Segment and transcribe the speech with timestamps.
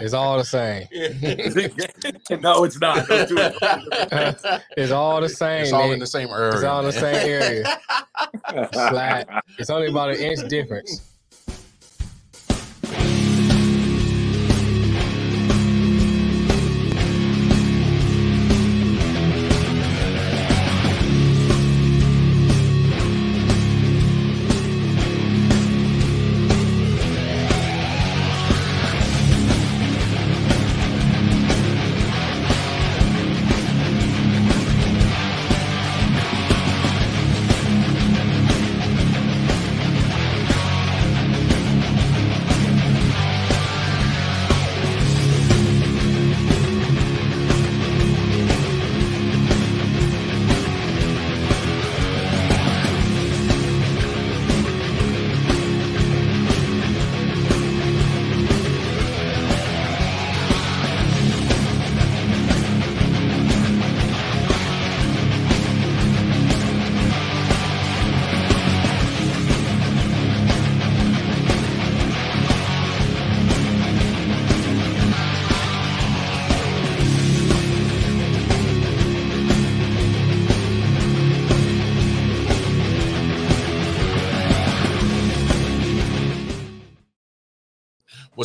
[0.00, 0.86] It's all the same.
[2.40, 3.06] no, it's not.
[3.06, 4.62] Don't do it.
[4.76, 5.62] It's all the same.
[5.62, 5.94] It's all Nick.
[5.94, 6.52] in the same area.
[6.54, 7.64] It's all the same area.
[8.72, 9.26] Slide.
[9.58, 11.09] It's only about an inch difference.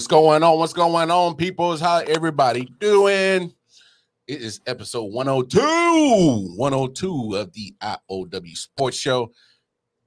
[0.06, 0.60] What's going on?
[0.60, 1.82] What's going on, peoples?
[1.82, 3.52] How everybody doing?
[4.28, 9.32] It is episode 102, 102 of the IOW Sports Show.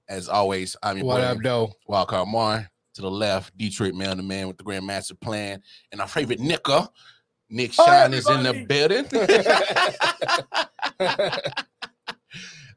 [0.09, 1.73] As always, I'm your What boy, up, though?
[1.91, 2.71] Wildcard Mar.
[2.95, 5.61] To the left, Detroit Man, the man with the Grandmaster Plan,
[5.91, 6.87] and our favorite Nicker,
[7.51, 9.05] Nick Hi, Shine is in the building.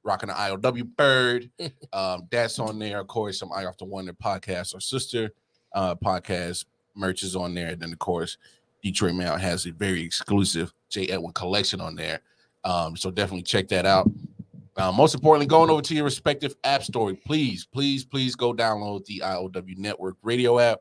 [0.04, 1.50] rocking the IOW bird.
[1.94, 3.00] um, that's on there.
[3.00, 5.32] Of course, some I Often Wonder podcast, or sister
[5.74, 7.70] uh podcast merch is on there.
[7.70, 8.38] And then of course,
[8.84, 11.08] Detroit Mail has a very exclusive J.
[11.08, 12.22] Edwin collection on there.
[12.64, 14.10] Um, so definitely check that out.
[14.78, 19.06] Uh, most importantly, going over to your respective app store, please, please, please go download
[19.06, 20.80] the IOW Network radio app.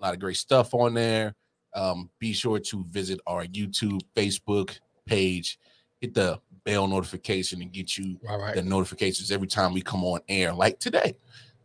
[0.00, 1.34] A lot of great stuff on there.
[1.74, 5.58] Um, be sure to visit our YouTube, Facebook page.
[6.00, 8.54] Hit the bell notification and get you All right.
[8.54, 11.16] the notifications every time we come on air, like today.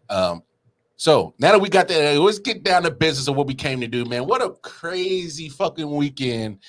[0.10, 0.44] Um,
[0.98, 3.80] so now that we got that, let's get down to business of what we came
[3.82, 4.26] to do, man.
[4.26, 6.60] What a crazy fucking weekend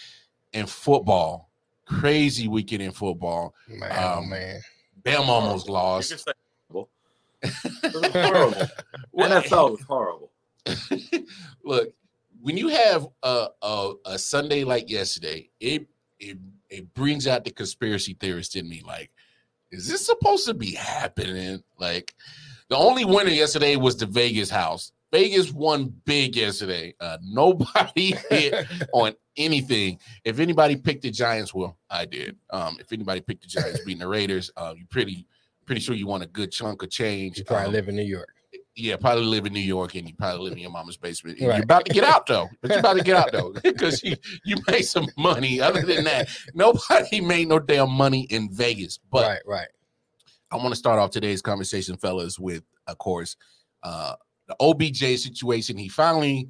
[0.53, 1.50] in football.
[1.87, 3.54] Crazy weekend in football.
[3.69, 4.60] Man, oh, um, man.
[5.03, 6.27] Bam almost lost.
[6.69, 6.91] horrible.
[7.43, 8.66] It was horrible.
[9.16, 10.31] NFL was horrible.
[11.66, 11.93] Look,
[12.41, 15.87] when you have a, a a Sunday like yesterday, it
[16.19, 16.38] it
[16.71, 18.82] it brings out the conspiracy theorist in me.
[18.87, 19.10] Like,
[19.72, 21.62] is this supposed to be happening?
[21.78, 22.15] Like,
[22.71, 24.93] the only winner yesterday was the Vegas house.
[25.12, 26.94] Vegas won big yesterday.
[27.00, 29.98] Uh, nobody hit on anything.
[30.25, 32.37] If anybody picked the Giants, well, I did.
[32.50, 35.27] Um, if anybody picked the Giants beating the Raiders, uh, you pretty
[35.65, 37.38] pretty sure you want a good chunk of change.
[37.38, 38.35] You probably Um, live in New York.
[38.76, 41.41] Yeah, probably live in New York and you probably live in your mama's basement.
[41.41, 41.56] Right.
[41.56, 44.16] You're about to get out though, but you're about to get out though because you
[44.44, 45.60] you made some money.
[45.60, 48.98] Other than that, nobody made no damn money in Vegas.
[49.10, 49.69] But right, right.
[50.50, 53.36] I want to start off today's conversation, fellas, with of course
[53.82, 54.15] uh
[54.47, 55.76] the OBJ situation.
[55.78, 56.48] He finally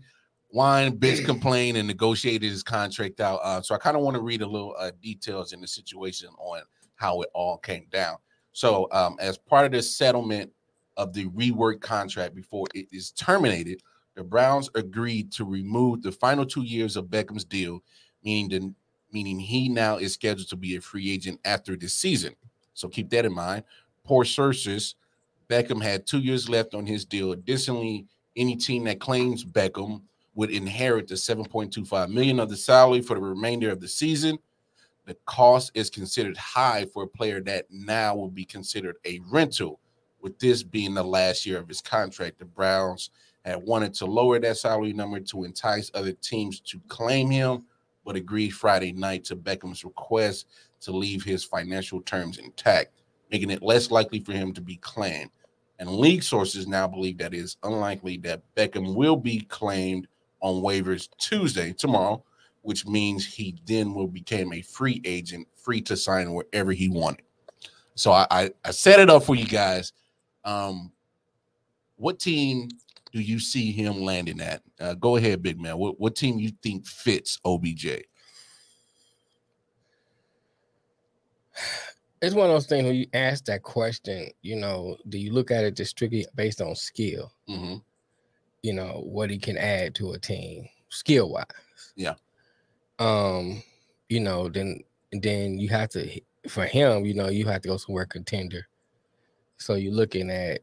[0.49, 3.37] whined, bitch, complained, and negotiated his contract out.
[3.43, 6.29] Uh, so I kind of want to read a little uh, details in the situation
[6.39, 6.61] on
[6.97, 8.17] how it all came down.
[8.53, 10.51] So, um, as part of this settlement
[10.97, 13.83] of the rework contract before it is terminated,
[14.15, 17.83] the Browns agreed to remove the final two years of Beckham's deal,
[18.25, 18.75] meaning the,
[19.13, 22.35] meaning he now is scheduled to be a free agent after this season.
[22.75, 23.65] So keep that in mind.
[24.05, 24.95] Poor sources,
[25.49, 27.33] Beckham had two years left on his deal.
[27.33, 28.07] Additionally,
[28.37, 30.03] any team that claims Beckham
[30.35, 34.39] would inherit the 7.25 million of the salary for the remainder of the season.
[35.07, 39.81] The cost is considered high for a player that now will be considered a rental.
[40.27, 43.11] With this being the last year of his contract, the Browns
[43.45, 47.63] had wanted to lower that salary number to entice other teams to claim him,
[48.05, 50.49] but agreed Friday night to Beckham's request
[50.81, 52.91] to leave his financial terms intact.
[53.31, 55.31] making it less likely for him to be claimed.
[55.79, 60.09] And league sources now believe that it is unlikely that Beckham will be claimed
[60.41, 62.25] on waivers Tuesday, tomorrow,
[62.63, 67.23] which means he then will become a free agent, free to sign wherever he wanted.
[67.95, 69.93] So I, I, I set it up for you guys.
[70.47, 70.93] Um,
[71.97, 72.69] what team
[73.13, 74.63] do you see him landing at?
[74.81, 75.77] Uh, go ahead, big man.
[75.77, 77.87] What, what team you think fits OBJ?
[82.23, 85.51] It's one of those things when you ask that question, you know, do you look
[85.51, 87.31] at it just strictly based on skill?
[87.49, 87.77] Mm-hmm.
[88.63, 91.45] You know, what he can add to a team skill wise.
[91.95, 92.15] Yeah.
[92.99, 93.63] Um,
[94.09, 94.81] you know, then
[95.13, 98.67] then you have to for him, you know, you have to go somewhere contender.
[99.59, 100.61] So you're looking at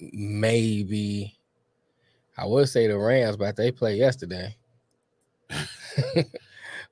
[0.00, 1.36] maybe
[2.36, 4.56] I would say the Rams, but they played yesterday.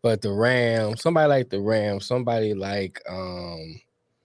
[0.02, 3.80] but the Rams, somebody like the Rams, somebody like um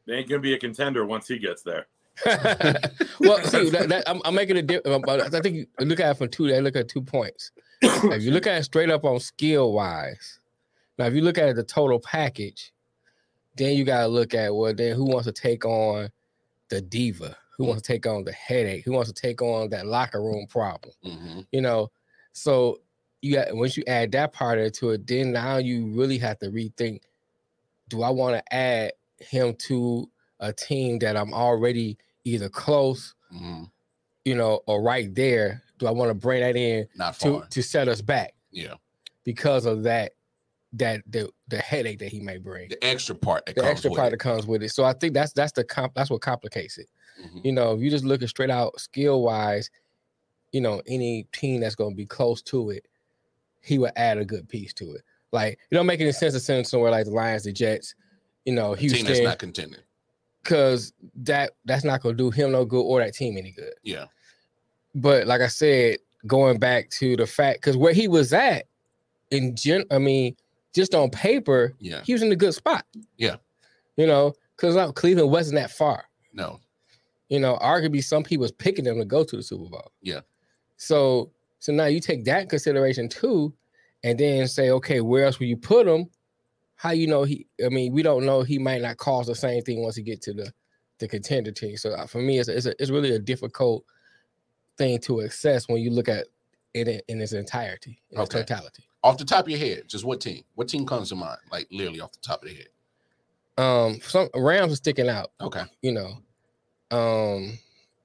[0.06, 1.88] They ain't gonna be a contender once he gets there.
[2.26, 5.08] well, see, that, that, I'm, I'm making a difference.
[5.08, 6.48] I think you look at it from two.
[6.48, 7.52] They look at two points.
[7.82, 10.40] if you look at it straight up on skill wise,
[10.98, 12.74] now if you look at it, the total package,
[13.56, 16.10] then you got to look at well, then who wants to take on
[16.70, 17.36] the diva?
[17.58, 18.86] Who wants to take on the headache?
[18.86, 20.94] Who wants to take on that locker room problem?
[21.04, 21.42] Mm-hmm.
[21.52, 21.90] You know,
[22.34, 22.82] so
[23.22, 26.50] you got once you add that part into it, then now you really have to
[26.52, 27.00] rethink:
[27.90, 30.08] Do I want to add him to
[30.40, 33.64] a team that I'm already either close, Mm-hmm.
[34.26, 35.64] you know, or right there?
[35.80, 38.76] Do I want to bring that in Not to to set us back yeah.
[39.24, 40.14] because of that
[40.74, 43.90] that the the headache that he may bring, The extra part that the comes extra
[43.92, 44.12] with part it.
[44.12, 44.70] that comes with it.
[44.70, 46.88] So I think that's that's the comp that's what complicates it.
[47.22, 47.46] Mhm.
[47.46, 49.70] You know, if you just look at straight out skill wise,
[50.52, 52.86] you know, any team that's going to be close to it,
[53.62, 55.02] he would add a good piece to it.
[55.32, 57.96] Like it don't make any sense to send somewhere like the Lions, the Jets,
[58.46, 59.82] you know, A team that's Houston, not contending.
[60.44, 63.74] because that that's not going to do him no good or that team any good.
[63.84, 64.06] Yeah.
[64.96, 68.66] But like I said, going back to the fact, because where he was at
[69.32, 70.36] in gen, I mean,
[70.78, 72.02] just on paper, Yeah.
[72.06, 72.86] he was in a good spot.
[73.18, 73.36] Yeah.
[73.98, 76.06] You know, because Cleveland wasn't that far.
[76.34, 76.60] No.
[77.30, 79.92] You know, arguably some people was picking them to go to the Super Bowl.
[80.02, 80.22] Yeah.
[80.78, 83.54] So so now you take that consideration too,
[84.04, 86.08] and then say, okay, where else will you put him?
[86.76, 87.48] How you know he?
[87.66, 88.44] I mean, we don't know.
[88.44, 90.54] He might not cause the same thing once he get to the
[91.00, 91.76] the contender team.
[91.78, 93.84] So uh, for me, it's a, it's, a, it's really a difficult
[94.78, 96.28] thing to assess when you look at
[96.74, 98.84] in, in its entirety, in its totality.
[99.04, 100.44] Off the top of your head, just what team?
[100.56, 101.40] What team comes to mind?
[101.52, 102.68] Like literally off the top of the head.
[103.58, 105.32] Um, some Rams are sticking out.
[105.42, 105.64] Okay.
[105.82, 106.18] you know,
[106.92, 107.58] um,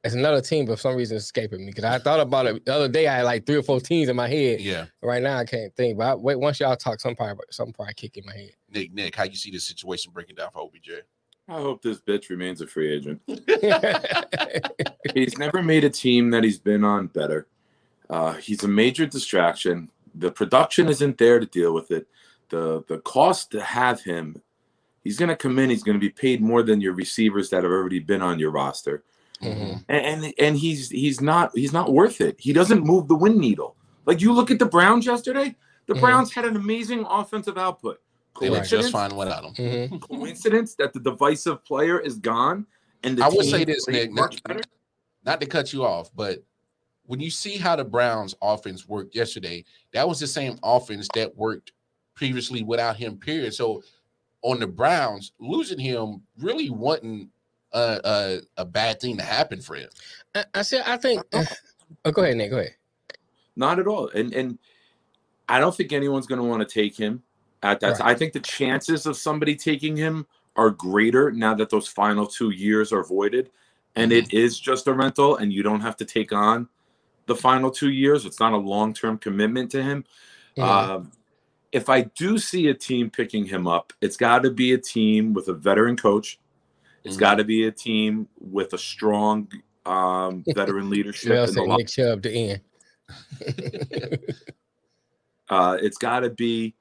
[0.04, 2.64] it's another team, but for some reason it's escaping me because I thought about it
[2.64, 3.06] the other day.
[3.06, 4.60] I had like three or four teams in my head.
[4.60, 4.86] Yeah.
[5.02, 5.98] Right now, I can't think.
[5.98, 8.50] But I, wait, once y'all talk, some probably some probably kick in my head.
[8.72, 10.90] Nick, Nick, how you see this situation breaking down for OBJ?
[11.48, 13.20] I hope this bitch remains a free agent.
[15.14, 17.48] He's never made a team that he's been on better.
[18.10, 19.90] Uh, he's a major distraction.
[20.14, 22.06] The production isn't there to deal with it.
[22.50, 24.42] The the cost to have him,
[25.02, 25.70] he's going to come in.
[25.70, 28.50] He's going to be paid more than your receivers that have already been on your
[28.50, 29.04] roster,
[29.40, 29.84] Mhm.
[29.88, 32.36] and and, and he's he's not he's not worth it.
[32.38, 33.76] He doesn't move the win needle.
[34.04, 35.56] Like you look at the Browns yesterday.
[35.86, 36.00] The Mhm.
[36.00, 38.00] Browns had an amazing offensive output.
[38.40, 38.84] They were Coincidence?
[38.86, 39.54] just fine without him.
[39.54, 40.00] Mhm.
[40.02, 42.66] Coincidence that the divisive player is gone,
[43.02, 44.60] and the I will say this, Nick, much Nick, better.
[45.24, 46.42] not to cut you off, but
[47.06, 51.36] when you see how the Browns offense worked yesterday, that was the same offense that
[51.36, 51.72] worked
[52.14, 53.54] previously without him, period.
[53.54, 53.82] So
[54.42, 57.28] on the Browns, losing him really wasn't
[57.72, 59.88] a, a, a bad thing to happen for him.
[60.34, 61.22] I, I said I think.
[62.06, 62.50] Oh, go ahead, Nick.
[62.50, 62.74] Go ahead.
[63.54, 64.08] Not at all.
[64.08, 64.58] And and
[65.46, 67.22] I don't think anyone's going to want to take him
[67.62, 68.00] at that.
[68.00, 68.12] Right.
[68.12, 72.48] I think the chances of somebody taking him are greater now that those final two
[72.48, 73.50] years are voided,
[73.94, 74.24] and mm-hmm.
[74.24, 76.66] it is just a rental, and you don't have to take on
[77.32, 78.24] the final two years.
[78.26, 80.04] It's not a long term commitment to him.
[80.56, 80.62] Mhm.
[80.62, 81.12] Um,
[81.72, 85.32] if I do see a team picking him up, it's got to be a team
[85.32, 86.38] with a veteran coach.
[87.04, 87.20] It's Mhm.
[87.20, 89.48] got to be a team with a strong
[89.84, 91.48] um, veteran leadership.
[91.48, 92.60] In the Nick Chubb to end.
[95.50, 96.74] Uh, it's got to be,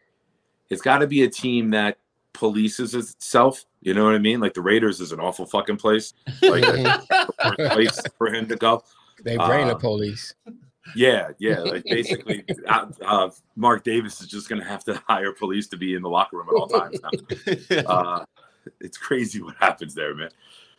[0.69, 1.97] it's got to be a team that
[2.33, 3.65] polices itself.
[3.81, 4.39] You know what I mean?
[4.39, 6.13] Like the Raiders is an awful fucking place.
[6.41, 6.63] Like
[7.73, 8.83] place for him to go.
[9.23, 10.33] They bring the Uh, police.
[10.95, 11.59] Yeah, yeah.
[11.63, 15.77] Like basically, uh, uh, Mark Davis is just going to have to hire police to
[15.77, 16.99] be in the locker room at all times.
[17.69, 17.81] Now.
[17.87, 18.25] Uh,
[18.79, 20.29] it's crazy what happens there, man.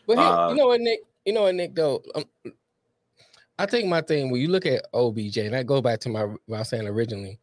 [0.07, 1.01] But here, uh, you know what, Nick?
[1.25, 1.75] You know what, Nick?
[1.75, 2.25] Though, um,
[3.59, 6.25] I think my thing when you look at OBJ, and I go back to my
[6.25, 7.39] what I was saying originally.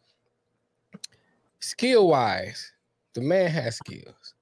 [1.60, 2.72] Skill wise,
[3.14, 4.34] the man has skills.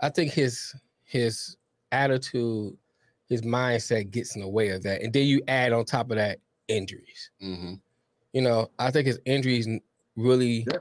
[0.00, 1.56] I think his his
[1.92, 2.76] attitude
[3.28, 6.16] his mindset gets in the way of that, and then you add on top of
[6.16, 7.30] that injuries.
[7.40, 7.74] hmm
[8.32, 9.66] You know, I think his injuries
[10.16, 10.78] really Yeah.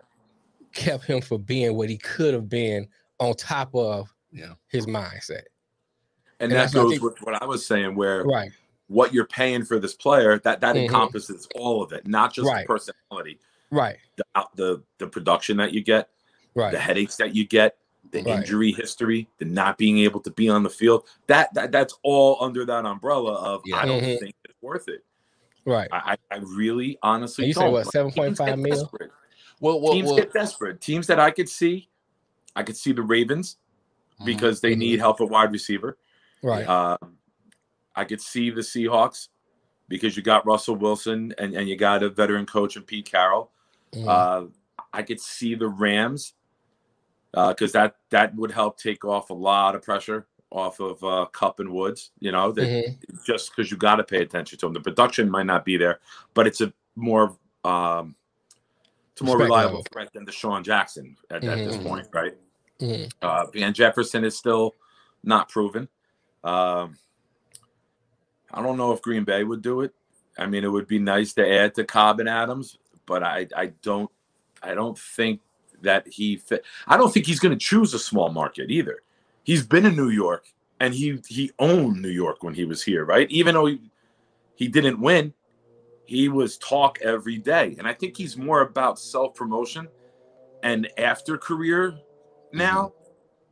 [0.73, 2.87] kept him from being what he could have been
[3.19, 4.55] on top of Yeah.
[4.67, 5.43] his mindset.
[6.41, 8.51] And, And that goes think- with what I was saying, where Right.
[8.87, 10.83] what you're paying for this player that that Mhm.
[10.83, 12.67] encompasses all of it, not just Right.
[12.67, 13.39] the personality,
[13.71, 13.97] Right.
[14.17, 14.25] the
[14.55, 16.09] the the production that you get,
[16.55, 16.71] Right.
[16.71, 17.77] the headaches that you get,
[18.11, 18.37] the Right.
[18.39, 21.05] injury history, the not being able to be on the field.
[21.27, 23.77] That, that that's all under that umbrella of Yeah.
[23.77, 24.19] I don't Mhm.
[24.19, 25.03] think it's worth it.
[25.65, 25.89] Right.
[25.91, 27.71] I, I I really honestly And you don't.
[27.71, 28.71] what, Like, 7.5 teams get mil?
[28.81, 29.11] desperate.
[29.59, 30.81] Well, well, teams well get desperate.
[30.81, 31.89] Teams that I could see,
[32.55, 33.57] I could see the Ravens
[34.21, 34.25] mhm.
[34.25, 34.79] because they Mhm.
[34.79, 35.97] need help at wide receiver.
[36.43, 36.67] Right.
[36.67, 37.17] Um,
[37.95, 39.29] I could see the Seahawks
[39.87, 43.51] because you got Russell Wilson and, and you got a veteran coach and Pete Carroll.
[43.93, 44.07] Mhm.
[44.07, 44.47] Uh,
[44.93, 46.33] I could see the Rams
[47.35, 51.59] because that that would help take off a lot of pressure off of uh, Kupp
[51.59, 52.11] and Woods.
[52.19, 53.25] You know, that Mhm.
[53.25, 54.73] just because you got to pay attention to them.
[54.73, 55.99] The production might not be there,
[56.33, 58.15] but it's a more um,
[59.11, 59.85] it's a more Respect reliable level.
[59.91, 61.83] threat than DeSean Jackson at, at this Mhm.
[61.83, 62.37] point, right?
[62.79, 63.11] Mhm.
[63.21, 64.75] Uh, Van Jefferson is still
[65.23, 65.87] not proven.
[66.43, 66.97] Um,
[68.51, 69.93] I don't know if Green Bay would do it.
[70.37, 73.67] I mean, it would be nice to add to Cobb and Adams, but I, I
[73.81, 74.11] don't,
[74.61, 75.41] I don't think
[75.81, 76.63] that he fit.
[76.87, 78.99] I don't think he's going to choose a small market either.
[79.43, 80.47] He's been in New York
[80.79, 83.29] and he he owned New York when he was here, right?
[83.31, 83.79] Even though he,
[84.55, 85.33] he didn't win,
[86.05, 89.87] he was talk every day, and I think he's more about self promotion
[90.63, 91.97] and after career
[92.51, 92.93] now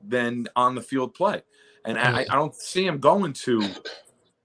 [0.06, 1.42] than on the field play.
[1.86, 3.68] And I, I don't see him going to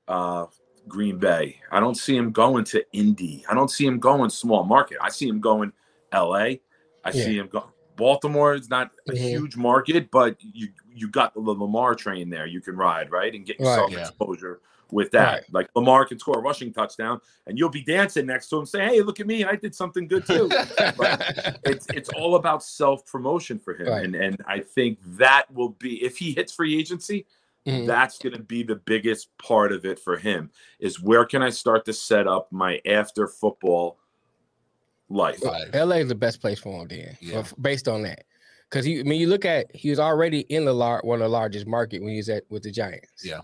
[0.09, 0.47] uh,
[0.89, 1.61] Green Bay.
[1.71, 3.45] I don't see him going to Indy.
[3.49, 4.99] I don't see him going small market.
[5.01, 5.73] I see him going
[6.13, 6.61] L.A.
[7.09, 7.65] I see him go.
[7.97, 9.17] Baltimore is not a Mhm.
[9.31, 12.47] huge market, but you you got the Lamar train there.
[12.47, 13.67] You can ride right and get Right.
[13.67, 14.01] yourself Yeah.
[14.01, 14.61] exposure
[14.91, 15.33] with that.
[15.33, 15.45] Right.
[15.53, 18.89] Like Lamar can score a rushing touchdown, and you'll be dancing next to him, saying,
[18.89, 19.45] "Hey, look at me!
[19.45, 20.49] I did something good too."
[21.65, 24.05] it's it's all about self promotion for him, Right.
[24.05, 27.27] and and I think that will be if he hits free agency,
[27.67, 27.87] Mhm.
[27.87, 30.51] that's going to be the biggest part of it for him.
[30.81, 33.99] Is where can I start to set up my after football
[35.09, 35.43] life?
[35.45, 35.73] Right.
[35.75, 37.45] LA is the best place for him then, Yeah.
[37.61, 38.25] based on that.
[38.71, 41.25] Because he, I mean, you look at he was already in the lar- one of
[41.25, 43.25] the largest market when he was at with the Giants.
[43.25, 43.41] Yeah.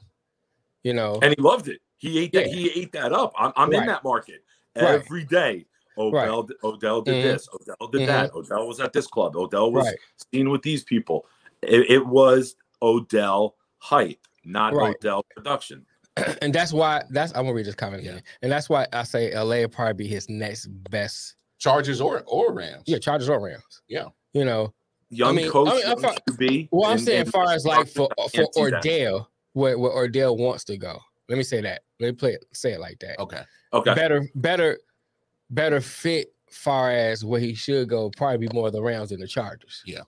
[0.83, 1.81] You know, And he loved it.
[1.97, 2.49] He ate that.
[2.49, 2.55] Yeah.
[2.55, 3.33] He ate that up.
[3.39, 4.45] I'm, I'm in that market
[4.77, 4.85] Right.
[4.97, 5.65] every day.
[5.97, 7.23] Odell, Odell did Mhm.
[7.23, 7.49] this.
[7.55, 8.07] Odell did Mhm.
[8.09, 8.35] that.
[8.35, 9.37] Odell was at this club.
[9.37, 9.97] Odell was Right.
[10.33, 11.25] seen with these people.
[11.63, 14.95] It, it was Odell hype, not Right.
[14.97, 15.87] Odell production.
[16.43, 18.11] and that's why that's I'm gonna read this comment Yeah.
[18.13, 18.23] again.
[18.43, 21.37] And that's why I say LA will probably be his next best.
[21.59, 22.85] Chargers or or Rams.
[22.87, 23.83] Yeah, Chargers or Rams.
[23.89, 24.07] Yeah.
[24.33, 24.75] You know,
[25.11, 26.69] Young mean- coach, I mean, I'm young far- QB.
[26.73, 28.61] well, I'm and- saying as far as like for for can't see.
[28.61, 30.99] Ordell, where, where Ordell wants to go.
[31.29, 31.83] Let me say that.
[32.01, 33.19] Let me play it, say it like that.
[33.21, 33.43] Okay.
[33.73, 33.95] Okay.
[33.95, 34.79] Better, better,
[35.51, 38.11] better fit far as where he should go.
[38.17, 39.83] Probably be more of the Rams than the Chargers.
[39.87, 40.01] Yeah.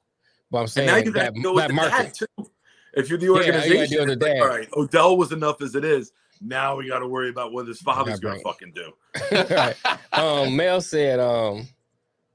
[0.50, 2.14] But I'm saying now that, got to deal that the market.
[2.14, 2.50] too.
[2.94, 5.16] If you're the Yeah, you gotta organization, deal with it's the like, all right, Odell
[5.16, 6.12] was enough as it is.
[6.40, 8.92] Now we got to worry about what his father's going to fucking do.
[9.54, 9.76] right.
[10.12, 11.68] Um, Mel said, um,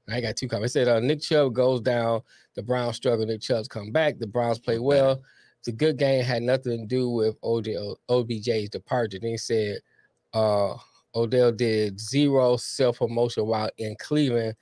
[0.08, 0.76] I got two comments.
[0.76, 2.20] It said, uh, Nick Chubb goes down.
[2.54, 3.26] The Browns struggle.
[3.26, 4.20] Nick Chubb's come back.
[4.20, 5.20] The Browns play well.
[5.58, 6.22] It's a good game.
[6.24, 9.18] Had nothing to do with OJ, OBJ's departure.
[9.20, 9.78] Then he said,
[10.32, 10.76] uh,
[11.14, 14.54] Odell did zero self promotion while in Cleveland.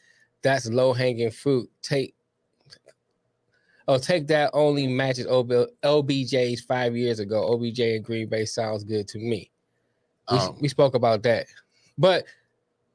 [0.43, 1.69] That's low hanging fruit.
[1.83, 2.15] Take,
[3.91, 7.53] oh, take that only matches OB, OBJ's five years ago.
[7.53, 9.51] OBJ and Green Bay sounds good to me.
[10.31, 11.47] We, Um, we spoke about that,
[11.99, 12.25] but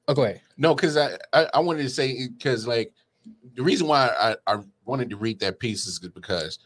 [0.08, 0.42] oh, go ahead.
[0.58, 2.94] No, because I, I I wanted to say because like
[3.56, 6.60] the reason why I, I wanted to read that piece is because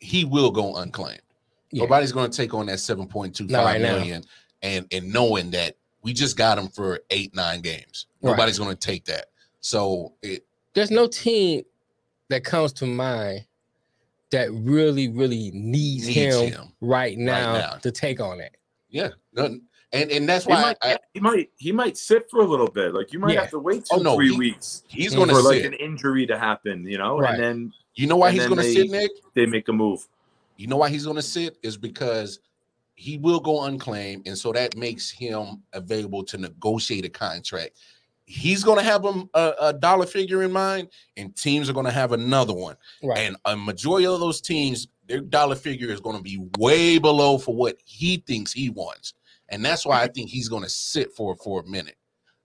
[0.00, 1.22] he will go unclaimed.
[1.70, 1.84] Yeah.
[1.84, 4.22] Nobody's going to take on that seven point two five right million
[4.62, 8.06] and and knowing that we just got him for eight nine games.
[8.20, 8.32] Right.
[8.32, 9.26] Nobody's going to take that.
[9.60, 10.44] So it
[10.74, 11.62] There's no team
[12.30, 13.44] that comes to mind
[14.30, 16.72] that really, really needs, needs him, him.
[16.80, 17.70] right now, now.
[17.82, 18.52] to take on that.
[18.88, 19.60] Yeah, and
[19.92, 22.94] and that's He why might, I, he might he might sit for a little bit.
[22.94, 23.42] Like you might Yeah.
[23.42, 25.64] have to wait oh, two, Oh, no, three he- weeks he's going to for like
[25.64, 27.34] an injury to happen, you know, Right.
[27.34, 29.10] and then you know why he's going to they- sit, Nick?
[29.34, 30.06] they make a move.
[30.56, 32.38] You know why he's going to sit is because
[32.94, 37.78] he will go unclaimed, and so that makes him available to negotiate a contract.
[38.30, 41.86] He's going to have a, a, a dollar figure in mind, and teams are going
[41.86, 42.76] to have another one.
[43.02, 43.18] Right.
[43.18, 47.38] And a majority of those teams, their dollar figure is going to be way below
[47.38, 49.14] for what he thinks he wants,
[49.48, 51.96] and that's why I think he's going to sit for for a minute.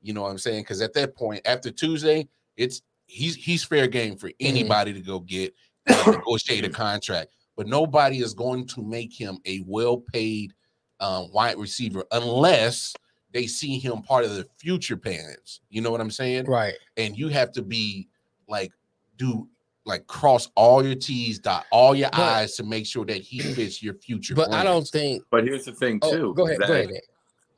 [0.01, 0.63] You know what I'm saying?
[0.63, 2.27] Because at that point, after Tuesday,
[2.57, 5.53] it's he's he's fair game for anybody to go get
[5.85, 10.53] and negotiate a contract but nobody is going to make him a well-paid
[10.99, 12.93] um, wide receiver unless
[13.35, 15.59] they see him part of the future plans.
[15.69, 16.45] You know what I'm saying?
[16.45, 16.73] Right.
[16.95, 18.07] And you have to be
[18.47, 18.71] like
[19.17, 19.49] do
[19.83, 23.39] like cross all your T's, dot all your But- I's to make sure that he
[23.39, 24.35] fits your future.
[24.35, 25.23] But I don't think.
[25.31, 26.33] But here's the thing, Oh, too.
[26.33, 26.59] go ahead.
[26.59, 27.01] Go ahead.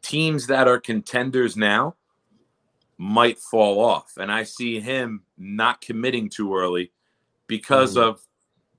[0.01, 1.95] Teams that are contenders now
[2.97, 6.91] might fall off, and I see him not committing too early
[7.45, 8.01] because Mhm.
[8.01, 8.27] of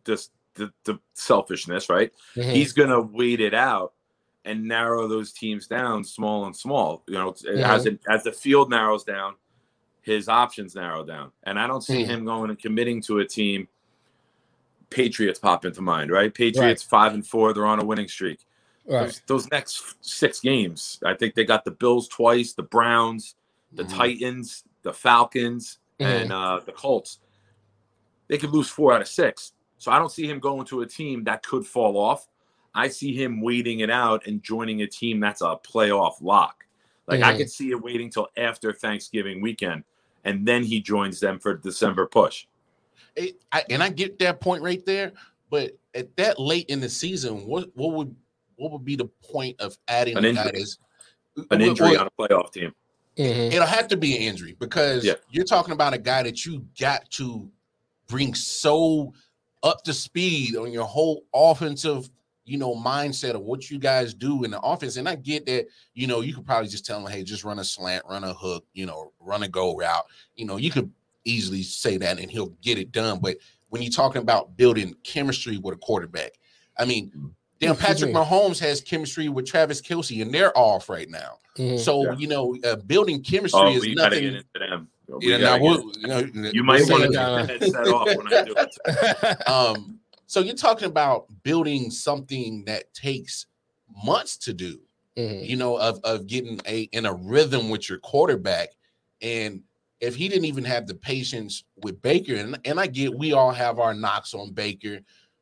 [0.03, 1.89] this the, the selfishness.
[1.89, 2.11] Right?
[2.35, 2.53] Mhm.
[2.53, 3.93] He's gonna wait it out
[4.45, 7.03] and narrow those teams down small and small.
[7.07, 9.35] You know, as it, as the field narrows down,
[10.03, 12.07] his options narrow down, and I don't see Mhm.
[12.07, 13.69] him going and committing to a team.
[14.91, 16.33] Patriots pop into mind, right?
[16.33, 18.41] Patriots five and four, they're on a winning streak.
[18.87, 19.03] right.
[19.05, 23.35] Those, those next six games, I think they got the Bills twice, the Browns,
[23.75, 23.95] the Mhm.
[23.95, 27.19] Titans, the Falcons, and uh, the Colts.
[28.29, 29.53] They could lose four out of six.
[29.77, 32.27] So I don't see him going to a team that could fall off.
[32.79, 36.65] I see him waiting it out and joining a team that's a playoff lock.
[37.09, 37.39] Like I Mhm.
[37.39, 39.83] could see it waiting till after Thanksgiving weekend,
[40.25, 42.47] and then he joins them for December push.
[43.17, 45.13] It- I, and I get that point right there.
[45.51, 48.15] But at that late in the season, what what would
[48.57, 50.45] what would be the point of adding An injury.
[50.45, 50.79] that's-
[51.51, 52.75] An injury well, on a playoff team.
[53.17, 53.53] Mhm.
[53.53, 55.15] It'll have to be an injury because Yeah.
[55.31, 57.51] you're talking about a guy that you got to
[58.09, 59.15] bring so
[59.65, 62.11] up to speed on your whole offensive,
[62.49, 64.97] you know, mindset of what you guys do in the offense.
[64.97, 67.59] And I get that, you know, you could probably just tell him, hey, just run
[67.59, 70.07] a slant, run a hook, you know, run a go route.
[70.37, 70.91] You know, you could
[71.25, 73.19] easily say that and he'll get it done.
[73.21, 73.37] But
[73.69, 76.33] when you're talking about building chemistry with a quarterback,
[76.79, 77.13] I mean,
[77.61, 78.25] damn, Patrick mean?
[78.25, 81.39] Mahomes has chemistry with Travis Kelce, and they're off right now.
[81.59, 81.79] Mhm.
[81.79, 82.17] So Yeah.
[82.17, 84.43] you know, uh, building chemistry Oh, is we gotta nothing.
[84.55, 84.89] get them.
[85.21, 88.33] Yeah, now get you know, You might want to see take the headset off when
[88.33, 89.49] I do it.
[89.49, 89.98] um,
[90.29, 93.47] so you're talking about building something that takes
[94.05, 94.79] months to do.
[95.17, 95.49] Mhm.
[95.49, 98.69] You know, of of getting a in a rhythm with your quarterback,
[99.21, 99.63] and
[100.01, 103.51] if he didn't even have the patience with Baker, and and I get we all
[103.51, 105.01] have our knocks on Baker,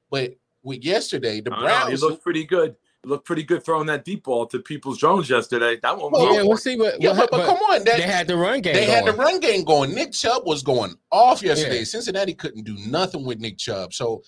[0.09, 2.77] but with yesterday the I don't know, he looked pretty good.
[3.05, 5.79] Looked pretty good throwing that deep ball to Peoples Jones yesterday.
[5.81, 6.11] That one.
[6.11, 7.01] Well, yeah, we'll see what.
[7.01, 8.75] yeah, but, but but come on, that, they had the run game.
[8.75, 9.94] They had the run game going.
[9.94, 11.79] Nick Chubb was going off yesterday.
[11.79, 11.85] Yeah.
[11.85, 13.94] Cincinnati couldn't do nothing with Nick Chubb.
[13.94, 14.25] So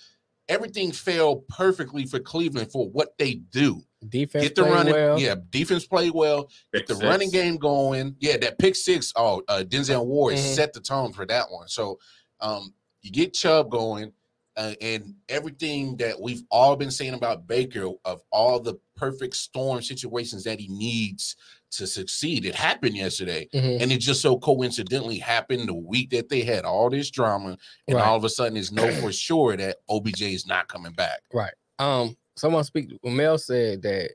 [0.49, 3.81] everything fell perfectly for Cleveland for what they do.
[4.07, 4.43] defense.
[4.45, 5.19] Get the played running, well.
[5.19, 6.45] yeah, defense played well.
[6.71, 7.05] Pick Get the six.
[7.05, 8.15] running game going.
[8.19, 9.11] Yeah, that pick six.
[9.15, 10.55] Oh, uh, Denzel Ward Mhm.
[10.55, 11.67] set the tone for that one.
[11.67, 11.99] So
[12.39, 14.13] um, you get Chubb going,
[14.55, 19.81] uh, and everything that we've all been saying about Baker of all the perfect storm
[19.81, 21.35] situations that he needs
[21.71, 22.45] to succeed.
[22.45, 23.47] It happened yesterday.
[23.53, 23.81] Mhm.
[23.81, 27.95] And it just so coincidentally happened the week that they had all this drama, and
[27.97, 28.05] Right.
[28.05, 31.21] all of a sudden it's no for sure that OBJ is not coming back.
[31.33, 31.53] Right.
[31.77, 32.91] Um, someone speak.
[33.03, 34.11] Mel said that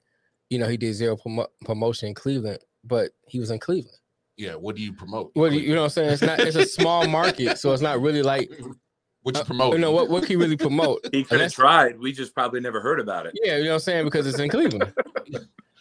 [0.50, 3.96] you know he did zero promo- promotion in Cleveland, but he was in Cleveland.
[4.36, 5.30] Yeah, what do you promote?
[5.36, 6.10] Well, you, you know what I'm saying?
[6.10, 6.40] It's not.
[6.40, 8.50] It's a small market, so it's not really like
[9.22, 9.72] what you uh, promote?
[9.74, 10.10] you know what.
[10.10, 11.06] What can you really promote?
[11.12, 11.98] He could have tried.
[12.00, 13.34] We just probably never heard about it.
[13.42, 14.92] Yeah, you know what I'm saying because it's in Cleveland.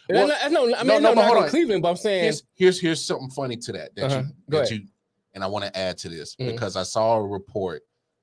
[0.08, 1.48] Well, Well, no, I mean, no, no, no, no, hold not in on.
[1.50, 4.18] Cleveland, but I'm saying, here's here's here's something funny to that that Uh-huh.
[4.20, 4.80] you Go that ahead.
[4.82, 4.88] you
[5.34, 6.52] and I want to add to this Mhm.
[6.52, 7.82] because I saw a report.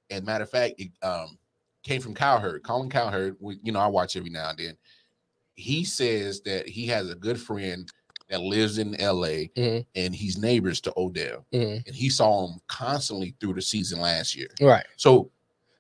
[0.10, 1.38] And matter of fact, it um,
[1.84, 3.36] came from Cowherd, Colin Cowherd.
[3.40, 4.78] We, you know, I watch every now and then.
[5.56, 7.90] He says that he has a good friend
[8.30, 9.86] that lives in LA Mhm.
[9.96, 11.46] and he's neighbors to Odell.
[11.54, 11.86] Mhm.
[11.86, 14.48] and he saw him constantly through the season last year.
[14.62, 14.86] right?
[14.96, 15.32] So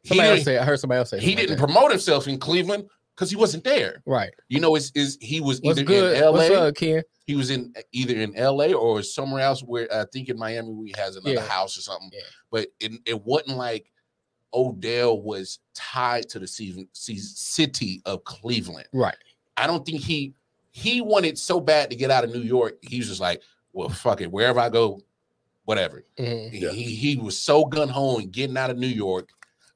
[0.03, 0.57] he Somebody else say.
[0.57, 1.65] I heard somebody else say he like didn't that.
[1.65, 2.89] promote himself in Cleveland
[3.21, 4.01] because he wasn't there.
[4.07, 4.31] Right.
[4.49, 6.17] You know, is is he was What's either good?
[6.17, 7.03] in LA, What's up, Ken?
[7.27, 10.91] he was in either in LA or somewhere else where I think in Miami we
[10.97, 11.47] has another Yeah.
[11.47, 12.09] house or something.
[12.11, 12.21] Yeah.
[12.49, 13.91] But it, it wasn't like
[14.55, 18.87] Odell was tied to the season, city of Cleveland.
[18.91, 19.15] Right.
[19.55, 20.33] I don't think he
[20.71, 22.79] he wanted so bad to get out of New York.
[22.81, 24.99] He was just like, well, fuck it, wherever I go,
[25.65, 26.03] whatever.
[26.17, 26.49] Mhm.
[26.51, 29.29] He, he he was so gun ho and getting out of New York,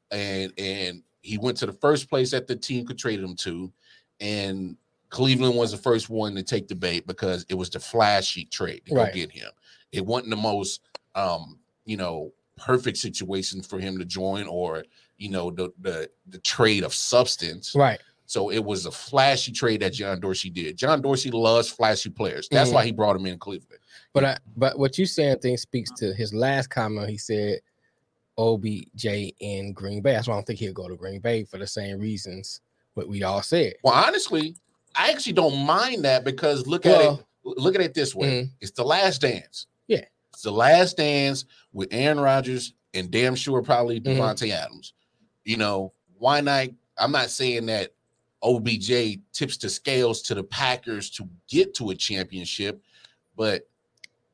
[0.10, 3.72] and and he went to the first place that the team could trade him to,
[4.20, 4.78] and
[5.10, 8.82] Cleveland was the first one to take the bait because it was the flashy trade
[8.86, 9.12] to Right.
[9.12, 9.50] go get him.
[9.92, 10.82] It wasn't the most
[11.16, 14.84] um you know perfect situation for him to join or
[15.18, 17.74] you know the the the trade of substance.
[17.76, 18.00] Right.
[18.28, 20.78] So it was a flashy trade that John Dorsey did.
[20.78, 22.48] John Dorsey loves flashy players.
[22.50, 22.74] That's Mhm.
[22.74, 23.80] why he brought him in Cleveland.
[24.14, 27.10] But I, but what you saying thing speaks to his last comment.
[27.10, 27.60] He said
[28.38, 29.06] OBJ
[29.39, 30.13] in Green Bay.
[30.13, 32.62] That's why I don't think he'll go to Green Bay for the same reasons
[32.93, 33.74] what we all said.
[33.84, 34.56] Well, honestly,
[34.95, 37.26] I actually don't mind that because look Well- at it.
[37.60, 38.50] Look at it this way: Mhm.
[38.60, 39.67] it's the last dance.
[39.88, 40.06] Yeah.
[40.34, 44.17] it's the last dance with Aaron Rodgers and damn sure probably Mhm.
[44.17, 44.93] Davante Adams.
[45.45, 46.69] You know why not?
[46.98, 47.93] I'm not saying that
[48.41, 52.82] OBJ tips the scales to the Packers to get to a championship,
[53.38, 53.67] but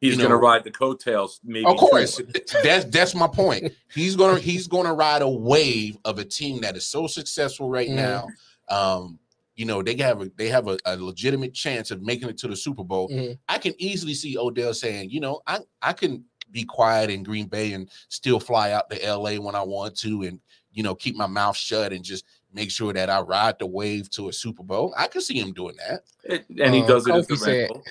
[0.01, 1.39] He's You going to ride the coattails.
[1.43, 2.19] Maybe of course,
[2.63, 3.71] that's that's my point.
[3.93, 7.87] He's gonna he's gonna ride a wave of a team that is so successful right
[7.87, 7.95] Mhm.
[7.95, 8.27] now.
[8.67, 9.19] Um,
[9.55, 12.47] you know, they have a they have a, a legitimate chance of making it to
[12.47, 13.09] the Super Bowl.
[13.09, 13.37] Mhm.
[13.47, 17.45] I can easily see Odell saying, you know, I I can be quiet in Green
[17.45, 20.39] Bay and still fly out to LA when I want to, and
[20.73, 24.09] you know, keep my mouth shut and just make sure that I ride the wave
[24.11, 24.93] to a Super Bowl.
[24.97, 26.03] I can see him doing that.
[26.23, 27.83] It- and he Uh, does it as Kofi a said- rental.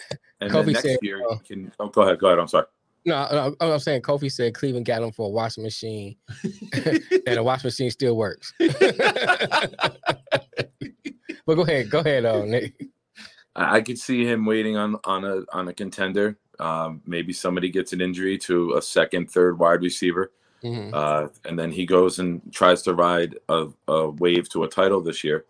[0.42, 1.70] And Kofi next said, year, uh, can.
[1.78, 2.18] Oh, go ahead.
[2.18, 2.38] Go ahead.
[2.38, 2.66] I'm sorry.
[3.06, 6.16] No, no, I'm saying Kofi said Cleveland got him for a washing machine,
[6.74, 8.52] and the washing machine still works.
[8.58, 8.78] but
[11.46, 12.74] go ahead, go ahead, uh, Nick.
[13.56, 16.38] I, I could see him waiting on on a on a contender.
[16.58, 20.92] Um, maybe somebody gets an injury to a second, third wide receiver, Mhm.
[20.92, 25.00] uh, and then he goes and tries to ride a, a wave to a title
[25.00, 25.46] this year,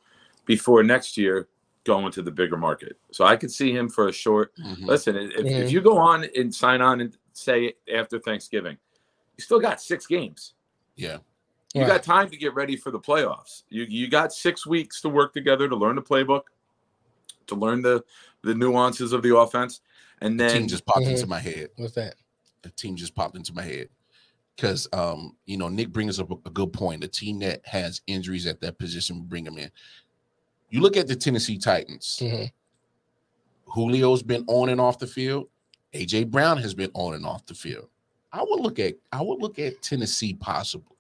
[0.46, 1.48] before next year
[1.84, 2.96] going to the bigger market.
[3.10, 4.52] So I could see him for a short.
[4.56, 4.84] Mhm.
[4.86, 5.70] Listen, if, if Mhm.
[5.70, 8.76] you go on and sign on and say after Thanksgiving,
[9.36, 10.54] you still got six games.
[10.96, 11.18] Yeah.
[11.74, 11.88] You Right.
[11.88, 13.62] got time to get ready for the playoffs.
[13.70, 16.42] You you got six weeks to work together to learn the playbook,
[17.46, 18.04] to learn the
[18.42, 19.80] the nuances of the offense,
[20.20, 21.70] and The then team just popped into my head.
[21.76, 22.16] What's that?
[22.62, 23.88] the team just popped into my head
[24.56, 27.04] because um you know Nick brings up a, a good point.
[27.04, 29.70] A team that has injuries at that position, bring them in.
[30.70, 32.18] You look at the Tennessee Titans.
[32.20, 32.50] Mhm.
[33.74, 35.48] Julio's been on and off the field.
[35.94, 37.88] AJ Brown has been on and off the field.
[38.32, 40.96] I would look at I would look at Tennessee possibly.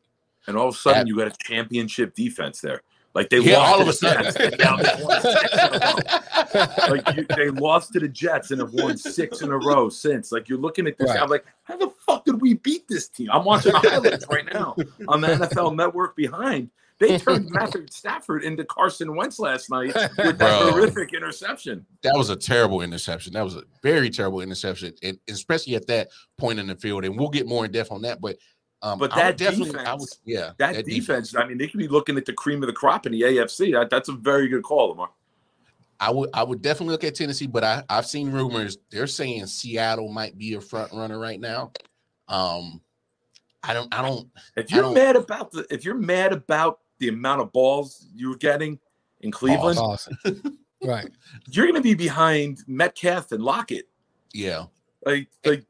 [0.46, 2.82] and all of a sudden That- you got a championship defense there.
[3.14, 4.24] Like they Yeah, lost all of a sudden.
[4.24, 6.88] Jets, now they won six in a row.
[6.94, 10.30] like you, they lost to the Jets and have won six in a row since.
[10.32, 11.20] Like you're looking at this, Right.
[11.20, 13.28] I'm like, how the fuck did we beat this team?
[13.32, 14.76] I'm watching the highlights right now
[15.08, 16.70] on the NFL Network behind.
[17.00, 20.70] They turned Matthew Stafford into Carson Wentz last night with that Bro.
[20.72, 21.86] horrific interception.
[22.02, 23.32] That was a terrible interception.
[23.32, 27.04] That was a very terrible interception, and especially at that point in the field.
[27.06, 28.20] And we'll get more in depth on that.
[28.20, 28.36] But
[28.82, 31.66] um, But I would that definitely, I would, defense- yeah, That, defense, I mean, they
[31.68, 33.72] could be looking at the cream of the crop in the AFC.
[33.72, 35.10] That, that's a very good call, Lamar.
[36.02, 39.44] I would I would definitely look at Tennessee, but I I've seen rumors they're saying
[39.46, 41.72] Seattle might be a front runner right now.
[42.26, 42.80] Um,
[43.62, 47.08] I don't I don't If you're don't- mad about the if you're mad about the
[47.08, 48.78] amount of balls you're getting
[49.20, 50.16] in Cleveland, Awesome.
[50.82, 51.10] right.
[51.50, 53.86] you're going to be behind Metcalf and Lockett.
[54.32, 54.64] yeah.
[55.04, 55.64] Like, like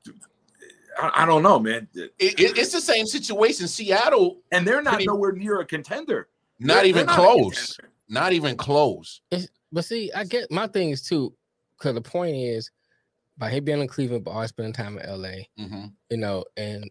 [1.01, 1.89] I, I don't know, man.
[1.95, 3.69] It, it- it's the same situation.
[3.69, 6.29] Seattle, And they're not Pretty- nowhere near a contender.
[6.59, 7.77] not They're- even they're close.
[7.77, 7.95] contender.
[8.09, 9.21] Not even close.
[9.73, 11.33] But see, I get my thing is too,
[11.79, 12.71] because the point is,
[13.39, 15.93] by him being in Cleveland, but always spending time in LA, Mhm.
[16.11, 16.91] you know, and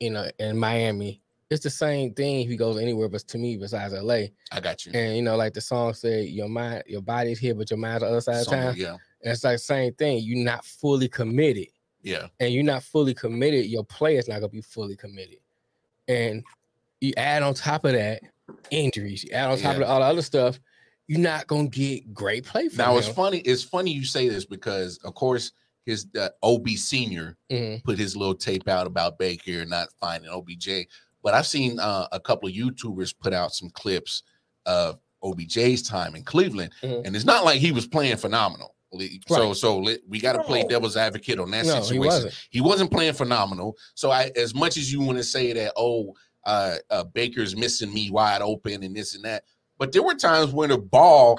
[0.00, 3.56] you know, in Miami, it's the same thing if he goes anywhere but to me
[3.56, 4.26] besides LA.
[4.52, 4.92] I got you.
[4.92, 8.02] And you know, like the song said, your mind, your body's here, but your mind's
[8.02, 8.74] on the other side of town.
[8.76, 8.96] yeah.
[9.22, 10.18] And it's like same thing.
[10.22, 11.68] You're not fully committed.
[12.06, 12.28] Yeah.
[12.40, 15.38] and you're not fully committed, your play is not gonna be fully committed.
[16.08, 16.44] And
[17.00, 18.22] you add on top of that
[18.70, 20.58] injuries, you add on top of all the other stuff,
[21.08, 23.38] you're not gonna get great play from Now it's funny.
[23.38, 25.50] It's funny you say this because, of course,
[25.84, 27.82] his uh, OB senior Mhm.
[27.82, 30.86] put his little tape out about Baker not finding OBJ.
[31.24, 34.22] But I've seen uh, a couple of YouTubers put out some clips
[34.64, 37.04] of OBJ's time in Cleveland, Mhm.
[37.04, 38.75] and it's not like he was playing phenomenal.
[39.28, 39.56] So, Right.
[39.56, 42.04] so let- we got to play devil's advocate on that No, he situation.
[42.06, 42.34] wasn't.
[42.50, 43.76] He wasn't playing phenomenal.
[43.94, 47.92] So, I, as much as you want to say that, oh, uh, uh, Baker's missing
[47.92, 49.44] me wide open and this and that,
[49.78, 51.38] but there were times when the ball,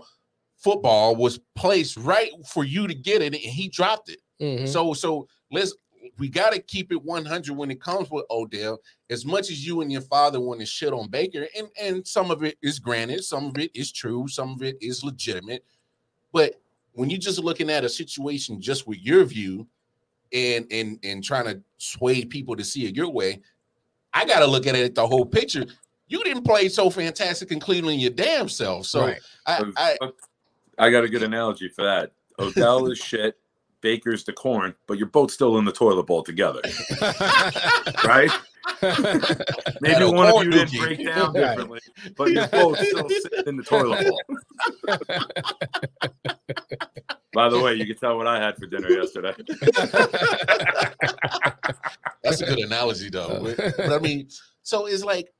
[0.57, 4.19] football, was placed right for you to get it, and he dropped it.
[4.41, 4.67] Mhm.
[4.67, 5.73] So so let's
[6.17, 8.79] we got to keep it 100 when it comes with Odell.
[9.09, 12.31] As much as you and your father want to shit on Baker, and and some
[12.31, 15.63] of it is granted, some of it is true, some of it is legitimate.
[16.31, 16.59] But
[16.97, 19.67] when you're just looking at a situation just with your view,
[20.33, 23.39] and and and trying to sway people to see it your way,
[24.13, 25.63] I got to look at it the whole picture.
[26.07, 28.87] You didn't play so fantastic in Cleveland your damn self.
[28.87, 29.19] So right.
[29.45, 30.11] I, I uh,
[30.79, 32.13] I got a good analogy for that.
[32.39, 33.37] Odell is shit.
[33.81, 36.61] Baker's the corn, but you're both still in the toilet bowl together,
[38.03, 38.31] right?
[39.81, 41.57] Maybe Had a one of you didn't break down Right.
[41.57, 41.79] differently,
[42.15, 44.21] but you're both still sitting in the toilet bowl.
[47.33, 49.33] By the way, you can tell what I had for dinner yesterday.
[52.23, 53.41] That's a good analogy, though.
[53.43, 54.27] But, but I mean,
[54.63, 55.31] so it's like,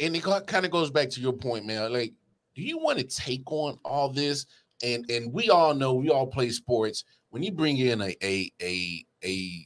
[0.00, 1.92] and it kind of goes back to your point, man.
[1.92, 2.12] Like,
[2.54, 4.46] do you want to take on all this?
[4.82, 7.04] And and we all know, we all play sports.
[7.30, 9.64] When you bring in a a a a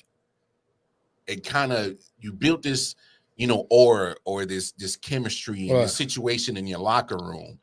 [1.28, 2.94] a kind of you built this,
[3.36, 7.58] you know, aura or this this chemistry and this situation in your locker room.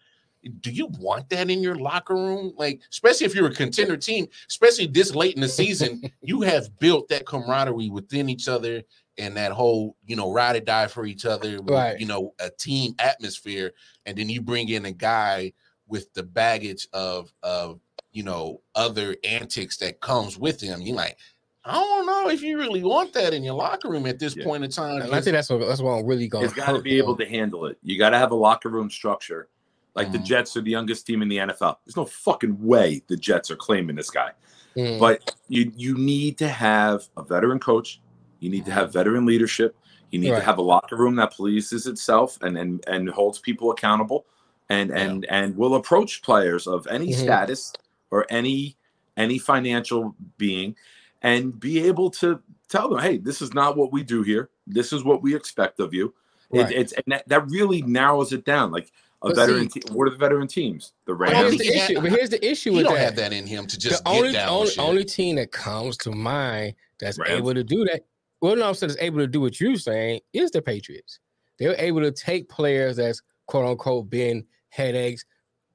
[0.59, 2.53] do you want that in your locker room?
[2.57, 6.77] Like, especially if you're a contender team, especially this late in the season, you have
[6.79, 8.83] built that camaraderie within each other
[9.17, 11.99] and that whole, you know, ride or die for each other, with, Right.
[11.99, 13.71] you know, a team atmosphere.
[14.05, 15.53] And then you bring in a guy
[15.87, 17.79] with the baggage of of
[18.11, 20.81] you know other antics that comes with him.
[20.81, 21.17] You're like,
[21.65, 24.43] I don't know if you really want that in your locker room at this Yeah.
[24.43, 25.01] point in time.
[25.01, 27.15] And I think that's what that's what I'm really going He's got to be able
[27.15, 27.77] to handle it.
[27.83, 29.47] You got to have a locker room structure.
[29.95, 30.25] Like the Mhm.
[30.25, 31.77] Jets are the youngest team in the NFL.
[31.85, 34.31] There's no fucking way the Jets are claiming this guy.
[34.75, 34.99] Mm.
[34.99, 38.01] But you you need to have a veteran coach.
[38.39, 39.75] You need to have veteran leadership.
[40.11, 40.39] You need Right.
[40.39, 44.25] to have a locker room that polices itself and and, and holds people accountable
[44.69, 47.15] and and and will approach players of any Mhm.
[47.15, 47.71] status
[48.11, 48.75] or any
[49.15, 50.75] any financial being
[51.23, 54.49] and be able to tell them, hey, this is not what we do here.
[54.67, 56.13] This is what we expect of you.
[56.51, 58.71] It, it's and that, that really narrows it down.
[58.71, 58.91] Like
[59.23, 60.93] a But veteran, see- te- what are the veteran teams?
[61.05, 61.57] The But here's Rams.
[61.57, 62.01] the issue.
[62.01, 62.99] But here's the issue he with don't that.
[63.05, 64.79] have that in him to just the get only down only, shit.
[64.79, 67.31] only team that comes to mind that's Rams.
[67.39, 68.05] able to do that,
[68.41, 71.19] well, no, I'm saying is able to do what you're saying is the Patriots.
[71.57, 75.25] They're able to take players that's quote unquote been headaches,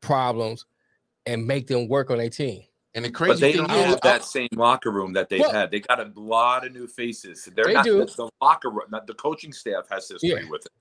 [0.00, 0.64] problems,
[1.26, 2.62] and make them work on their team.
[2.94, 5.28] And the crazy But they thing don't is, have that oh same locker room that
[5.28, 5.70] they've Well- had.
[5.70, 7.48] They got a lot of new faces.
[7.54, 7.98] They're They not do.
[7.98, 8.86] The, the locker room.
[8.90, 10.48] Not the coaching staff has history Yeah.
[10.48, 10.72] with it,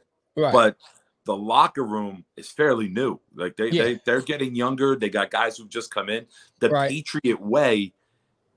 [0.41, 0.53] Right.
[0.53, 0.77] but
[1.25, 3.19] the locker room is fairly new.
[3.35, 3.83] Like they, Yeah.
[3.83, 4.95] they they're getting younger.
[4.95, 6.25] They got guys who've just come in.
[6.59, 6.89] The Right.
[6.89, 7.93] Patriot way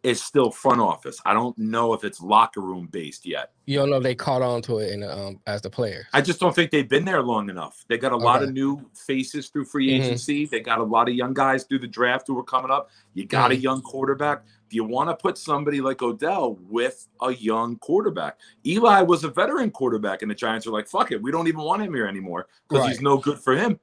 [0.02, 1.20] is still front office.
[1.26, 3.52] I don't know if it's locker room based yet.
[3.66, 6.06] you don't know if they caught on to it in um as the players.
[6.12, 7.84] I just don't think they've been there long enough.
[7.88, 10.02] They got a lot of new faces through free Mhm.
[10.02, 10.46] agency.
[10.46, 12.90] They got a lot of young guys through the draft who are coming up.
[13.14, 13.62] You got a Mhm.
[13.62, 14.44] young quarterback.
[14.70, 18.38] Do you want to put somebody like Odell with a young quarterback?
[18.66, 21.60] Eli was a veteran quarterback, and the Giants are like, "Fuck it, we don't even
[21.60, 23.78] want him here anymore because he's no good for him."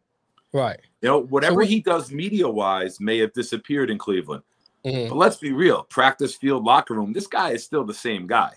[0.53, 0.79] Right.
[1.01, 4.43] You know, whatever what- he does media wise may have disappeared in Cleveland.
[4.87, 5.09] Mhm.
[5.09, 7.13] But let's be real: practice field, locker room.
[7.13, 8.53] This guy is still the same guy.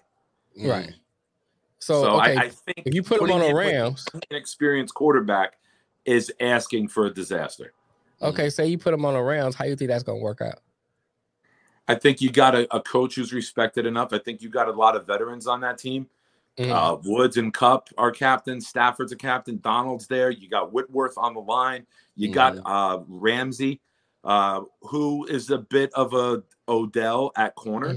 [0.58, 0.70] Mm.
[0.70, 0.94] Right.
[1.78, 4.36] So, So, okay, I, I think if you put him on the him Rams, an
[4.36, 5.56] experienced quarterback
[6.04, 7.72] is asking for a disaster.
[8.22, 10.40] okay, say you put him on the Rams, how do you think that's gonna work
[10.42, 10.60] out?
[11.88, 14.12] I think you got a, a coach who's respected enough.
[14.12, 16.08] I think you got a lot of veterans on that team.
[16.58, 16.70] Mhm.
[16.70, 18.68] Uh, Woods and Kupp are captains.
[18.68, 19.58] Stafford's a captain.
[19.62, 20.30] Donald's there.
[20.30, 21.86] You got Whitworth on the line.
[22.14, 22.66] You got Mm-hmm.
[22.66, 23.80] uh, Ramsey,
[24.24, 27.96] uh, who is a bit of a Odell at corner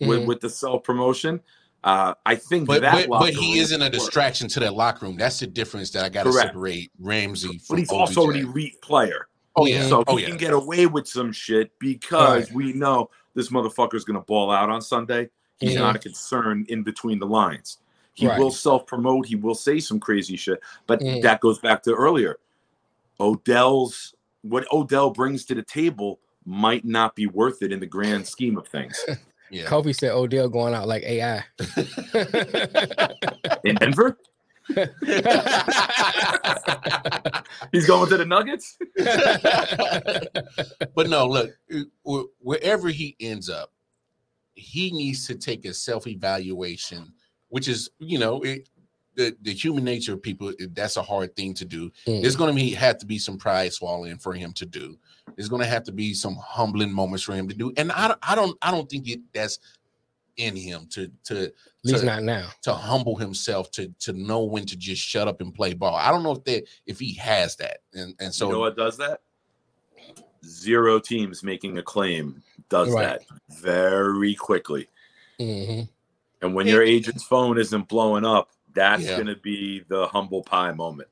[0.00, 0.26] with, Mhm.
[0.26, 1.40] with the self promotion.
[1.82, 5.16] Uh, I think But that but, but he isn't a distraction to that locker room.
[5.16, 8.44] That's the difference that I got to separate Ramsey from But he's also an OBJ.
[8.44, 9.28] elite player.
[9.56, 10.28] Oh yeah, So oh he yeah.
[10.28, 12.54] can get away with some shit because Right.
[12.54, 15.30] we know this motherfucker's going to ball out on Sunday.
[15.58, 15.78] He's Mhm.
[15.78, 17.78] not a concern in between the lines.
[18.14, 18.38] He Right.
[18.38, 19.24] will self promote.
[19.26, 20.60] He will say some crazy shit.
[20.86, 21.22] But Mhm.
[21.22, 22.36] that goes back to earlier.
[23.18, 28.26] Odell's what Odell brings to the table might not be worth it in the grand
[28.26, 28.98] scheme of things.
[29.50, 29.64] yeah.
[29.64, 31.44] Kofi said Odell going out like AI.
[33.64, 34.18] In Denver,
[37.72, 38.78] he's going to the Nuggets.
[40.94, 41.50] but no, look,
[42.40, 43.72] wherever he ends up,
[44.54, 47.12] he needs to take a self evaluation,
[47.48, 48.68] which is, you know, it,
[49.16, 51.90] the, the human nature of people, that's a hard thing to do.
[52.06, 52.22] Mm.
[52.22, 54.96] There's going to be have to be some pride swallowing for him to do.
[55.36, 57.72] There's going to have to be some humbling moments for him to do.
[57.76, 59.58] And I, don't- I don't, I don't think it, that's
[60.36, 61.52] in him to to At
[61.84, 62.48] least to- not now.
[62.62, 65.96] to humble himself to to know when to just shut up and play ball.
[65.96, 68.76] I don't know if that if he has that, and and so you know what
[68.76, 69.20] does that?
[70.46, 73.18] Zero teams making a claim does Right.
[73.18, 73.22] that
[73.60, 74.88] very quickly.
[75.38, 75.82] hmm
[76.40, 79.14] And when your agent's phone isn't blowing up, that's Yeah.
[79.16, 81.08] going to be the humble pie moment.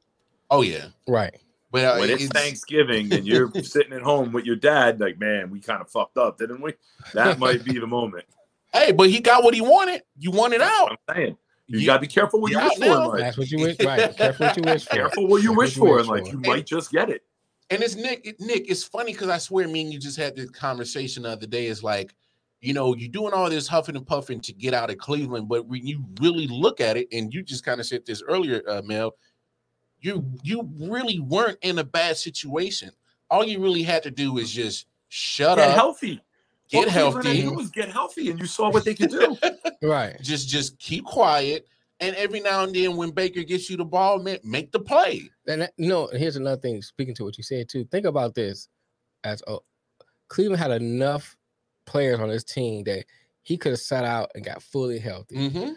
[0.51, 1.35] oh yeah, Right.
[1.71, 5.51] but uh, When it's, Thanksgiving and you're sitting at home with your dad, like, man,
[5.51, 6.73] we kind of fucked up, didn't we?
[7.15, 8.25] That might be the moment.
[8.73, 10.03] Hey, but he got what he wanted.
[10.19, 10.91] You wanted That's out.
[11.09, 11.37] I'm saying.
[11.67, 13.21] You You- got to be careful what you you wish out for in life.
[13.21, 13.77] That's what you wish.
[13.81, 14.17] Right.
[14.17, 14.95] Careful what you wish for.
[14.95, 16.27] Careful what you Careful wish for in life.
[16.33, 16.51] You for.
[16.51, 17.23] might just get it.
[17.71, 18.27] And it's Nick.
[18.27, 21.31] it- Nick, it's funny because I swear, me and you just had this conversation the
[21.31, 21.67] other day.
[21.67, 22.15] It's like,
[22.61, 25.67] you know, you're doing all this huffing and puffing to get out of Cleveland, but
[25.67, 28.83] when you really look at it, and you just kind of said this earlier, uh,
[28.85, 29.15] Mel,
[30.01, 32.91] you you really weren't in a bad situation.
[33.31, 35.57] All you really had to do is just shut up.
[35.59, 36.21] Get up, healthy.
[36.69, 37.29] get What healthy.
[37.29, 39.37] had to do was get healthy, and you saw what they could do.
[39.83, 40.21] Right.
[40.21, 41.67] just just keep quiet,
[42.01, 45.31] and every now and then when Baker gets you the ball, man, make the play.
[45.47, 46.83] And that, you know, here's another thing.
[46.83, 48.69] Speaking to what you said too, think about this:
[49.23, 49.59] as a,
[50.27, 51.37] Cleveland had enough
[51.89, 53.05] players on his team that
[53.43, 55.73] he could have sat out and got fully healthy, Mm-hmm.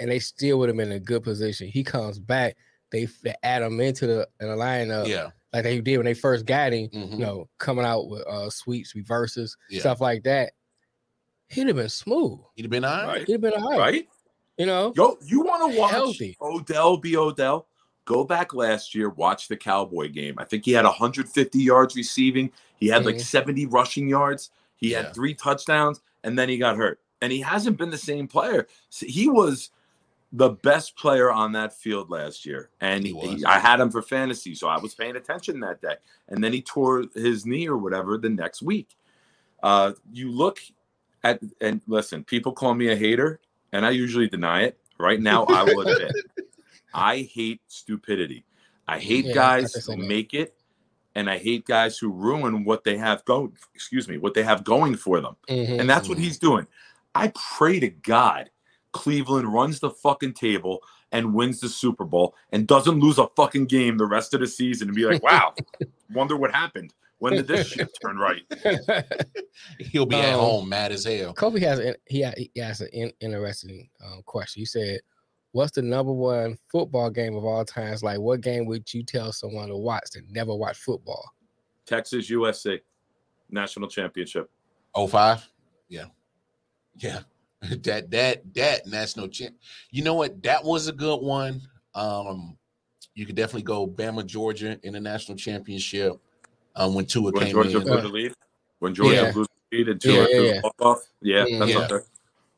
[0.00, 1.68] and they still would have been in a good position.
[1.68, 2.56] He comes back,
[2.90, 5.06] they, they add him into the in the lineup.
[5.06, 6.88] Yeah, like they did when they first got him.
[6.90, 7.12] Mhm.
[7.12, 9.80] You know, coming out with uh sweeps, reverses, Yeah.
[9.80, 10.52] stuff like that.
[11.48, 12.40] He'd have been smooth.
[12.54, 13.06] He'd have been all right.
[13.06, 13.26] Right.
[13.26, 13.78] He'd have been all right.
[13.78, 14.08] Right?
[14.58, 16.36] You know, Yo, you want to watch Healthy.
[16.40, 17.68] Odell be Odell?
[18.04, 20.34] Go back last year, watch the Cowboy game.
[20.38, 22.50] I think he had 150 yards receiving.
[22.76, 23.20] He had like Mhm.
[23.20, 24.50] 70 rushing yards.
[24.76, 25.02] He Yeah.
[25.04, 27.00] had three touchdowns, and then he got hurt.
[27.22, 28.68] And he hasn't been the same player.
[28.90, 29.70] He was
[30.32, 32.70] the best player on that field last year.
[32.80, 33.44] And He he.
[33.44, 35.96] I had him for fantasy, so I was paying attention that day.
[36.28, 38.96] And then he tore his knee or whatever the next week.
[39.62, 40.60] Uh, you look
[41.24, 43.40] at and listen, people call me a hater,
[43.72, 44.78] and I usually deny it.
[44.98, 46.12] Right now, I will admit
[46.94, 48.44] I hate stupidity.
[48.88, 50.54] I hate Yeah, guys who make it,
[51.16, 53.50] and I hate guys who ruin what they have go.
[53.74, 55.80] Excuse me, what they have going for them, Mhm.
[55.80, 56.66] and that's what he's doing.
[57.14, 58.50] I pray to God,
[58.92, 60.80] Cleveland runs the fucking table
[61.12, 64.46] and wins the Super Bowl and doesn't lose a fucking game the rest of the
[64.46, 65.54] season and be like, wow,
[66.12, 66.92] wonder what happened.
[67.18, 68.42] When did this shit turn right?
[69.78, 71.32] He'll be at Um, home mad as hell.
[71.32, 74.60] Kobe has an, he ha- he has an in, interesting um, question.
[74.60, 75.00] He said,
[75.56, 78.02] "What's the number one football game of all times?
[78.02, 81.24] Like, what game would you tell someone to watch that never watch football?"
[81.86, 82.80] Texas USC
[83.50, 84.50] national championship.
[84.94, 85.48] 05?
[85.88, 86.06] Yeah.
[86.96, 87.20] Yeah.
[87.82, 89.54] that that that national champ.
[89.90, 90.42] You know what?
[90.42, 91.62] That was a good one.
[91.94, 92.56] Um,
[93.14, 96.18] you could definitely go Bama, Georgia in the national championship.
[96.74, 97.84] Um, when Tua When came Georgia in.
[97.84, 98.32] blew the lead.
[98.80, 99.32] When Georgia Yeah.
[99.32, 100.54] blew the lead and Yeah, Tua yeah, threw yeah.
[100.54, 100.98] the ball off.
[101.22, 101.78] Yeah, that's yeah.
[101.78, 102.04] up there.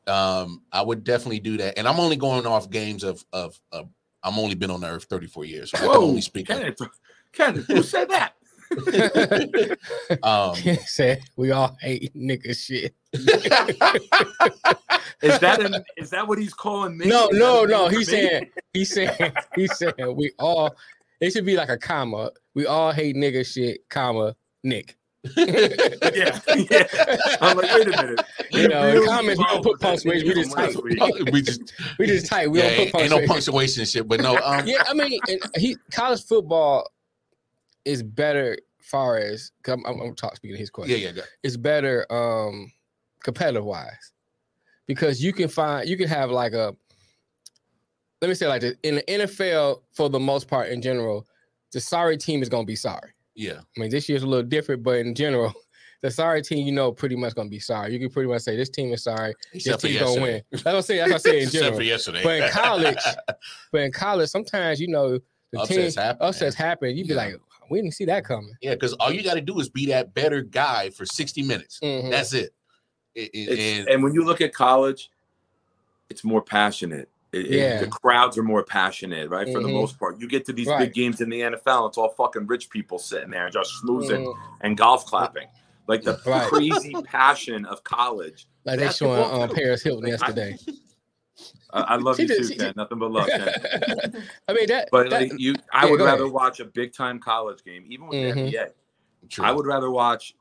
[0.09, 1.79] Um, I would definitely do that.
[1.79, 3.89] And I'm only going off games of of, of
[4.23, 5.71] I'm only been on the earth 34 years.
[5.71, 6.49] So I can Whoa, only speak.
[6.49, 6.79] Kenneth,
[7.33, 8.35] Kenneth, who said that?
[10.23, 12.95] um, He said, "We all hate nigga shit."
[15.23, 17.07] Is that an, is that what he's calling me?
[17.07, 17.89] No, no, no.
[17.89, 18.13] thing for He's me?
[18.13, 20.77] saying, he's saying, he's saying, we all.
[21.21, 22.31] It should be like a comma.
[22.55, 24.97] We all hate nigga shit, comma Nick.
[25.37, 26.87] Yeah, yeah.
[27.41, 28.25] I'm like, wait a minute.
[28.53, 30.99] You know, in really comments, we don't put evolved with that punctuation, we just from
[30.99, 31.27] type.
[31.33, 32.49] we just We just type.
[32.51, 33.29] We yeah, don't put ain't, ain't no punctuation.
[33.29, 34.37] punctuation shit, but no.
[34.39, 36.91] Um, yeah, I mean, and he college football
[37.85, 38.57] is better.
[38.81, 40.99] Far as 'cause I'm, I'm, I'm talking speaking of his question.
[40.99, 41.13] yeah, yeah.
[41.13, 42.73] go- it's better um
[43.23, 44.13] competitive wise
[44.87, 46.75] because you can find you can have like a
[48.23, 51.27] let me say it like this in the NFL for the most part in general
[51.73, 54.47] the sorry team is going to be sorry Yeah, I mean this year's a little
[54.47, 55.55] different but in general
[56.03, 58.43] the sorry team you know pretty much going to be sorry you can pretty much
[58.43, 60.45] say this team is sorry except this team going to yesterday.
[60.51, 62.23] win that's what I say that's what I say in Except general for yesterday.
[62.25, 62.99] but in college
[63.73, 65.19] but in college sometimes you know
[65.53, 66.29] the Upsets team happen, man.
[66.29, 67.21] upsets happen you'd be Yeah.
[67.21, 67.35] like
[67.71, 70.15] we didn't see that coming yeah, because all you got to do is be that
[70.15, 71.79] better guy for 60 minutes.
[71.83, 72.11] Mhm.
[72.11, 72.53] That's it.
[73.15, 75.11] It- it- and and when you look at college,
[76.11, 77.09] it's more passionate.
[77.33, 79.47] It- it- the crowds are more passionate, right?
[79.53, 79.73] For the Mhm.
[79.75, 80.79] most part, you get to these Right.
[80.81, 84.39] big games in the NFL, it's all fucking rich people sitting there just snoozing Mhm.
[84.63, 85.47] and golf clapping.
[85.87, 86.49] Like the Right.
[86.49, 88.47] crazy passion of college.
[88.65, 89.49] like they showing um.
[89.51, 90.57] Paris Hilton Like, yesterday
[91.73, 92.73] I, I love She you did- too, Ken.
[92.77, 93.29] Nothing but love.
[94.49, 96.33] I mean that, But that- like, you, I Yeah, would rather ahead.
[96.33, 98.35] watch a big time college game, even with Mhm.
[98.35, 98.73] the NBA.
[99.29, 99.45] True.
[99.45, 100.35] I would rather watch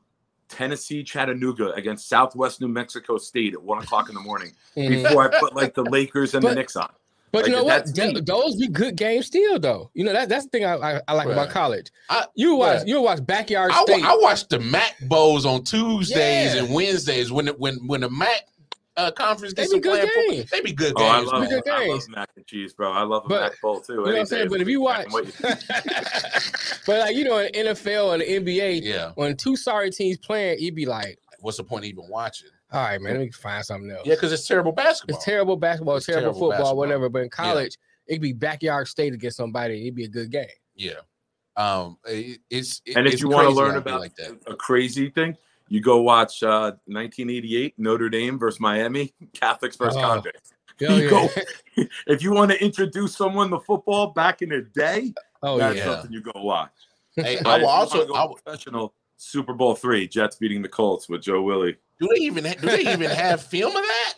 [0.48, 5.38] Tennessee Chattanooga against Southwest New Mexico State at one o'clock in the morning before I
[5.40, 6.90] put like the Lakers and But- the Knicks on.
[7.30, 7.84] But you know what?
[7.84, 9.90] that's Th- those be good games still, though.
[9.92, 11.34] You know that that's the thing I, I, I like Right.
[11.34, 11.90] about college.
[12.08, 12.86] I- you watch right.
[12.88, 14.02] you watch backyard I, state.
[14.02, 16.62] I watched the Mac Bowls on Tuesdays Yeah.
[16.64, 18.46] and Wednesdays when the, when when the Mac
[18.98, 20.34] uh, conference They gets be some good playing football.
[20.36, 20.50] games.
[20.50, 21.32] They be good Oh, I games.
[21.32, 21.50] love, man.
[21.50, 22.08] Good I love games.
[22.10, 22.92] mac and cheese, bro.
[22.92, 23.92] I love a But- mac bowl too.
[23.92, 24.48] you know what I'm saying?
[24.50, 25.06] But if you watch,
[26.86, 28.26] but like you know, in NFL and the
[28.58, 29.12] NBA, Yeah.
[29.14, 32.48] when two sorry teams playing, you'd be like, What's the point of even watching?
[32.72, 34.02] all right, man, let me find something else.
[34.04, 35.16] Yeah, because it's terrible basketball.
[35.16, 36.76] It's terrible basketball, It's terrible, terrible football, basketball.
[36.76, 37.08] whatever.
[37.08, 39.82] But in college, it'd be backyard state against somebody.
[39.82, 40.46] It'd be a good game.
[40.74, 40.92] Yeah.
[41.56, 41.96] Um.
[42.06, 44.14] it- it's it- And if it's you want to learn how it be about like
[44.16, 45.36] that, a crazy thing,
[45.68, 50.52] you go watch uh, 1988 Notre Dame versus Miami, Catholics versus Oh, convicts.
[50.80, 51.10] You yeah.
[51.10, 51.28] go-
[52.06, 55.84] If you want to introduce someone to football back in the day, oh that's yeah.
[55.84, 56.70] something you go watch.
[57.16, 58.06] hey, But I if will you wanna also.
[58.06, 61.76] go I will, professional Super Bowl three, Jets beating the Colts with Joe Willie.
[62.00, 64.14] do they even do they even have film of that?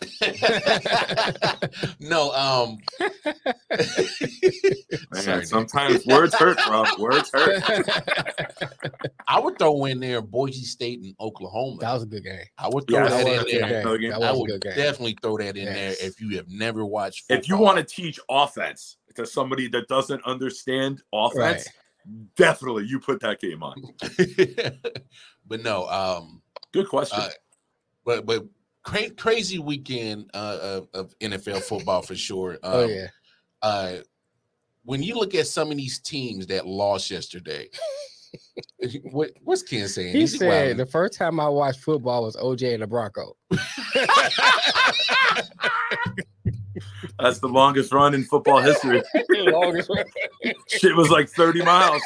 [1.99, 2.31] no.
[2.31, 2.77] Um.
[5.11, 5.47] Man, Sorry, Nick.
[5.47, 6.83] sometimes words hurt, bro.
[6.99, 7.63] Words hurt.
[9.27, 11.77] I would throw in there Boise State and Oklahoma.
[11.81, 12.45] that was a good game.
[12.57, 13.69] I would throw Yeah, that that in was a good there.
[13.69, 13.79] game.
[13.81, 13.97] Another.
[14.09, 14.75] That I was a would good game.
[14.75, 15.75] definitely throw that in Yes.
[15.99, 17.25] there if you have never watched.
[17.29, 21.67] If you want to teach offense to somebody that doesn't understand offense,
[22.35, 23.81] definitely you put that game on.
[25.47, 26.41] but no, um,
[26.71, 27.19] Good question.
[27.19, 27.29] Uh,
[28.05, 28.45] but but
[28.83, 32.53] cra- crazy weekend uh, of, of NFL football for sure.
[32.63, 33.07] Um, oh yeah.
[33.61, 33.93] uh,
[34.83, 37.67] when you look at some of these teams that lost yesterday,
[39.11, 40.15] what, what's Ken saying?
[40.15, 40.77] He Is said wilding?
[40.77, 43.35] the first time I watched football was OJ and the Bronco.
[47.19, 49.01] That's the longest run in football history.
[49.29, 50.05] Longest run.
[50.67, 52.01] Shit was like 30 miles.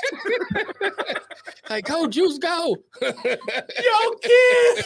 [1.70, 2.78] like, go, Juice, go.
[3.02, 3.12] Yo,
[4.22, 4.86] kid.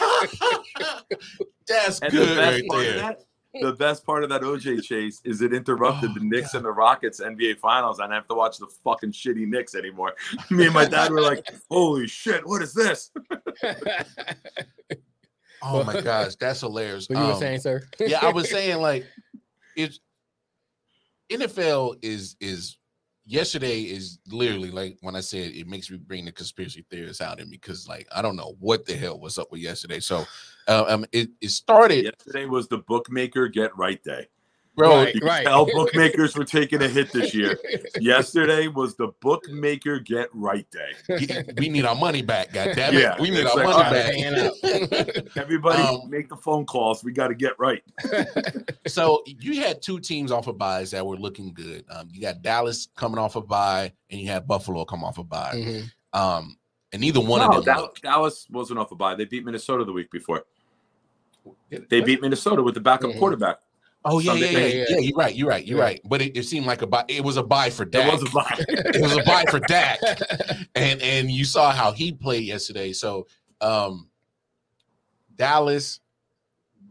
[1.68, 2.96] That's And the good best right part of there.
[2.98, 3.20] that,
[3.60, 6.70] the best part of that OJ chase is it interrupted Oh, the Knicks and the
[6.72, 8.00] Rockets NBA Finals.
[8.00, 10.14] I don't have to watch the fucking shitty Knicks anymore.
[10.50, 13.10] Me and my dad were like, "Holy shit, what is this?"
[15.62, 17.08] Oh my gosh, that's hilarious.
[17.08, 17.82] what you were Um, saying, sir?
[17.98, 19.04] yeah, I was saying like
[19.76, 20.00] it's
[21.30, 22.76] NFL is is
[23.24, 27.38] yesterday is literally like when I said it makes me bring the conspiracy theorists out
[27.38, 30.00] in me because like I don't know what the hell was up with yesterday.
[30.00, 30.24] So
[30.68, 34.26] uh, um it, it started, Yesterday was the bookmaker get right day.
[34.76, 34.96] Bro.
[34.96, 35.14] Right.
[35.14, 37.58] You can tell bookmakers were taking a hit this year.
[38.00, 41.44] Yesterday was the bookmaker get right day.
[41.58, 43.00] We need our money back, God damn it.
[43.00, 45.36] Yeah, we need it's our like, money all right, back.
[45.36, 47.02] Everybody Um, make the phone calls.
[47.04, 47.82] We got to get right.
[48.86, 51.84] so you had two teams off of byes that were looking good.
[51.90, 55.24] Um, you got Dallas coming off a bye, and you had Buffalo come off a
[55.24, 55.52] bye.
[55.54, 55.92] Mhm.
[56.18, 56.56] Um,
[56.92, 57.64] and neither one No, of them.
[57.74, 59.14] Dal- looked- Dallas wasn't off a bye.
[59.14, 60.44] They beat Minnesota the week before.
[61.88, 63.18] They beat Minnesota with the backup Mhm.
[63.18, 63.58] quarterback.
[64.04, 64.86] Oh yeah, yeah, Sunday yeah, night.
[64.90, 65.34] yeah, You're right.
[65.34, 65.66] You're right.
[65.66, 65.84] You're Yeah.
[65.84, 66.00] right.
[66.04, 67.04] But it, it seemed like a bye.
[67.08, 68.12] It was a bye for There Dak.
[68.12, 68.56] was a bye.
[68.68, 69.98] it was a bye for Dak,
[70.74, 72.92] and and you saw how he played yesterday.
[72.94, 73.26] So,
[73.60, 74.08] um,
[75.34, 76.00] Dallas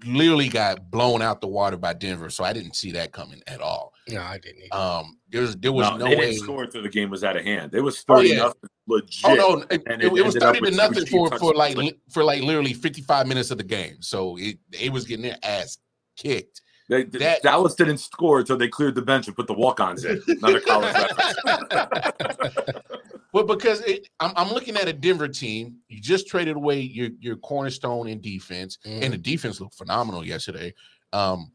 [0.05, 2.29] literally got blown out the water by Denver.
[2.29, 3.93] So I didn't see that coming at all.
[4.07, 4.63] No, I didn't.
[4.71, 4.75] either.
[4.81, 6.31] Um, there was there was no, no, they way.
[6.31, 7.73] didn't score until the game was out of hand.
[7.73, 8.35] It was Oh, thirty yeah.
[8.37, 9.19] nothing legit.
[9.25, 11.75] Oh no, it, And it, it it was thirty to nothing cheap for for like
[11.75, 11.97] touchdowns.
[12.11, 13.97] for like literally fifty five minutes of the game.
[14.01, 15.77] So it it was getting their ass
[16.15, 16.61] kicked.
[16.89, 20.21] They, that- Dallas didn't score until they cleared the bench and put the walk-ons in.
[20.27, 22.75] Another college reference.
[23.31, 25.75] Well, because it, I'm, I'm looking at a Denver team.
[25.87, 30.73] You just traded away your your cornerstone in defense, and the defense looked phenomenal yesterday.
[31.13, 31.51] Um,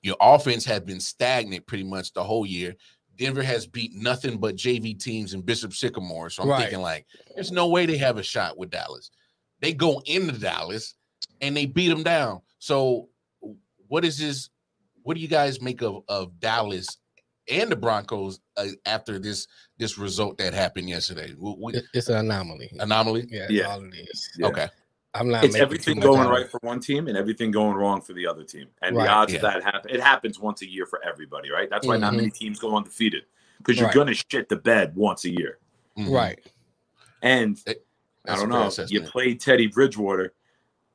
[0.00, 2.74] your offense had been stagnant pretty much the whole year.
[3.18, 6.30] Denver has beat nothing but JV teams in Bishop Sycamore.
[6.30, 6.60] So I'm Right.
[6.62, 7.04] thinking like,
[7.34, 9.10] there's no way they have a shot with Dallas.
[9.60, 10.94] They go into Dallas
[11.42, 12.40] and they beat them down.
[12.58, 13.08] So
[13.88, 14.48] what is this?
[15.04, 16.98] What do you guys make of of Dallas
[17.48, 19.46] and the Broncos uh, after this
[19.78, 21.32] this result that happened yesterday?
[21.34, 22.70] Wh- wh- It- It's an anomaly.
[22.80, 23.26] anomaly.
[23.30, 23.64] Yeah, Yeah.
[23.68, 24.30] all it is.
[24.38, 24.46] Yeah.
[24.48, 24.68] Okay.
[25.16, 25.44] I'm not.
[25.44, 28.42] it's everything going out right for one team and everything going wrong for the other
[28.42, 28.66] team.
[28.82, 29.36] And Right, the odds yeah.
[29.36, 31.70] of that happen, it happens once a year for everybody, right?
[31.70, 32.16] That's why not Mhm.
[32.16, 33.22] many teams go undefeated
[33.58, 33.94] because you're Right.
[33.94, 35.58] gonna shit the bed once a year.
[35.96, 36.10] Mhm.
[36.12, 36.40] Right.
[37.22, 37.56] And
[38.26, 38.68] I don't know.
[38.88, 40.34] You played Teddy Bridgewater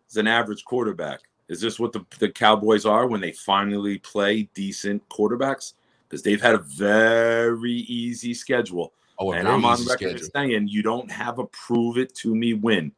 [0.10, 1.22] as an average quarterback.
[1.50, 5.74] Is this what the, the Cowboys are when they finally play decent quarterbacks?
[6.08, 8.94] Because they've had a very easy schedule.
[9.18, 10.30] Oh, and I'm on record schedule.
[10.34, 12.92] saying you don't have a prove it to me win.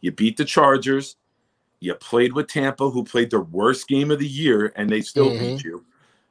[0.00, 1.16] You beat the Chargers.
[1.80, 5.28] You played with Tampa, who played their worst game of the year, and they still
[5.30, 5.56] Mm-hmm.
[5.56, 5.84] beat you.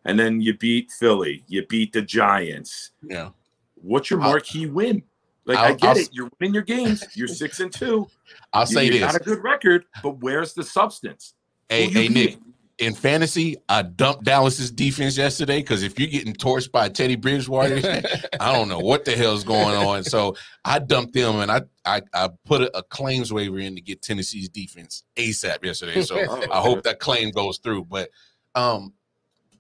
[0.04, 1.44] And then you beat Philly.
[1.48, 2.92] You beat the Giants.
[3.02, 3.30] Yeah.
[3.76, 5.04] What's your I'll- marquee win?
[5.46, 7.04] Like i I'll- get I'll- it, you're winning your games.
[7.16, 8.08] You're six and two.
[8.52, 9.00] I'll You- say you this.
[9.02, 11.36] got a good record, but where's the substance?
[11.70, 12.38] Hey, Who you hey, Nick.
[12.80, 17.82] In fantasy, I dumped Dallas's defense yesterday because if you're getting torched by Teddy Bridgewater,
[18.40, 20.04] I don't know what the hell's going on.
[20.04, 23.82] So I dumped them and I I, I put a, a claims waiver in to
[23.82, 26.04] get Tennessee's defense ASAP yesterday.
[26.04, 27.86] So Oh, I hope that claim goes through.
[27.86, 28.10] But
[28.54, 28.94] um,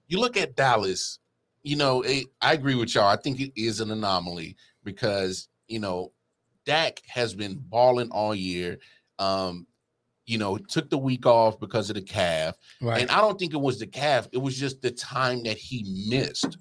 [0.08, 1.18] you look at Dallas,
[1.64, 3.08] you know, it, I agree with y'all.
[3.08, 6.12] I think it is an anomaly because you know
[6.68, 8.78] Dak has been balling all year.
[9.18, 9.66] Um,
[10.28, 13.01] you know, took the week off because of the calf, Right.
[13.01, 14.28] and I don't think it was the calf.
[14.34, 16.57] It was just the time that he missed,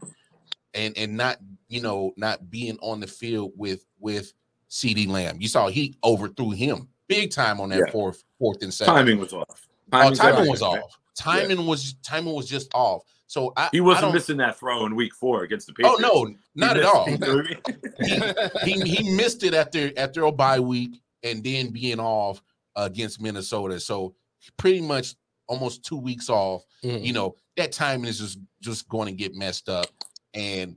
[0.72, 1.38] and and not
[1.68, 4.32] you know not being on the field with with
[4.70, 5.38] CeeDee Lamb.
[5.40, 7.92] You saw he overthrew him big time on that Yeah.
[7.92, 8.94] fourth fourth and seven.
[8.94, 9.68] Timing was off.
[9.92, 10.80] Oh, timing everything, was right?
[10.82, 10.98] off.
[11.16, 13.02] Timing was timing was just off.
[13.28, 16.02] So I He wasn't don't- missing that throw in week four against the oh, Patriots.
[16.04, 16.40] Oh Patriots.
[16.54, 17.08] no, He not at all.
[17.08, 18.86] you know what I mean?
[18.86, 22.40] he he missed it after after a bye week and then being off
[22.76, 23.80] against Minnesota.
[23.80, 24.14] So
[24.56, 25.14] pretty much
[25.48, 26.64] almost two weeks off.
[26.82, 27.04] Mhm.
[27.04, 29.86] You know that timing is just just going to get messed up,
[30.34, 30.76] and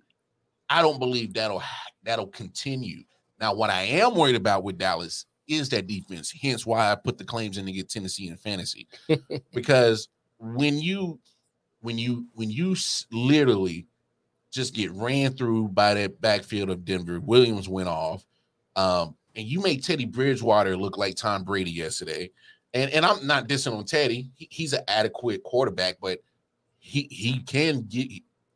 [0.70, 1.62] I don't believe that'll
[2.04, 3.04] that'll continue.
[3.40, 6.32] Now, what I am worried about with Dallas is that defense.
[6.32, 8.88] Hence, why I put the claims in to get Tennessee in fantasy,
[9.54, 11.20] because when you
[11.82, 12.76] when you when you
[13.12, 13.88] literally
[14.52, 18.26] just get ran through by that backfield of Denver, Williams went off,
[18.76, 22.30] um, and you made Teddy Bridgewater look like Tom Brady yesterday.
[22.74, 26.20] And and I'm not dissing on Teddy; he, he's an adequate quarterback, but
[26.78, 28.08] he he can get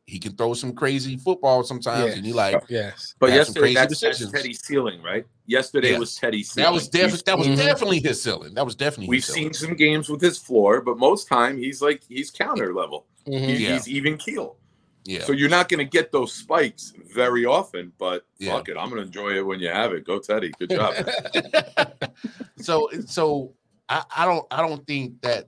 [0.05, 2.17] he can throw some crazy football sometimes, Yes.
[2.17, 3.15] and he like Yes.
[3.19, 4.31] But yesterday, crazy that's, that's.
[4.31, 5.25] Teddy's ceiling, right?
[5.47, 5.99] Yesterday Yes.
[5.99, 6.65] was Teddy's ceiling.
[6.65, 7.55] that was definitely that was Mhm.
[7.55, 8.53] definitely his ceiling.
[8.53, 11.81] That was definitely We've his seen some games with his floor, but most time he's
[11.81, 13.07] like he's counter level.
[13.27, 13.47] Mhm.
[13.47, 13.73] He's, Yeah.
[13.73, 14.57] he's even keel.
[15.05, 15.23] Yeah.
[15.23, 17.91] So you're not going to get those spikes very often.
[17.97, 18.53] But Yeah.
[18.53, 20.05] fuck it, I'm going to enjoy it when you have it.
[20.05, 20.93] Go Teddy, good job.
[22.57, 23.53] so so
[23.89, 25.47] I, I don't I don't think that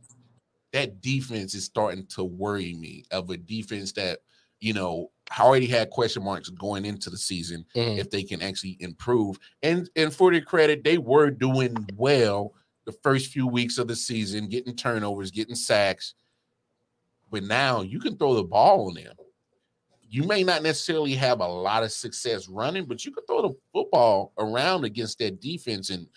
[0.74, 4.20] that defense is starting to worry me of a defense that
[4.60, 7.98] you know already had question marks going into the season Mhm.
[7.98, 12.54] if they can actually improve and and for their credit they were doing well
[12.86, 16.14] the first few weeks of the season getting turnovers getting sacks
[17.32, 19.14] but now you can throw the ball on them
[20.10, 23.56] you may not necessarily have a lot of success running but you can throw the
[23.74, 26.08] football around against that defense and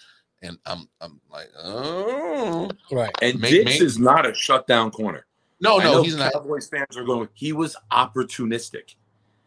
[0.42, 3.10] and I'm I'm like, oh Right.
[3.22, 5.26] And Make- Diggs make- is not a shutdown corner.
[5.60, 6.32] no, I no, know he's not.
[6.32, 7.28] Cowboys fans are going.
[7.34, 8.94] He was opportunistic.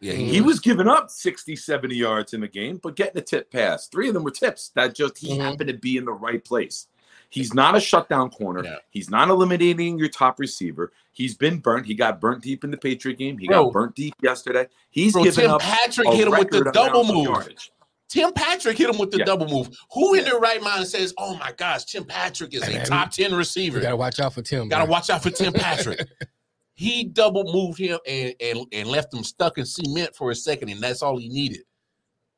[0.00, 3.50] Yeah, He was giving up 60, 70 yards in the game, but getting a tip
[3.52, 3.86] pass.
[3.86, 5.40] Three of them were tips that just he Mhm.
[5.40, 6.88] happened to be in the right place.
[7.32, 8.62] He's not a shutdown corner.
[8.62, 8.76] Yeah.
[8.90, 10.92] He's not eliminating your top receiver.
[11.12, 11.86] He's been burnt.
[11.86, 13.38] He got burnt deep in the Patriot game.
[13.38, 13.64] He Bro.
[13.64, 14.66] got burnt deep yesterday.
[14.90, 17.24] He's Bro, given Tim up Patrick a hit him with the double move.
[17.24, 17.72] yardage.
[18.10, 19.24] Tim Patrick hit him with the Yeah.
[19.24, 19.70] double move.
[19.94, 22.86] Who in their right mind says, "Oh my gosh, Tim Patrick is Hey, a man,
[22.86, 23.80] top ten You receiver"?
[23.80, 24.68] gotta watch out for Tim.
[24.68, 24.92] Gotta bro.
[24.92, 26.00] watch out for Tim Patrick.
[26.74, 30.68] he double moved him and, and and left him stuck in cement for a second,
[30.68, 31.62] and that's all he needed.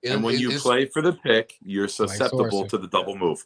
[0.05, 3.45] And when it- you play for the pick, you're susceptible to the double move.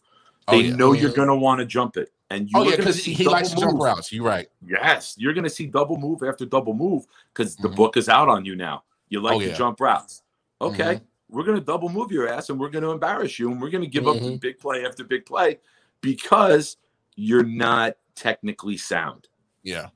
[0.49, 0.77] Oh, They yeah.
[0.77, 1.17] know you're Mhm.
[1.17, 2.13] going to want to jump it.
[2.31, 4.13] And you oh yeah, because he likes to jump routes.
[4.13, 4.49] You're right.
[4.67, 7.77] Yes, you're going to see double move after double move because the Mhm.
[7.77, 8.85] book is out on you now.
[9.09, 10.23] You like Oh, to jump routes.
[10.61, 11.01] Okay, Mhm.
[11.31, 13.71] we're going to double move your ass and we're going to embarrass you and we're
[13.71, 14.27] going to give up Mm-hmm.
[14.35, 14.41] Mhm.
[14.41, 15.59] big play after big play
[16.01, 16.77] because
[17.17, 19.29] you're not technically sound.
[19.63, 19.89] Yeah,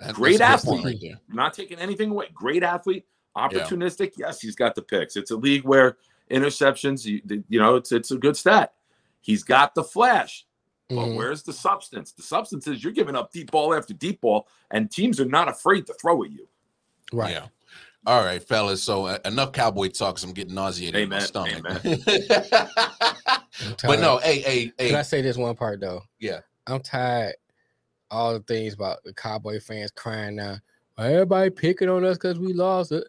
[0.00, 1.12] That- Great that's a good point athlete.
[1.12, 2.28] right not taking anything away.
[2.34, 3.06] Great athlete,
[3.36, 4.12] opportunistic.
[4.16, 5.16] Yes, he's got the picks.
[5.16, 5.96] It's a league where
[6.30, 8.74] interceptions, you, you know, it's it's a good stat.
[9.20, 10.44] He's got the flash.
[10.88, 11.16] But Mhm.
[11.16, 12.12] where's the substance?
[12.12, 15.48] The substance is you're giving up deep ball after deep ball, and teams are not
[15.48, 16.48] afraid to throw at you.
[17.12, 17.32] Right.
[17.32, 17.48] Yeah.
[18.06, 18.82] All right, fellas.
[18.82, 20.24] So uh, enough cowboy talks.
[20.24, 21.62] I'm getting nauseated in my stomach.
[21.66, 21.74] I'm
[23.84, 24.88] but no, hey, hey, hey.
[24.88, 26.02] Can I say this one part though?
[26.18, 26.40] Yeah.
[26.66, 27.34] I'm tired.
[28.10, 30.56] All the things about the Cowboy fans crying now.
[30.96, 33.04] Everybody picking on us because we lost it.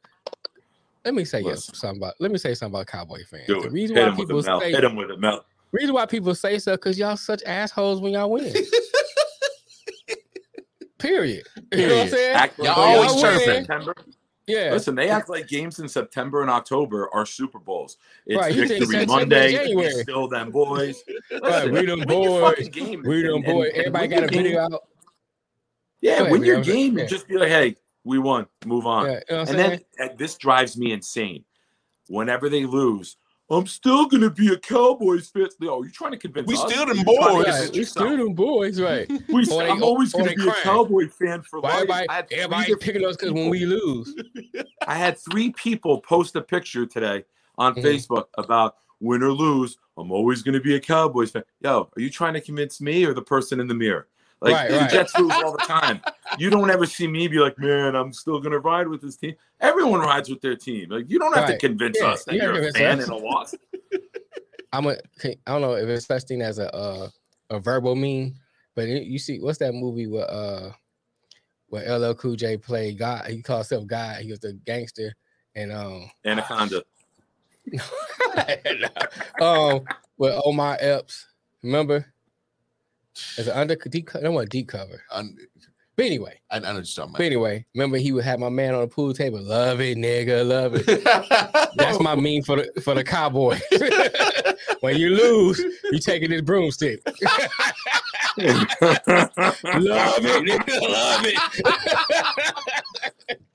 [1.06, 2.16] Let me say yes, something about.
[2.20, 3.48] Let me say something about Cowboy fans.
[3.48, 5.46] Do the reason Hit why him people it, say Hit him with it, Mel.
[5.72, 8.54] Reason why people say so because y'all such assholes when y'all win.
[10.98, 11.46] Period.
[11.72, 12.10] You know what I'm Period.
[12.12, 12.36] saying?
[12.36, 13.66] Act Y'all always games in chirping.
[13.66, 13.96] September.
[14.48, 14.72] Yeah.
[14.72, 17.98] Listen, they act like games in September and October are Super Bowls.
[18.26, 19.52] It's Right, you Victory Monday.
[19.54, 19.94] January.
[19.96, 21.02] We still them boys.
[21.32, 22.42] Right, Listen, we them win boys.
[22.42, 23.64] fucking game we and- them and- boy.
[23.68, 24.44] and Everybody win got a game.
[24.44, 24.84] video out.
[26.02, 26.66] Yeah, Go ahead, win your man.
[26.66, 27.02] game Yeah.
[27.02, 28.48] and just be like, hey, we won.
[28.66, 29.06] Move on.
[29.06, 29.82] Yeah, you know and saying?
[29.98, 31.46] then uh, this drives me insane.
[32.10, 33.16] Whenever they lose,
[33.52, 35.48] I'm still gonna be a Cowboys fan.
[35.60, 36.72] Yo, you trying to convince We us?
[36.72, 37.60] still them You trying to boys.
[37.62, 39.10] Right, we still them boys, right?
[39.30, 40.50] We, Or they- I'm always gonna be crying.
[40.60, 41.76] a Cowboy fan for Why life.
[41.82, 44.14] everybody, I had three everybody picking us because when we lose,
[44.88, 47.26] I had three people post a picture today
[47.58, 47.84] on Mhm.
[47.84, 49.78] Facebook about win or lose.
[49.98, 51.44] I'm always going to be a Cowboys fan.
[51.62, 54.08] Yo, are you trying to convince me or the person in the mirror?
[54.42, 54.92] Like Right, the right.
[54.92, 56.02] Jets lose all the time.
[56.38, 59.36] You don't ever see me be like, man, I'm still to ride with this team.
[59.60, 60.90] Everyone rides with their team.
[60.90, 61.60] Like you don't have Right.
[61.60, 63.08] to convince Yeah, us that you you're a fan us.
[63.08, 63.56] in a loss.
[64.72, 64.96] I'm a.
[65.26, 67.10] I don't know if it's such thing as a uh,
[67.50, 68.36] a verbal meme,
[68.76, 70.70] but it- you see, what's that movie with uh
[71.68, 73.26] where LL Cool J played God?
[73.26, 74.22] He called himself God.
[74.22, 75.14] He was a gangster,
[75.56, 76.84] and um, Anaconda.
[79.40, 79.46] no.
[79.46, 81.28] um, with Omar Epps,
[81.64, 82.14] remember?
[83.38, 85.02] As an under deep, co- no one deep cover.
[85.12, 85.24] I,
[85.96, 88.74] But anyway, I know what you're talking but anyway, remember he would have my man
[88.74, 89.42] on the pool table.
[89.42, 90.86] Love it, nigga, love it.
[91.76, 93.60] That's my meme for the for the cowboy.
[94.82, 95.60] when you lose,
[95.92, 97.02] you taking this broomstick.
[97.06, 97.16] love
[98.38, 98.68] it,
[100.48, 101.26] nigga, love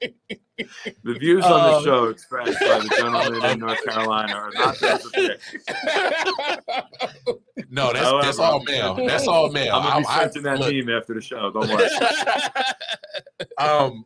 [0.00, 0.40] it.
[0.56, 4.78] The views on Um, the show expressed by the gentleman in North Carolina are not
[4.78, 5.40] those of Dick.
[7.70, 8.94] No, that's that's all male.
[9.06, 9.74] That's all male.
[9.76, 11.50] I'm gonna be I- I- that look, meme after the show.
[11.50, 11.88] Don't worry.
[13.58, 14.04] um,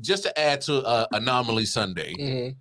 [0.00, 2.56] just to add to uh, Anomaly Sunday, Mhm.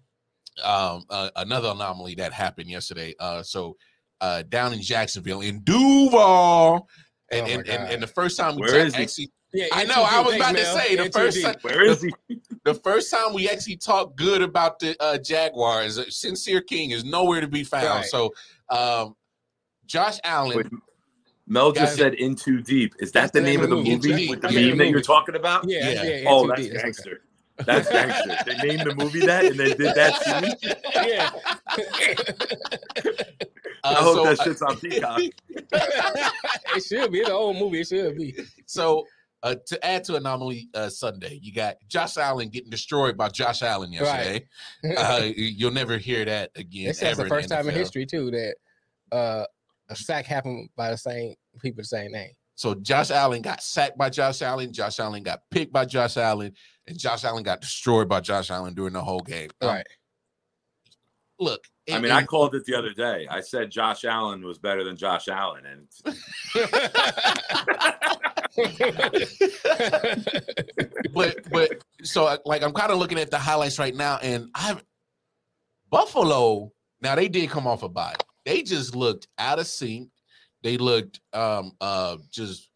[0.64, 3.14] um, uh, another anomaly that happened yesterday.
[3.20, 3.78] Uh, so
[4.20, 6.88] uh, down in Jacksonville, in Duval,
[7.32, 9.04] and Oh and, and, and the first time we Where ta- is he?
[9.04, 11.14] actually, Yeah, I N2D, know, I was thanks, about to say, the N2D.
[11.14, 12.12] first time- Where is he?
[12.66, 17.04] the first time we actually talked good about the uh, Jaguars, uh, Sincere King is
[17.04, 17.86] nowhere to be found.
[17.86, 18.06] Right.
[18.06, 18.34] So,
[18.70, 19.16] um,
[19.86, 20.68] Josh Allen, Wait,
[21.48, 23.96] Mel just Guys- said "In Too Deep." Is that the the name of the movie.
[23.98, 25.68] movie with the Yeah, meme that you're talking about?
[25.68, 26.04] Yeah, Yeah.
[26.04, 26.16] yeah.
[26.22, 26.78] yeah Oh, N2D, that's okay.
[26.84, 27.22] gangster.
[27.66, 28.38] That's gangster.
[28.46, 30.56] they named the movie that and they did that scene.
[31.08, 31.30] yeah.
[33.84, 35.20] I Uh, hope so, that shit's on Peacock.
[35.50, 37.20] it should be.
[37.20, 37.82] It's an old movie.
[37.82, 38.36] It should be.
[38.68, 39.06] so
[39.44, 43.64] uh, to add to anomaly uh, Sunday, you got Josh Allen getting destroyed by Josh
[43.64, 44.48] Allen yesterday.
[44.96, 46.90] Uh, you'll never hear that again.
[46.92, 48.56] It's that's the first time in history too that
[49.12, 49.46] uh,
[49.90, 52.30] a sack happened by the same people, the same name.
[52.54, 54.72] So Josh Allen got sacked by Josh Allen.
[54.72, 56.54] Josh Allen got picked by Josh Allen,
[56.88, 59.50] and Josh Allen got destroyed by Josh Allen during the whole game.
[59.62, 59.86] Um, Right.
[61.40, 63.26] Look, I and- mean, I called it the other day.
[63.30, 65.88] I said Josh Allen was better than Josh Allen, and
[71.14, 74.84] but but so like I'm kind of looking at the highlights right now, and I've
[75.90, 76.72] Buffalo.
[77.02, 78.16] Now they did come off a bye.
[78.46, 80.10] They just looked out of sync.
[80.64, 82.70] They looked um uh just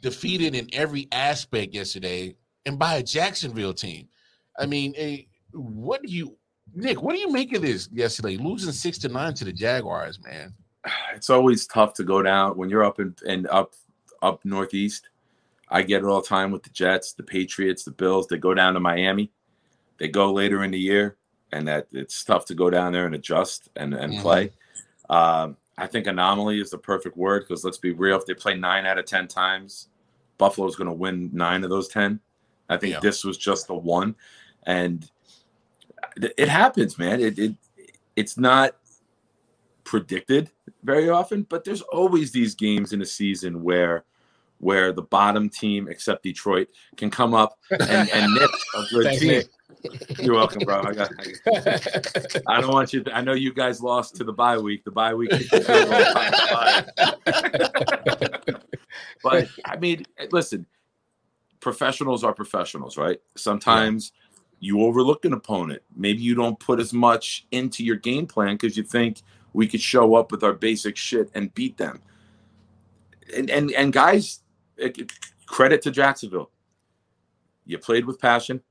[0.00, 2.34] defeated in every aspect yesterday,
[2.66, 4.08] and by a Jacksonville team.
[4.58, 5.18] I mean, eh,
[5.52, 6.36] what do you,
[6.74, 7.00] Nick?
[7.02, 8.36] What do you make of this yesterday?
[8.36, 10.52] Losing six to nine to the Jaguars, man.
[11.14, 13.74] it's always tough to go down when you're up in and up
[14.20, 15.08] up northeast.
[15.68, 18.26] I get it all the time with the Jets, the Patriots, the Bills.
[18.26, 19.32] They go down to Miami.
[19.98, 21.16] They go later in the year,
[21.52, 24.22] and that it's tough to go down there and adjust and, and Mhm.
[24.22, 24.52] play.
[25.08, 28.16] Um, I think anomaly is the perfect word because let's be real.
[28.16, 29.88] If they play nine out of ten times,
[30.38, 32.20] Buffalo's going to win nine of those ten.
[32.68, 33.00] I think Yeah.
[33.00, 34.14] this was just the one,
[34.64, 35.08] and
[36.16, 37.20] it happens, man.
[37.20, 37.54] It, it
[38.16, 38.76] it's not
[39.84, 40.50] predicted
[40.82, 44.04] very often, but there's always these games in a season where
[44.58, 49.20] where the bottom team, except Detroit, can come up and, and nip a good Thanks,
[49.20, 49.28] team.
[49.28, 49.48] Nick.
[50.18, 50.80] You're welcome, bro.
[50.82, 51.10] I got.
[52.46, 53.04] I, don't want you.
[53.04, 54.84] To, I know you guys lost to the bye week.
[54.84, 55.30] The bye week.
[55.30, 58.58] kicked the field goal time to bye.
[59.22, 60.66] but I mean, listen.
[61.66, 63.20] Professionals are professionals, right?
[63.34, 64.12] Sometimes
[64.60, 65.82] you overlook an opponent.
[65.96, 69.80] Maybe you don't put as much into your game plan because you think we could
[69.80, 72.00] show up with our basic shit and beat them.
[73.36, 74.44] And and and guys,
[74.78, 75.10] eh, it-
[75.46, 76.52] credit to Jacksonville.
[77.64, 78.62] You played with passion.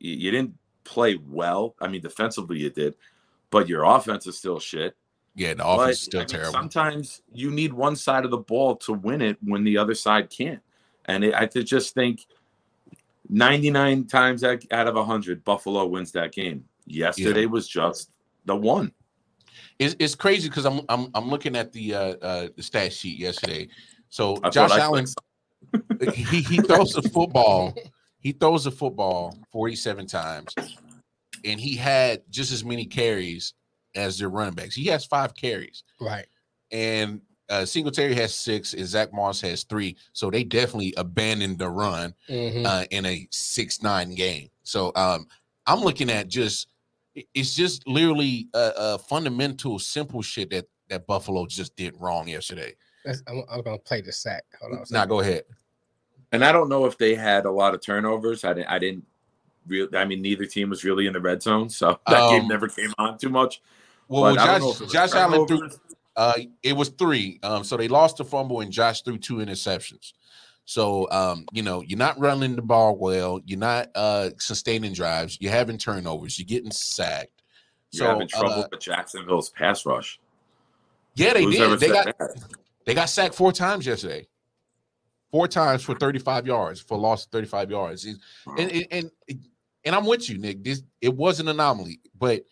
[0.00, 1.76] You, you didn't play well.
[1.80, 2.96] I mean, defensively you did,
[3.50, 4.96] but your offense is still shit.
[5.36, 6.52] Yeah, the But, offense is still I mean, terrible.
[6.52, 10.30] Sometimes you need one side of the ball to win it when the other side
[10.30, 10.60] can't.
[11.06, 12.26] And it, I just think
[13.28, 16.64] 99 times out out of 100, Buffalo wins that game.
[16.86, 18.10] Yesterday was just
[18.44, 18.92] the one.
[19.78, 23.18] It's, it's crazy because I'm I'm I'm looking at the uh, uh the stat sheet
[23.18, 23.68] yesterday.
[24.08, 26.14] So That's Josh Allen clicked.
[26.16, 27.74] he he throws the football.
[28.20, 30.54] He throws the football 47 times,
[31.44, 33.52] and he had just as many carries
[33.94, 34.74] as their running backs.
[34.74, 36.24] He has five carries, right.
[36.72, 37.20] and
[37.50, 39.96] uh, Singletary has six, and Zach Moss has three.
[40.12, 42.64] So they definitely abandoned the run Mhm.
[42.66, 44.48] uh, in a six nine game.
[44.62, 45.26] So um,
[45.66, 46.68] I'm looking at just
[47.34, 52.74] it's just literally a, a fundamental simple shit that that Buffalo just did wrong yesterday.
[53.04, 54.44] That's- I'm, I'm gonna play the sack.
[54.60, 54.78] Hold on.
[54.78, 55.08] Now second.
[55.08, 55.44] go ahead.
[56.32, 58.44] And I don't know if they had a lot of turnovers.
[58.44, 58.68] I didn't.
[58.68, 59.04] I didn't.
[59.66, 62.48] Real, I mean, neither team was really in the red zone, so that Um, game
[62.48, 63.62] never came on too much.
[64.08, 65.78] Well, But I don't know Josh if it was Josh Allen threw turnovers.
[66.16, 67.40] Uh, it was three.
[67.42, 70.12] Um, so they lost the fumble and Josh threw two interceptions.
[70.64, 75.38] So um, you know, you're not running the ball well, you're not uh sustaining drives,
[75.40, 77.42] you're having turnovers, you're getting sacked.
[77.90, 80.18] You're So having trouble uh, with Jacksonville's pass rush.
[81.14, 81.80] yeah, they Who's did.
[81.80, 82.42] They got that?
[82.86, 84.26] they got sacked four times yesterday.
[85.30, 88.04] Four times for 35 yards for loss of 35 yards.
[88.04, 88.18] And
[88.56, 89.10] and and,
[89.84, 90.62] and I'm with you, Nick.
[90.64, 92.44] This it was an anomaly, but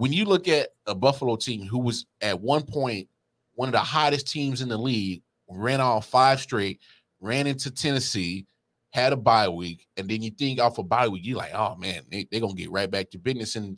[0.00, 3.06] when you look at a Buffalo team who was at one point
[3.52, 6.80] one of the hottest teams in the league, ran off five straight,
[7.20, 8.46] ran into Tennessee,
[8.94, 11.76] had a bye week, and then you think off a bye week, you're like, oh
[11.76, 13.56] man, they, they're gonna get right back to business.
[13.56, 13.76] And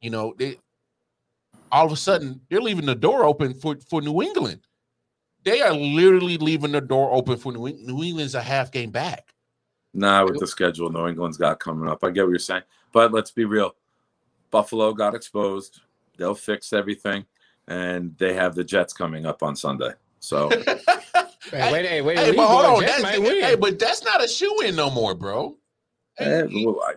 [0.00, 0.58] you know, they
[1.70, 4.66] all of a sudden they're leaving the door open for, for New England.
[5.44, 7.86] They are literally leaving the door open for New England.
[7.86, 9.32] New England's a half game back.
[9.94, 12.02] Nah, with the schedule New England's got coming up.
[12.02, 12.64] I get what you're saying.
[12.92, 13.76] But let's be real.
[14.50, 15.80] Buffalo got exposed.
[16.16, 17.24] They'll fix everything.
[17.68, 19.92] And they have the Jets coming up on Sunday.
[20.18, 20.48] So
[21.50, 22.80] Hey, wait, hey, wait, Hey, wait, but hold on.
[22.80, 25.56] Jets That's, hey, but that's not a shoe in no more, bro.
[26.18, 26.94] eh, well, I-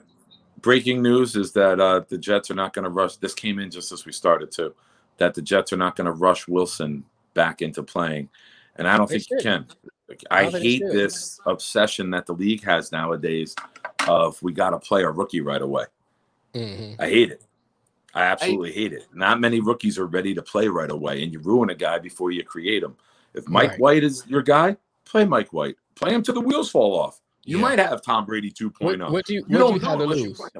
[0.61, 3.17] breaking news is that uh, the Jets are not going to rush.
[3.17, 4.73] This came in just as we started too.
[5.17, 8.29] That the Jets are not going to rush Wilson back into playing,
[8.77, 9.67] and I don't They think you can.
[10.09, 13.55] Like, I I don't think they hate this obsession that the league has nowadays
[14.07, 15.85] of we got to play a rookie right away.
[16.53, 16.95] Mhm.
[16.99, 17.43] I hate it.
[18.13, 19.07] I absolutely hate it.
[19.13, 22.31] Not many rookies are ready to play right away, and you ruin a guy before
[22.31, 22.95] you create him.
[23.33, 23.79] If Mike Right.
[23.79, 25.75] White is your guy, play Mike White.
[25.95, 27.19] Play him till the wheels fall off.
[27.43, 27.61] You Yeah.
[27.63, 29.05] might have Tom Brady 2.0.
[29.05, 30.37] What, what do you, you what don't you have to know you lose?
[30.37, 30.51] find.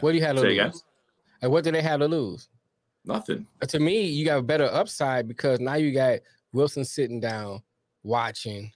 [0.00, 0.58] What do you have to Say lose?
[0.58, 0.72] again?
[1.40, 2.48] And what do they have to lose?
[3.04, 3.46] Nothing.
[3.60, 6.20] Uh, To me, you got a better upside because now you got
[6.52, 7.62] Wilson sitting down,
[8.02, 8.72] watching,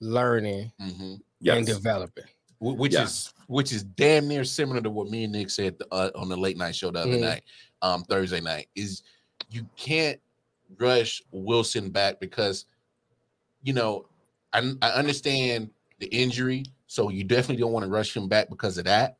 [0.00, 1.14] learning, hmm
[1.46, 2.24] and developing.
[2.58, 3.04] Wh- which Yeah.
[3.04, 6.36] is which is damn near similar to what me and Nick said uh, on the
[6.36, 7.20] late night show the other Mhm.
[7.20, 7.44] night,
[7.82, 8.68] um, Thursday night.
[8.74, 9.02] Is
[9.50, 10.20] you can't
[10.78, 12.66] rush Wilson back because
[13.62, 14.06] you know
[14.52, 18.78] I, I understand the injury, so you definitely don't want to rush him back because
[18.78, 19.17] of that.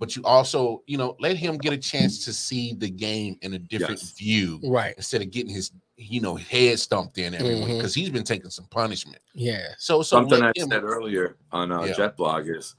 [0.00, 3.52] But you also, you know, let him get a chance to see the game in
[3.52, 4.12] a different Yes.
[4.12, 4.94] view Right.
[4.96, 7.76] instead of getting his, you know, head stumped in every week Mhm.
[7.76, 9.18] because he's been taking some punishment.
[9.34, 9.74] Yeah.
[9.76, 11.92] So, so Something I let him- said earlier on uh, Yeah.
[11.92, 12.76] Jet Blog is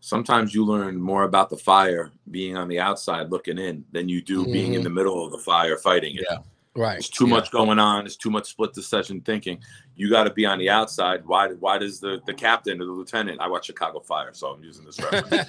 [0.00, 4.22] sometimes you learn more about the fire being on the outside looking in than you
[4.22, 4.84] do being in Mhm.
[4.84, 6.24] the middle of the fire fighting it.
[6.28, 6.38] Yeah.
[6.74, 6.98] Right.
[6.98, 7.30] It's too Yeah.
[7.34, 8.06] much going on.
[8.06, 9.62] It's too much split decision thinking.
[9.94, 11.24] You got to be on the outside.
[11.26, 11.48] Why?
[11.48, 13.40] Why does the the captain or the lieutenant?
[13.40, 15.48] I watch Chicago Fire, so I'm using this reference.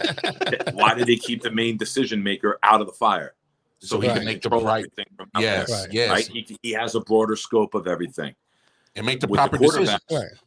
[0.73, 3.33] why did they keep the main decision maker out of the fire?
[3.79, 5.05] so he can make the right, thing.
[5.17, 5.93] from out yes, there, Right.
[5.93, 6.27] yes, right?
[6.27, 8.33] He, he has a broader scope of everything.
[8.95, 9.99] and make the With the proper decision.
[10.07, 10.39] quarterback, right.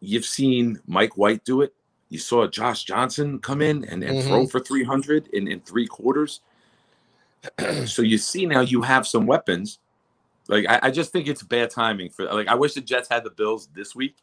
[0.00, 1.72] You've seen Mike White do it.
[2.08, 4.26] You saw Josh Johnson come in and, and Mhm.
[4.26, 6.40] throw for 300 in, in three quarters.
[7.86, 9.78] so you see now you have some weapons.
[10.48, 13.24] Like I, I just think it's bad timing for like I wish the Jets had
[13.24, 14.16] the Bills this week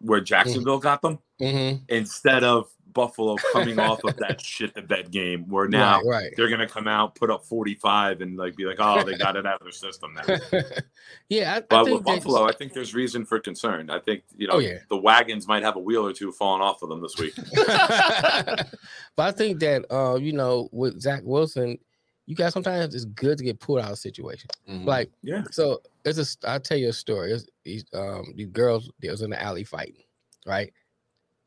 [0.00, 1.84] where Jacksonville got them Mm-hmm.
[1.90, 6.06] instead of Buffalo coming off of that shit the bed game where now right.
[6.06, 6.32] right.
[6.34, 9.44] they're gonna come out, put up 45 and like be like, oh, they got it
[9.44, 10.38] out of their system now.
[11.28, 13.90] yeah, I, But think with Buffalo, I think there's reason for concern.
[13.90, 14.78] I think you know Oh, yeah.
[14.88, 17.34] the wagons might have a wheel or two falling off of them this week.
[17.54, 18.66] but
[19.18, 21.78] I think that uh, you know, with Zach Wilson,
[22.26, 24.50] you guys sometimes it's good to get pulled out of a situation.
[24.68, 24.84] Mhm.
[24.84, 25.44] Like, Yeah.
[25.50, 27.32] so it's a I'll tell you a story.
[27.32, 30.02] It's, these um these girls they was in the alley fighting,
[30.44, 30.72] right?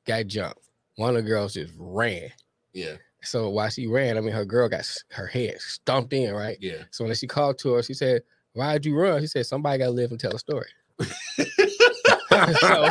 [0.05, 0.59] Got jumped.
[0.95, 2.29] One of the girls just ran.
[2.73, 6.57] yeah, So while she ran, I mean her girl got her head stumped in, right?
[6.61, 6.83] yeah.
[6.91, 8.23] So when she called to her, she said,
[8.53, 9.21] Why'd you run?
[9.21, 10.67] She said, Somebody gotta live and tell a story.
[12.59, 12.89] so,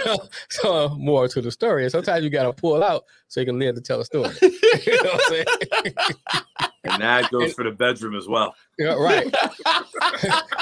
[0.48, 1.88] so more to the story.
[1.90, 4.30] Sometimes you gotta pull out so you can live to tell a story.
[4.42, 6.44] you know what I'm saying?
[6.84, 8.54] And that goes for the bedroom as well.
[8.78, 9.26] Yeah, right.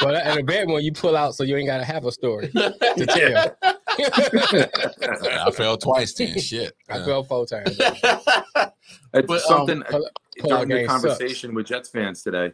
[0.00, 3.06] But in the bedroom, you pull out so you ain't gotta have a story to
[3.06, 3.56] tell.
[5.46, 6.38] I fell twice then.
[6.38, 6.72] Shit.
[6.88, 7.04] I Yeah.
[7.04, 7.78] fell four times.
[9.14, 11.02] It's But, um, something pull- pull during the game sucks.
[11.02, 12.52] conversation with Jets fans today.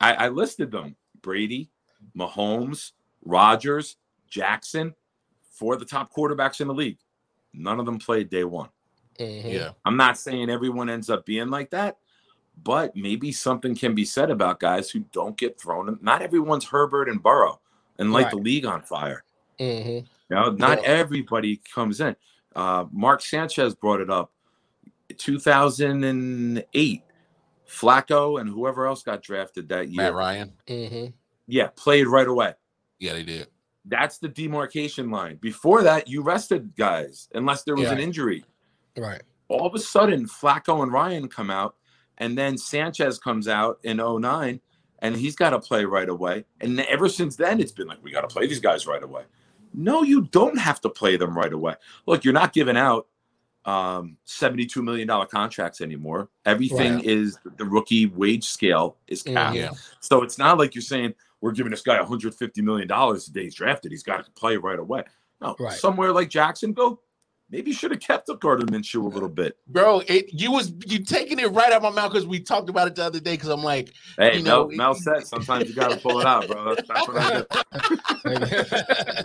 [0.00, 1.70] I, I listed them: Brady,
[2.16, 2.92] Mahomes,
[3.24, 3.96] Rodgers,
[4.28, 4.94] Jackson,
[5.52, 6.98] four of the top quarterbacks in the league.
[7.52, 8.68] None of them played day one.
[9.18, 9.52] Mhm.
[9.52, 9.70] Yeah.
[9.84, 11.98] I'm not saying everyone ends up being like that,
[12.62, 15.98] but maybe something can be said about guys who don't get thrown.
[16.02, 17.60] Not everyone's Herbert and Burrow
[17.98, 19.24] and light the league on fire.
[19.58, 20.02] Mhm.
[20.28, 20.88] You know, not Yeah.
[20.88, 22.16] everybody comes in.
[22.54, 24.32] Uh, Mark Sanchez brought it up.
[25.16, 27.02] 2008,
[27.68, 30.02] Flacco and whoever else got drafted that year.
[30.02, 30.52] Matt Ryan.
[30.66, 31.12] Mhm.
[31.46, 32.54] Yeah, played right away.
[32.98, 33.48] Yeah, they did.
[33.84, 35.36] That's the demarcation line.
[35.36, 37.92] Before that, you rested guys unless there was Yeah.
[37.92, 38.44] an injury.
[38.96, 39.22] Right.
[39.48, 41.76] All of a sudden, Flacco and Ryan come out,
[42.20, 44.60] and then Sanchez comes out in 09,
[45.00, 46.44] and he's got to play right away.
[46.60, 49.24] And ever since then, it's been like, we got to play these guys right away.
[49.74, 51.74] No, you don't have to play them right away.
[52.06, 53.06] Look, you're not giving out
[53.66, 56.28] um, $72 million contracts anymore.
[56.46, 59.34] Everything is the rookie wage scale is Mhm.
[59.34, 59.56] capped.
[59.56, 59.70] Yeah.
[60.00, 63.44] So it's not like you're saying we're giving this guy 150 million dollars the day
[63.44, 63.92] he's drafted.
[63.92, 65.04] He's got to play right away.
[65.42, 65.72] No, Right.
[65.78, 67.02] somewhere like Jacksonville,
[67.50, 69.56] maybe you should have kept up Gardner Minshew a little bit.
[69.66, 72.68] Bro, it you was you taking it right out of my mouth because we talked
[72.68, 73.32] about it the other day.
[73.32, 76.26] Because I'm like, Hey, You Mel, know, Mel said sometimes you got to pull it
[76.26, 76.74] out, bro.
[76.74, 77.44] That's, that's what I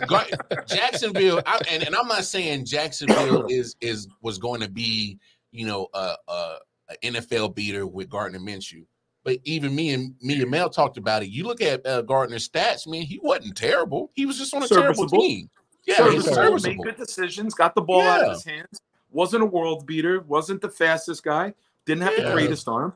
[0.06, 5.18] Gar- Jacksonville, I, and, and I'm not saying Jacksonville is is was going to be,
[5.52, 6.56] you know, a, a,
[6.90, 8.84] a NFL beater with Gardner Minshew.
[9.24, 11.30] But even me and me and Mel talked about it.
[11.30, 13.02] You look at uh, Gardner's stats, man.
[13.02, 14.12] He wasn't terrible.
[14.14, 15.50] He was just on a terrible team.
[15.86, 16.84] Yeah, he's Serviceable, serviceable.
[16.84, 18.80] Made good decisions, got the ball out of his hands.
[19.12, 20.20] Wasn't a world beater.
[20.22, 21.54] Wasn't the fastest guy.
[21.86, 22.24] Didn't have Yeah.
[22.28, 22.92] the greatest arm.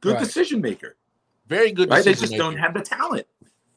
[0.00, 0.24] Good Right.
[0.24, 0.96] decision maker.
[1.48, 1.88] Very good.
[1.90, 2.04] Right?
[2.04, 3.26] They decision just don't have the talent.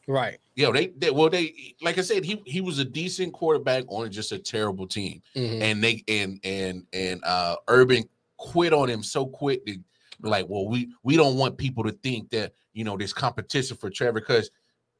[0.07, 0.37] right.
[0.55, 4.11] Yeah, they, they well they like I said he he was a decent quarterback on
[4.11, 5.21] just a terrible team.
[5.35, 5.61] Mhm.
[5.61, 8.03] and they and and and uh Urban
[8.37, 9.77] quit on him so quick to
[10.21, 13.89] like, well, we we don't want people to think that you know there's competition for
[13.89, 14.49] Trevor because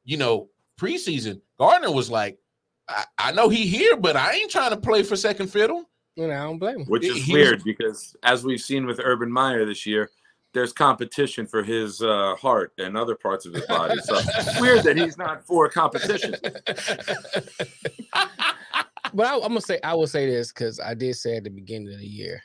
[0.04, 0.48] you know
[0.78, 2.38] preseason Gardner was like,
[2.88, 5.84] I, I know he here, but I ain't trying to play for second fiddle.
[6.16, 6.86] You know, I don't blame him.
[6.86, 10.10] which He- is he was- weird because as we've seen with Urban Meyer this year,
[10.54, 13.98] there's competition for his uh, heart and other parts of his body.
[14.02, 16.34] So it's weird that he's not for competition.
[19.14, 21.50] but I, am gonna say I will say this because I did say at the
[21.50, 22.42] beginning of the year,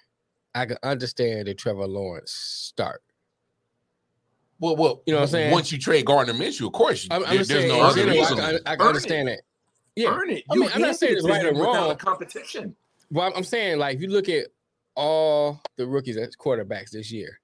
[0.53, 3.01] I can understand the Trevor Lawrence start.
[4.59, 5.51] Well, well, You know what I'm saying?
[5.51, 7.95] Once you trade Gardner Minshew, of course, I'm, I'm there- just there's saying, no other
[8.05, 8.37] general, I reason.
[8.37, 9.41] can, I can understand it.
[9.95, 10.43] Yeah, Earn it.
[10.49, 11.91] I mean, I'm not saying it's right or wrong.
[11.91, 12.75] a competition.
[13.11, 14.47] Well, I'm- saying like if you look at
[14.95, 17.39] all the rookies as quarterbacks this year,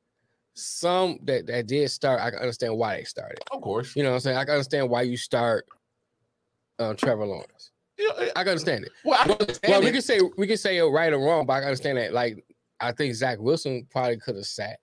[0.55, 3.39] some that that did start, I can understand why they started.
[3.51, 4.37] Of course, You know what I'm saying?
[4.37, 5.67] I can understand why you start
[6.79, 7.71] um, Trevor Lawrence.
[7.97, 8.91] You know, I can understand it.
[9.03, 11.63] well, understand well, we can say we can say it right or wrong, but I
[11.63, 12.13] understand that.
[12.13, 12.43] Like
[12.79, 14.79] I think Zach Wilson probably could have sat.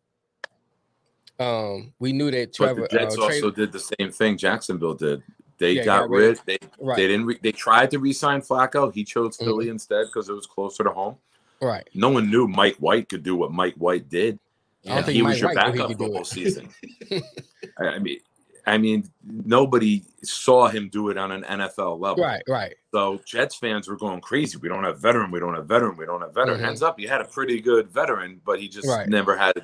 [1.38, 2.82] Um, we knew that Trevor.
[2.82, 5.22] But the Jets uh, Trey- also did the same thing Jacksonville did.
[5.58, 6.40] They Yeah, got, got rid-.
[6.46, 7.26] They right, they didn't.
[7.26, 8.92] Re, they tried to re-sign Flacco.
[8.92, 9.44] He chose Mhm.
[9.44, 11.16] Philly instead because it was closer to home.
[11.62, 11.88] right.
[11.94, 14.38] No one knew Mike White could do what Mike White did.
[14.84, 16.68] I don't think he Mike was your White backup the whole season.
[17.78, 18.18] I mean,
[18.66, 22.22] I mean, nobody saw him do it on an NFL level.
[22.24, 22.74] Right, right.
[22.92, 24.58] So Jets fans were going crazy.
[24.58, 25.30] We don't have veteran.
[25.30, 25.96] We don't have veteran.
[25.96, 26.60] We don't have veteran.
[26.60, 26.66] Mhm.
[26.68, 29.08] Ends up, he had a pretty good veteran, but he just Right.
[29.08, 29.54] never had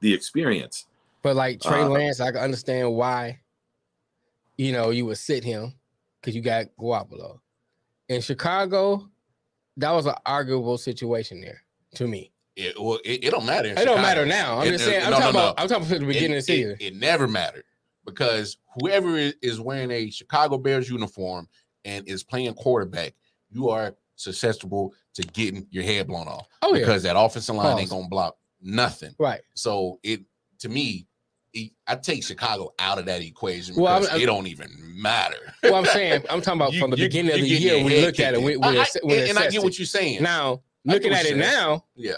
[0.00, 0.86] the experience.
[1.22, 3.40] But like Trey Uh, Lance, I can understand why,
[4.60, 5.72] you know, you would sit him
[6.20, 7.40] because you got Garoppolo.
[8.10, 9.08] In Chicago,
[9.78, 11.62] that was an arguable situation there
[11.94, 12.30] to me.
[12.56, 13.70] It, well, it, it don't matter.
[13.70, 14.58] It don't matter now.
[14.58, 15.02] I'm It- just saying.
[15.02, 15.40] I'm no, no, talking no.
[15.44, 15.54] about.
[15.60, 16.76] I'm talking about the beginning it, of the season.
[16.78, 17.64] It, never mattered
[18.04, 21.48] because whoever is, wearing a Chicago Bears uniform
[21.86, 23.14] and is playing quarterback,
[23.50, 27.78] you are susceptible to getting your head blown off oh yeah, because that offensive line
[27.78, 29.14] ain't gonna block nothing.
[29.18, 29.40] right.
[29.54, 30.20] So it
[30.58, 31.06] to me,
[31.86, 34.70] I take Chicago out of that equation Well, I'm- because I'm- it don't even
[35.00, 35.52] matter.
[35.62, 36.24] Well, I'm saying.
[36.30, 37.82] I'm talking about You- from the you- beginning of the year.
[37.84, 38.40] We look at it.
[38.42, 40.22] We, we, I- I- ass- we and, and I get what you're saying.
[40.22, 41.54] Now, looking at it you're saying.
[41.54, 42.14] now, yeah.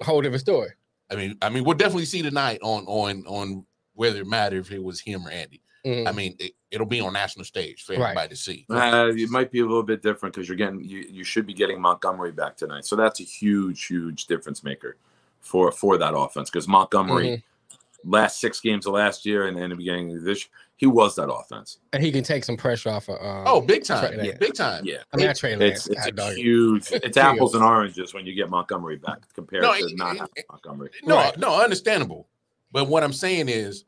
[0.00, 0.70] a whole different story.
[1.10, 4.72] I mean, I mean, we'll definitely see tonight on on on whether it mattered if
[4.72, 5.60] it was him or Andy.
[5.86, 6.08] Mhm.
[6.08, 8.02] I mean, it, it'll be on national stage for Right.
[8.02, 8.66] everybody to see.
[8.70, 11.52] Uh, it might be a little bit different because you're getting you, you should be
[11.54, 12.84] getting Montgomery back tonight.
[12.86, 14.96] So that's a huge, huge difference maker
[15.40, 17.42] for for that offense because Montgomery Mhm.
[18.04, 21.14] Last six games of last year and in the beginning of this, year, he was
[21.16, 21.78] that offense.
[21.92, 23.16] and he can take some pressure off of.
[23.20, 24.38] Um, Oh, big time, Trey Lance.
[24.38, 24.84] big time.
[24.84, 24.98] Yeah.
[25.12, 25.86] I mean, I Trey Lance.
[25.86, 26.38] It's it's I a dog it.
[26.38, 30.14] huge it's apples and oranges when you get Montgomery back compared No, to it- not
[30.16, 30.90] it- having Montgomery.
[31.04, 31.38] No, Right.
[31.38, 32.28] no, understandable.
[32.72, 33.84] But what I'm saying is,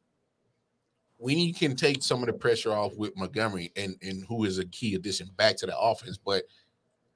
[1.19, 4.59] when you can take some of the pressure off with Montgomery and and who is
[4.59, 6.45] a key addition back to the offense, but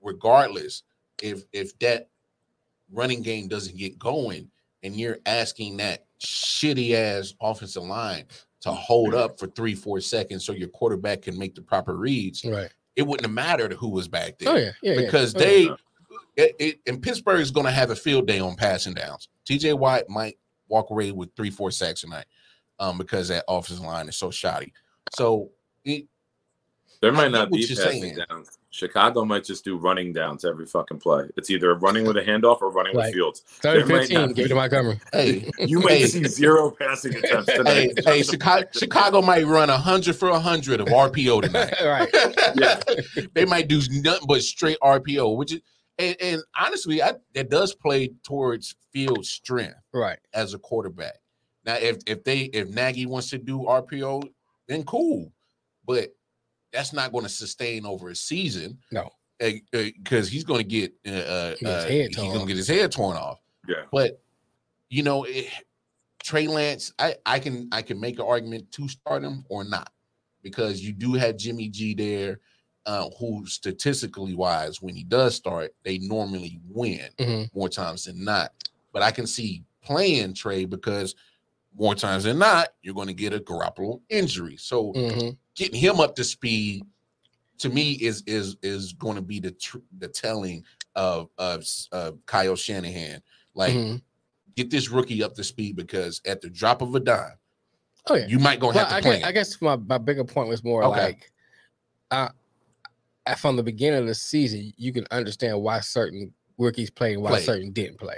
[0.03, 0.83] regardless,
[1.23, 2.09] if if that
[2.93, 4.51] running game doesn't get going
[4.83, 8.25] and you're asking that shitty ass offensive line
[8.63, 12.45] to hold up for three four seconds so your quarterback can make the proper reads,
[12.45, 12.71] Right.
[12.97, 14.73] it wouldn't have mattered who was back there Oh yeah.
[14.83, 14.97] Yeah.
[14.97, 15.45] because Oh, yeah.
[15.45, 15.71] they
[16.37, 19.29] it, it, and Pittsburgh is going to have a field day on passing downs.
[19.49, 22.25] TJ Watt might walk away with three, four sacks tonight,
[22.79, 24.73] um, because that offensive line is so shoddy.
[25.15, 25.51] So
[25.85, 26.07] it,
[27.01, 28.19] There might not be passing saying.
[28.29, 28.59] downs.
[28.71, 31.25] Chicago might just do running downs every fucking play.
[31.37, 33.07] It's either running with a handoff or running Right.
[33.07, 33.41] with Fields.
[33.41, 35.01] 30 there 15, not give it to Montgomery.
[35.13, 36.07] hey, You might Hey.
[36.07, 37.93] see zero passing attempts hey, tonight.
[38.05, 41.75] hey, Chicago, Chicago might run a hundred for a hundred of RPO tonight.
[41.85, 42.09] right.
[42.55, 42.81] Yeah.
[43.35, 45.61] they might do nothing but straight RPO, which is
[45.99, 49.75] and, and honestly, I, that does play towards field strength.
[49.93, 50.19] Right.
[50.33, 51.17] as a quarterback.
[51.67, 54.23] Now, if if they if Nagy wants to do RPO,
[54.69, 55.31] then cool,
[55.87, 56.09] but
[56.73, 58.79] that's not going to sustain over a season.
[58.93, 59.11] No.
[59.39, 62.49] because he's going to get uh, uh, uh, head he's torn going to off.
[62.49, 63.41] get his head torn off.
[63.69, 63.85] Yeah.
[63.93, 64.21] But
[64.89, 65.47] you know, it,
[66.23, 69.93] Trey Lance, I I can I can make an argument to start him or not
[70.43, 72.41] because you do have Jimmy G there.
[72.87, 77.55] Uh, who statistically wise, when he does start, they normally win Mhm.
[77.55, 78.53] more times than not.
[78.91, 81.15] But I can see playing Trey because
[81.79, 84.57] more times than not, you're going to get a Garoppolo injury.
[84.57, 85.37] So Mhm.
[85.57, 86.85] Getting him up to speed
[87.59, 92.13] to me is is is going to be the tr- the telling of of uh,
[92.27, 93.23] Kyle Shanahan.
[93.55, 94.03] Like Mhm.
[94.57, 97.33] get this rookie up to speed because at the drop of a dime,
[98.09, 98.27] Oh yeah.
[98.27, 99.19] you might go Well, have to I, play.
[99.19, 101.01] guess, I guess my, my bigger point was more Okay.
[101.03, 101.33] like,
[102.11, 102.29] uh,
[103.37, 107.31] from the beginning of the season, you can understand why certain rookies played and why
[107.31, 107.45] Played.
[107.45, 108.17] certain didn't play.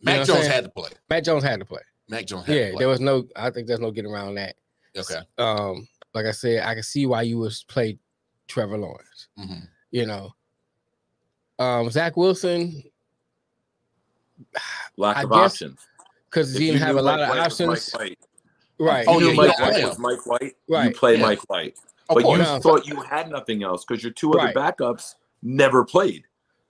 [0.00, 0.90] Mac know Jones had to play.
[1.08, 1.80] Mac Jones had to play.
[2.08, 2.78] Mac Jones had Yeah, to play.
[2.80, 3.24] there was no.
[3.36, 4.56] I think there's no getting around that.
[4.96, 5.20] okay.
[5.38, 7.98] Um, like I said, I can see why you would play
[8.48, 9.28] Trevor Lawrence.
[9.38, 9.68] Mhm.
[9.90, 10.34] You know,
[11.58, 12.82] um, Zach Wilson
[14.96, 15.80] Lack I of guess- options.
[16.28, 18.16] because he didn't you have knew a lot of White was Mike options.
[18.78, 19.04] Right.
[19.06, 20.56] Oh, you yeah, Mike don't White was Mike White.
[20.68, 21.22] Right, You play yeah.
[21.22, 21.76] Mike White,
[22.08, 22.38] Of but course.
[22.38, 24.54] you No, thought you had nothing else because your two other Right.
[24.76, 26.24] backups never played.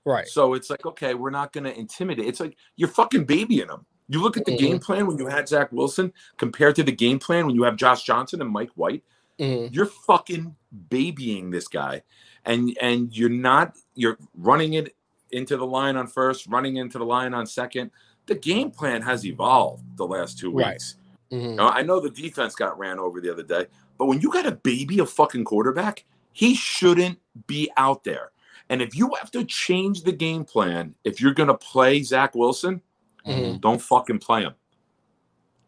[0.05, 0.27] right.
[0.27, 2.27] So it's like, okay, we're not going to intimidate.
[2.27, 3.87] It's like you're fucking babying them.
[4.09, 4.59] You look at the Mhm.
[4.59, 7.77] game plan when you had Zach Wilson compared to the game plan when you have
[7.77, 9.05] Josh Johnson and Mike White.
[9.39, 9.75] Mhm.
[9.75, 10.55] You're fucking
[10.91, 12.03] babying this guy,
[12.45, 13.77] and and you're not.
[13.95, 14.95] You're running it
[15.31, 17.91] into the line on first, running into the line on second.
[18.27, 20.75] The game plan has evolved the last two Right.
[20.75, 20.97] weeks.
[21.33, 21.57] Mhm.
[21.57, 23.67] Now, I know the defense got ran over the other day,
[23.99, 28.31] but when you got a baby a fucking quarterback, he shouldn't be out there.
[28.69, 32.35] And if you have to change the game plan, if you're going to play Zach
[32.35, 32.81] Wilson,
[33.27, 33.61] Mhm.
[33.61, 34.55] don't fucking play him.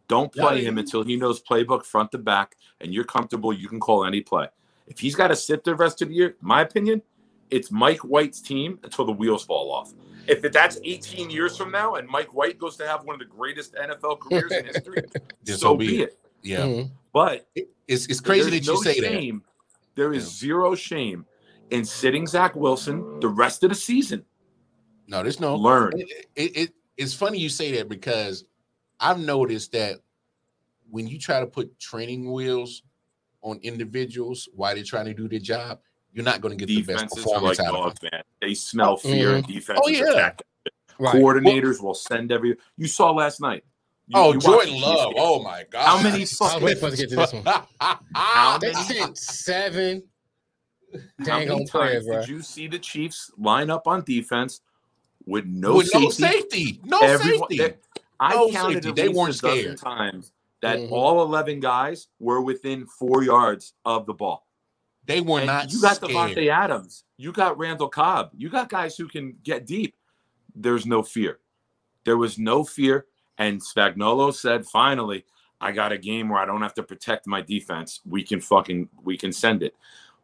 [0.09, 3.53] Don't play Yeah, him until he knows playbook front to back and you're comfortable.
[3.53, 4.49] You can call any play.
[4.87, 7.01] If he's got to sit the rest of the year, my opinion,
[7.51, 9.93] it's Mike White's team until the wheels fall off.
[10.27, 13.27] If that's 18 years from now and Mike White goes to have one of the
[13.27, 15.03] greatest NFL careers in history,
[15.45, 16.19] Then so be it.
[16.43, 16.91] Yeah, Mhm.
[17.13, 17.47] But
[17.87, 19.41] it's it's crazy that you no say that.
[19.95, 20.47] There is Yeah.
[20.49, 21.25] zero shame
[21.71, 24.25] in sitting Zach Wilson the rest of the season.
[25.07, 25.93] No, there's no Learn.
[25.99, 28.45] It, it, it- it's funny you say that because
[29.11, 29.97] I've noticed that
[30.91, 32.83] when you try to put training wheels
[33.43, 35.81] on individuals while they're trying to do their job,
[36.13, 38.11] you're not going to get the best Defenses performance like out of them.
[38.13, 38.23] man.
[38.41, 39.09] They smell mm-hmm.
[39.09, 40.11] fear, and defenses Oh, yeah.
[40.13, 40.43] attack.
[40.99, 41.15] Right.
[41.17, 42.57] Coordinators will send every.
[42.77, 43.65] You saw last night.
[44.07, 44.95] You- Oh, you Jordan Love!
[44.97, 45.15] Chiefs game.
[45.17, 45.85] Oh my God!
[45.85, 47.45] How many I was fucking- waiting for us to get to this one.
[48.15, 50.03] How They many- sent seven
[51.19, 52.21] How dang many on players, times bro.
[52.21, 54.61] did you see the Chiefs line up on defense
[55.27, 56.05] with no with safety?
[56.05, 57.59] no safety, no Everyone- safety.
[57.59, 57.75] they-
[58.21, 59.03] I No counted safety.
[59.03, 59.79] They weren't a dozen scared.
[59.79, 60.91] times that Mhm.
[60.93, 64.47] all eleven guys were within four yards of the ball.
[65.07, 65.73] They were And not.
[65.73, 66.13] you got scared.
[66.13, 67.05] Davante Adams.
[67.19, 68.31] You got Randall Cobb.
[68.37, 69.95] You got guys who can get deep.
[70.55, 71.41] There's no fear.
[72.05, 73.07] There was no fear.
[73.37, 75.27] And Spagnuolo said, finally,
[75.61, 78.01] I got a game where I don't have to protect my defense.
[78.07, 79.75] We can fucking we can send it.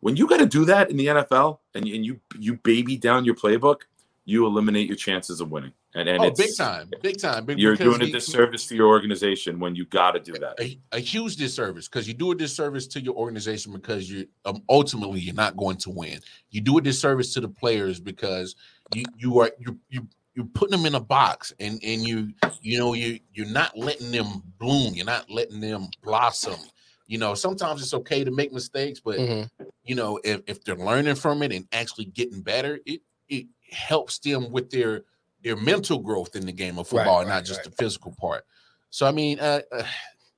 [0.00, 3.24] When you got to do that in the NFL and, and you you baby down
[3.26, 3.82] your playbook,
[4.24, 5.72] you eliminate your chances of winning.
[5.94, 7.44] And, and Oh, it's, big time, big time.
[7.44, 10.54] big- You're doing a he- disservice to your organization when you got to do that.
[10.60, 14.62] a, a huge disservice because you do a disservice to your organization because you um,
[14.68, 16.20] ultimately you're not going to win.
[16.50, 18.54] You do a disservice to the players because
[18.94, 22.32] you you are you you you're putting them in a box and and you
[22.62, 24.94] you know you you're not letting them bloom.
[24.94, 26.60] You're not letting them blossom.
[27.08, 29.48] You know, sometimes it's okay to make mistakes, but Mhm.
[29.82, 34.20] you know if, if they're learning from it and actually getting better, it it helps
[34.20, 35.02] them with their
[35.42, 37.70] their mental growth in the game of Right, football, and not right, just right.
[37.70, 38.44] the physical part.
[38.90, 39.84] So I mean, uh, uh,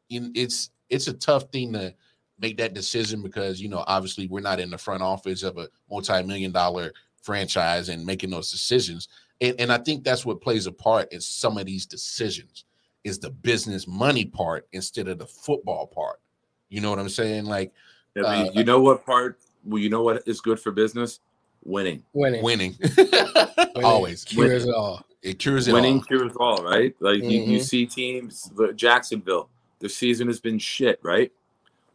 [0.09, 1.95] it's it's a tough thing to
[2.39, 5.69] make that decision because you know obviously we're not in the front office of a
[5.91, 6.93] multi-million dollar
[7.23, 9.09] franchise and making those decisions
[9.41, 12.65] and, and i think that's what plays a part in some of these decisions
[13.05, 16.21] is the business money part instead of the football part
[16.69, 17.73] you know what i'm saying like
[18.17, 19.39] I mean, Uh, you know what part?
[19.65, 21.21] Well, you know what is good for business?
[21.65, 22.03] Winning.
[22.13, 22.43] Winning.
[22.43, 25.05] winning Winning always cures it all.
[25.23, 26.03] it cures it winning all.
[26.05, 26.95] cures all, right?
[27.01, 27.63] Like you, you Mhm.
[27.63, 29.49] see teams, the Jacksonville,
[29.79, 31.31] the season has been shit, right?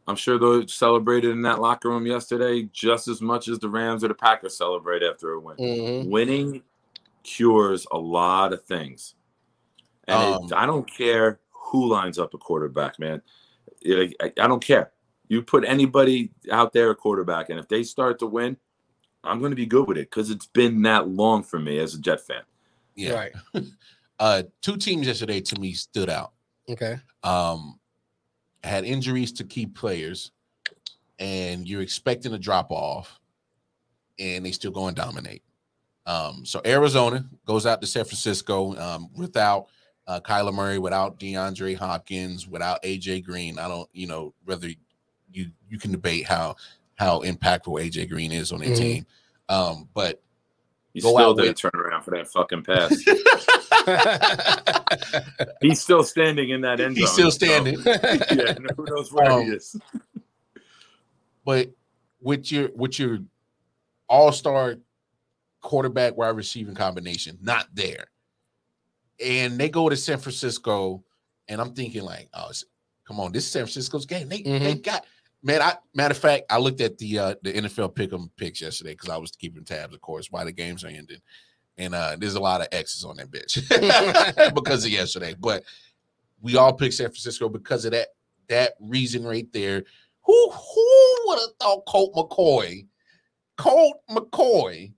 [0.07, 4.03] I'm sure they celebrated in that locker room yesterday just as much as the Rams
[4.05, 5.57] or the Packers celebrate after a win.
[5.57, 6.09] Mhm.
[6.09, 6.63] Winning
[7.24, 9.15] cures a lot of things,
[10.07, 13.22] and it- Um, I don't care who lines up a quarterback, man.
[13.86, 14.91] Like, I, I don't care.
[15.28, 18.55] You put anybody out there a quarterback, and if they start to win,
[19.24, 21.93] I'm going to be good with it because it's been that long for me as
[21.95, 22.41] a Jet fan.
[22.95, 23.32] yeah Right.
[24.20, 26.32] uh two teams yesterday to me stood out
[26.70, 26.97] Okay.
[27.24, 27.80] um,
[28.63, 30.32] had injuries to key players,
[31.20, 33.20] and you're expecting a drop off,
[34.20, 35.43] and they still go and dominate.
[36.05, 39.68] Um, so Arizona goes out to San Francisco um, without
[40.07, 43.59] uh, Kyler Murray, without DeAndre Hopkins, without AJ Green.
[43.59, 44.68] I don't, you know, whether
[45.32, 46.55] you you can debate how
[46.97, 48.77] how impactful AJ Green is on their Mhm.
[48.77, 49.05] team,
[49.49, 50.21] um, but
[50.93, 52.91] He Go still out didn't with- turn around for that fucking pass.
[55.61, 57.01] He's still standing in that end zone.
[57.01, 57.77] he's still so, standing.
[57.85, 59.75] yeah, who knows where Um, he is?
[61.45, 61.69] but
[62.19, 63.19] with your with your
[64.09, 64.77] all-star
[65.61, 68.07] quarterback wide receiving combination not there
[69.23, 71.03] and they go to san francisco
[71.47, 72.49] and i'm thinking like oh
[73.07, 75.05] come on this is san francisco's game they, they got
[75.43, 78.91] man i matter of fact i looked at the uh the nfl pick'em picks yesterday
[78.91, 81.21] because i was keeping tabs of course while the games are ending
[81.77, 83.55] and uh there's a lot of x's on that bitch
[84.55, 85.63] because of yesterday but
[86.41, 88.07] we all picked san francisco because of that
[88.49, 89.83] that reason right there
[90.27, 92.85] who who would have thought Colt McCoy,
[93.55, 94.91] Colt McCoy?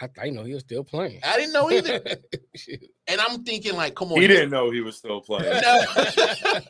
[0.00, 1.20] I, I know he was still playing.
[1.22, 2.00] I didn't know either.
[3.06, 5.44] and I'm thinking like, come on, He didn't know he was still playing.
[5.62, 6.60] No.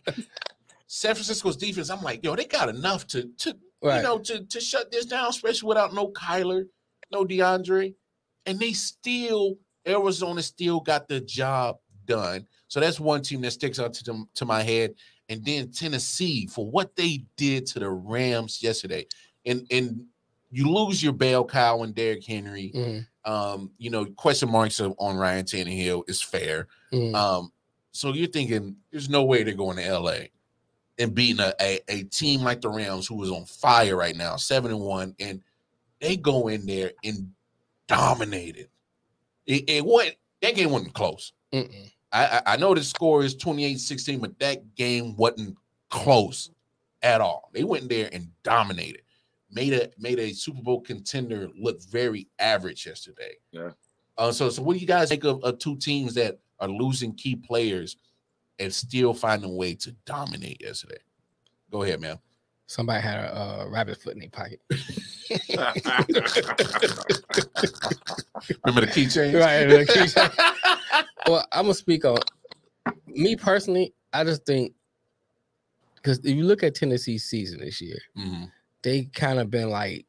[0.92, 1.88] San Francisco's defense.
[1.88, 3.98] I'm like, yo, they got enough to to right.
[3.98, 6.64] you know to to shut this down, especially without no Kyler,
[7.12, 7.94] no DeAndre,
[8.46, 11.76] and they still Arizona still got the job
[12.06, 12.44] done.
[12.66, 14.94] So that's one team that sticks out to them, to my head.
[15.28, 19.06] and then Tennessee for what they did to the Rams yesterday.
[19.46, 20.06] And and
[20.50, 22.72] you lose your bell cow and Derrick Henry.
[22.74, 26.66] Mhm, Um, you know, question marks on Ryan Tannehill is fair.
[26.92, 27.14] mhm.
[27.14, 27.52] Um,
[27.92, 30.30] so you're thinking there's no way they're going to LA
[31.00, 34.36] and beating a, a, a team like the Rams who is on fire right now,
[34.36, 35.42] seven and one, and
[36.00, 37.30] they go in there and
[37.88, 38.70] dominate it.
[39.46, 41.32] It, it went that game wasn't close.
[41.52, 41.90] Mm-mm.
[42.12, 45.56] I I know the score is 28-16, but that game wasn't
[45.88, 46.50] close
[47.02, 47.50] at all.
[47.52, 49.02] They went in there and dominated.
[49.50, 53.34] Made a made a Super Bowl contender look very average yesterday.
[53.50, 53.70] Yeah.
[54.16, 57.14] Uh, so so what do you guys think of, of two teams that are losing
[57.14, 57.96] key players
[58.60, 60.98] and still finding a way to dominate yesterday?
[61.72, 62.18] Go ahead, man.
[62.66, 64.60] Somebody had a uh, rabbit foot in their pocket.
[68.64, 69.34] Remember the keychain?
[69.40, 72.18] Right, the well, I'm gonna speak on
[73.06, 73.92] me personally.
[74.12, 74.72] I just think
[75.96, 78.50] because if you look at Tennessee's season this year, Mhm.
[78.82, 80.06] they kind of been like,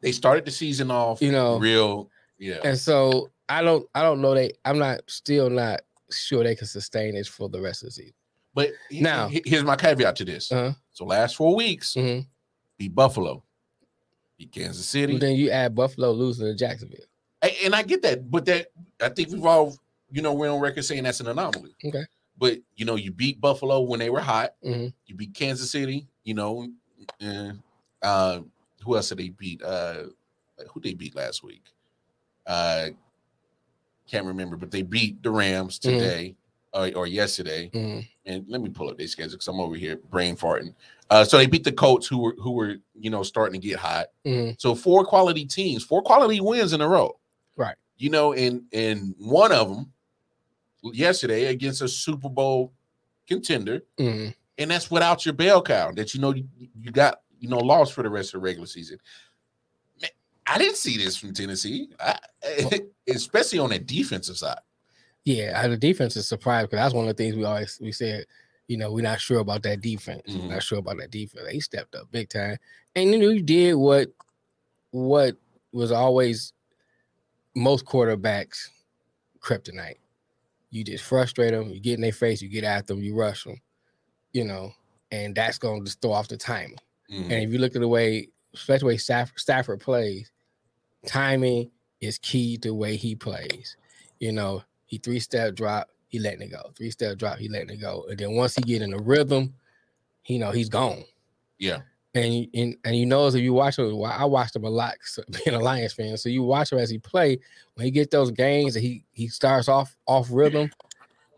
[0.00, 2.08] They started the season off, you know, real,
[2.38, 2.60] yeah.
[2.64, 4.34] and so I don't, I don't know.
[4.34, 7.92] They, I'm not still not sure they can sustain this for the rest of the
[7.92, 8.14] season.
[8.54, 10.50] But he- Now- he- here's my caveat to this.
[10.50, 10.72] Uh-huh.
[10.92, 12.20] So last four weeks, hmm
[12.78, 13.42] beat Buffalo,
[14.38, 17.04] beat Kansas City, Then you add Buffalo losing to Jacksonville.
[17.42, 18.68] A- and I get that, but that
[19.00, 19.74] I think we've all,
[20.10, 21.74] you know, we're on record saying that's an anomaly.
[21.84, 22.04] Okay.
[22.38, 24.54] But you know, you beat Buffalo when they were hot.
[24.62, 24.92] Mhm.
[25.06, 26.06] You beat Kansas City.
[26.24, 26.68] You know,
[27.20, 27.62] and
[28.02, 28.40] uh,
[28.84, 29.62] who else did they beat?
[29.62, 30.04] Uh,
[30.70, 31.62] who they beat last week?
[32.46, 32.88] Uh,
[34.06, 35.82] can't remember, but they beat the Rams Mhm.
[35.82, 36.36] today
[36.72, 37.70] or, or yesterday.
[37.72, 38.06] Mhm.
[38.26, 40.74] And let me pull up their schedule because I'm over here brain farting.
[41.10, 43.78] Uh, so they beat the Colts, who were who were you know starting to get
[43.78, 44.06] hot.
[44.24, 44.60] Mhm.
[44.60, 47.18] So four quality teams, four quality wins in a row.
[47.56, 47.76] Right.
[47.98, 49.92] You know, and and one of them
[50.82, 52.72] yesterday against a Super Bowl
[53.28, 54.34] contender, Mhm.
[54.58, 56.46] and that's without your bell cow that you know you,
[56.80, 58.98] you got you know lost for the rest of the regular season.
[60.46, 62.18] I didn't see this from Tennessee, I,
[63.08, 64.58] especially on the defensive side.
[65.24, 68.26] Yeah, the defense is surprised because that's one of the things we always we said.
[68.68, 70.22] You know, we're not sure about that defense.
[70.28, 70.50] We're Mhm.
[70.50, 71.44] Not sure about that defense.
[71.46, 72.56] They stepped up big time,
[72.94, 74.08] and you know, you did what
[74.90, 75.36] what
[75.72, 76.52] was always
[77.54, 78.68] most quarterbacks
[79.40, 79.96] kryptonite.
[80.70, 81.70] You just frustrate them.
[81.70, 82.42] You get in their face.
[82.42, 83.02] You get at them.
[83.02, 83.60] You rush them.
[84.32, 84.72] You know,
[85.10, 86.78] and that's going to just throw off the timing.
[87.10, 87.24] Mhm.
[87.24, 90.30] And if you look at the way, especially the way Stafford, Stafford plays,
[91.06, 93.76] timing is key to the way he plays.
[94.20, 96.72] You know, he three step drop, he letting it go.
[96.76, 98.06] Three step drop, he letting it go.
[98.08, 99.54] And then once he get in the rhythm,
[100.26, 101.04] you know he's gone.
[101.58, 101.80] Yeah.
[102.14, 104.70] And you- and, and you know, as if you watch him, I watched him a
[104.70, 106.16] lot so- being a Lions fan.
[106.16, 107.38] So you watch him as he play.
[107.74, 110.70] When he get those games that he he starts off off rhythm,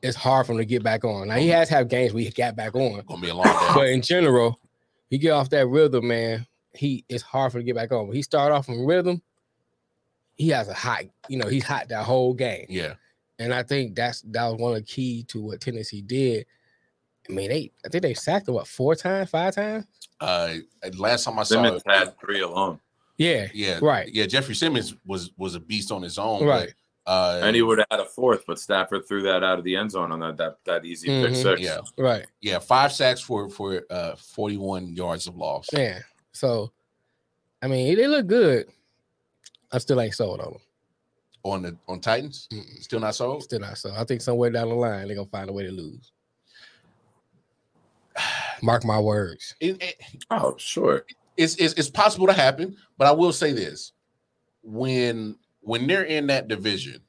[0.02, 1.28] it's hard for him to get back on.
[1.28, 3.70] Now he has had games where he got back on, Gonna be a long day.
[3.74, 4.60] but in general,
[5.10, 6.46] he get off that rhythm, man.
[6.74, 8.06] He it's hard for him to get back on.
[8.06, 9.20] When he start off in rhythm,
[10.38, 12.64] he has a hot, you know, he's hot that whole game.
[12.70, 12.94] yeah.
[13.40, 16.46] And I think that's that was one of the key to what Tennessee did.
[17.28, 19.84] I mean, they I think they sacked him what four times, five times.
[20.20, 20.54] Uh,
[20.96, 22.80] last time I saw Simmons it, had three alone,
[23.16, 24.08] Yeah, yeah, right.
[24.12, 24.26] yeah.
[24.26, 26.74] Jeffrey Simmons was was a beast on his own, Right.
[27.06, 29.64] But, uh, and he would have had a fourth, but Stafford threw that out of
[29.64, 31.42] the end zone on that that, that easy pick Mhm.
[31.42, 31.60] six.
[31.60, 32.26] yeah, right.
[32.40, 35.68] yeah, five sacks for for uh 41 yards of loss.
[35.72, 36.00] Yeah.
[36.32, 36.72] So,
[37.62, 38.66] I mean, they look good.
[39.72, 40.60] I still ain't sold on them.
[41.44, 42.82] On the on Titans, Mm-mm.
[42.82, 43.42] still not sold.
[43.44, 43.94] Still not sold.
[43.96, 46.12] I think somewhere down the line they're gonna find a way to lose.
[48.62, 49.54] Mark my words.
[49.60, 50.00] It- it-
[50.30, 51.04] Oh, sure.
[51.36, 53.92] it's, it's it's possible to happen, but I will say this:
[54.62, 57.00] when when they're in that division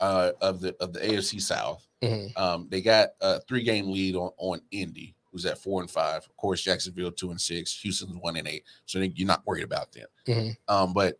[0.00, 2.36] uh, of the of the AFC South, Mhm.
[2.36, 6.24] um, they got a three game lead on on Indy, who's at four and five.
[6.28, 9.64] Of course, Jacksonville two and six, Houston's one and eight, so they, you're not worried
[9.64, 10.08] about them.
[10.26, 10.56] Mhm.
[10.66, 11.18] Um, but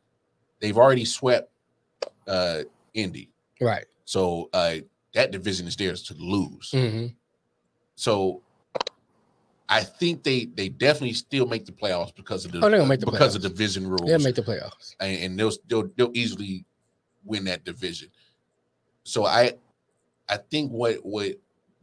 [0.62, 1.51] they've already swept
[2.26, 2.62] uh,
[2.94, 3.28] Indy,
[3.60, 3.84] Right.
[4.06, 4.76] so uh,
[5.12, 6.70] that division is theirs to lose.
[6.70, 7.09] hmm
[7.97, 8.43] So
[9.68, 13.01] I think they they definitely still make the playoffs because of the Oh, gonna make
[13.01, 14.94] the because of division rules, They'll make the playoffs.
[15.01, 16.64] and, and they'll, they'll they'll easily
[17.24, 18.09] win that division.
[19.05, 19.55] So I
[20.28, 21.32] I think what what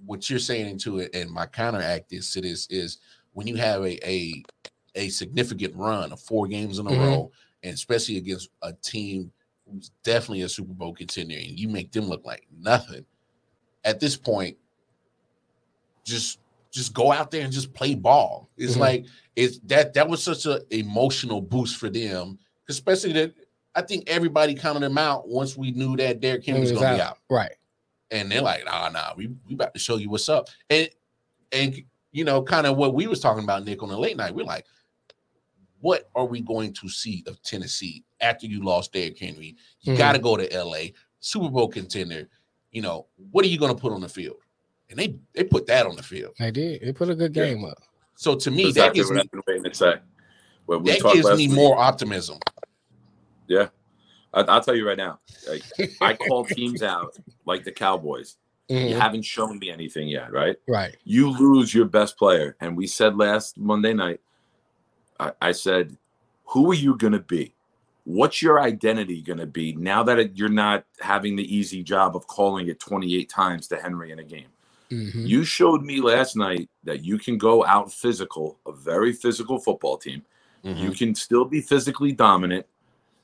[0.06, 3.00] what you're saying into it, and my counteract is to this is
[3.34, 4.44] when you have a a
[4.96, 7.00] a significant run of four games in a Mhm.
[7.00, 7.32] row,
[7.64, 9.32] and especially against a team
[9.70, 13.06] who's definitely a Super Bowl contender, and you make them look like nothing.
[13.84, 14.58] At this point,
[16.04, 16.40] just
[16.72, 18.48] just go out there and just play ball.
[18.58, 18.80] It's Mhm.
[18.80, 19.06] like
[19.36, 22.38] it's that that was such an emotional boost for them,
[22.68, 23.34] especially that
[23.76, 26.96] I think everybody counted them out once we knew that Derrick Henry was going to
[26.96, 27.12] be out.
[27.12, 27.56] out, Right.
[28.12, 30.90] and they're like, "Nah, nah, we we about to show you what's up." And
[31.52, 31.82] and
[32.12, 34.34] you know, kind of what we was talking about, Nick, on the late night.
[34.34, 34.66] We're like,
[35.82, 39.56] what are we going to see of Tennessee after you lost Derrick Henry?
[39.82, 39.98] You Mhm.
[39.98, 42.28] got to go to LA, Super Bowl contender.
[42.72, 44.38] You know, what are you going to put on the field?
[44.90, 46.34] And they they put that on the field.
[46.40, 46.82] They did.
[46.82, 47.46] They put a good Yeah.
[47.46, 47.78] game up.
[48.16, 49.96] So to me, that exactly gives what me I've been to say.
[50.68, 51.56] We that gives me week.
[51.56, 52.40] more optimism.
[53.48, 53.70] Yeah,
[54.34, 55.20] I, I'll tell you right now.
[55.48, 55.64] Like,
[56.02, 58.38] I call teams out like the Cowboys.
[58.68, 59.00] You Mhm.
[59.00, 60.58] haven't shown me anything yet, right?
[60.68, 60.96] Right.
[61.04, 64.20] You lose your best player, and we said last Monday night.
[65.20, 65.98] I, I said,
[66.46, 67.54] "Who are you going to be?
[68.06, 72.16] What's your identity going to be now that it, you're not having the easy job
[72.16, 74.48] of calling it 28 times to Henry in a game?"
[74.92, 75.28] Mhm.
[75.28, 79.98] You showed me last night that you can go out physical, a very physical football
[79.98, 80.24] team.
[80.64, 80.84] Mm-hmm.
[80.84, 82.66] You can still be physically dominant.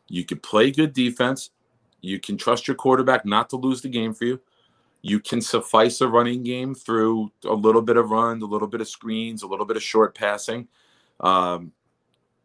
[0.07, 1.49] You can play good defense.
[2.01, 4.39] You can trust your quarterback not to lose the game for you.
[5.01, 8.81] You can suffice a running game through a little bit of runs, a little bit
[8.81, 10.67] of screens, a little bit of short passing.
[11.19, 11.71] Um,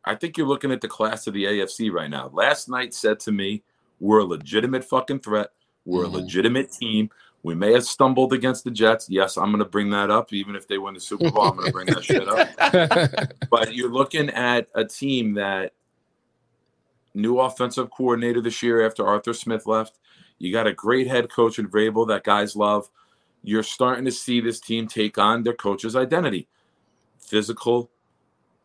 [0.04, 2.30] I think you're looking at the class of the AFC right now.
[2.32, 3.62] Last night said to me,
[4.00, 5.50] we're a legitimate fucking threat.
[5.84, 6.14] We're Mhm.
[6.14, 7.10] a legitimate team.
[7.42, 9.08] We may have stumbled against the Jets.
[9.08, 10.32] Yes, I'm going to bring that up.
[10.32, 13.74] Even if they win the Super Bowl, I'm going to bring that shit up but
[13.74, 15.72] you're looking at a team that
[17.14, 19.98] new offensive coordinator this year after Arthur Smith left.
[20.38, 22.88] You got a great head coach in Vrabel that guys love.
[23.42, 26.46] You're starting to see this team take on their coach's identity.
[27.18, 27.90] Physical,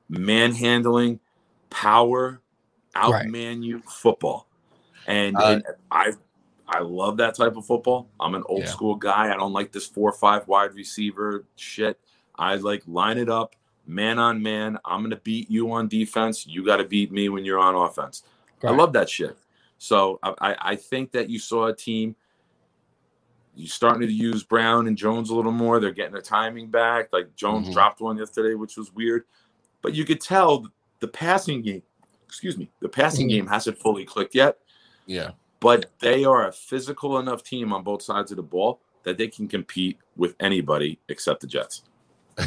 [0.09, 1.19] manhandling,
[1.75, 2.41] power,
[2.95, 3.27] Right.
[3.27, 4.47] outman you football.
[5.07, 6.13] And, Uh, and I
[6.67, 8.09] I love that type of football.
[8.19, 8.69] I'm an old Yeah.
[8.71, 9.31] school guy.
[9.31, 11.99] I don't like this four or five wide receiver shit.
[12.39, 14.79] I like line it up, man on man.
[14.83, 16.47] I'm gonna beat you on defense.
[16.47, 18.23] You got to beat me when you're on offense.
[18.63, 19.37] I love that shit.
[19.77, 22.15] So I, I think that you saw a team.
[23.53, 25.79] You starting to use Brown and Jones a little more.
[25.79, 27.13] They're getting their timing back.
[27.13, 27.73] Like Jones Mhm.
[27.73, 29.25] dropped one yesterday, which was weird,
[29.83, 30.65] but you could tell
[30.99, 31.81] the passing game.
[32.25, 33.31] Excuse me, the passing Mhm.
[33.31, 34.57] game hasn't fully clicked yet
[35.05, 35.31] Yeah.
[35.59, 39.27] but they are a physical enough team on both sides of the ball that they
[39.27, 41.83] can compete with anybody except the Jets.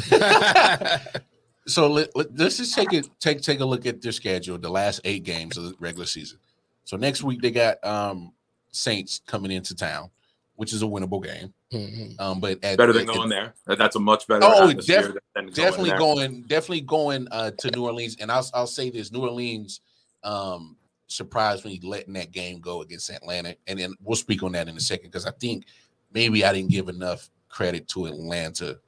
[1.67, 2.09] so let,
[2.39, 5.57] us just take it take take a look at their schedule, the last eight games
[5.57, 6.39] of the regular season.
[6.83, 8.33] So next week they got um
[8.71, 10.11] Saints coming into town,
[10.55, 11.53] which is a winnable game.
[11.71, 12.19] Mhm.
[12.19, 13.53] Um, but at, Better than at- going there.
[13.67, 14.41] That's a much better.
[14.43, 15.99] Oh, atmosphere def- than going definitely there.
[15.99, 18.17] going, definitely going uh, to New Orleans.
[18.19, 19.81] And I'll I'll say this: New Orleans
[20.23, 20.77] um,
[21.07, 24.75] surprised me letting that game go against Atlanta, and then we'll speak on that in
[24.75, 25.65] a second because I think
[26.11, 28.79] maybe I didn't give enough credit to Atlanta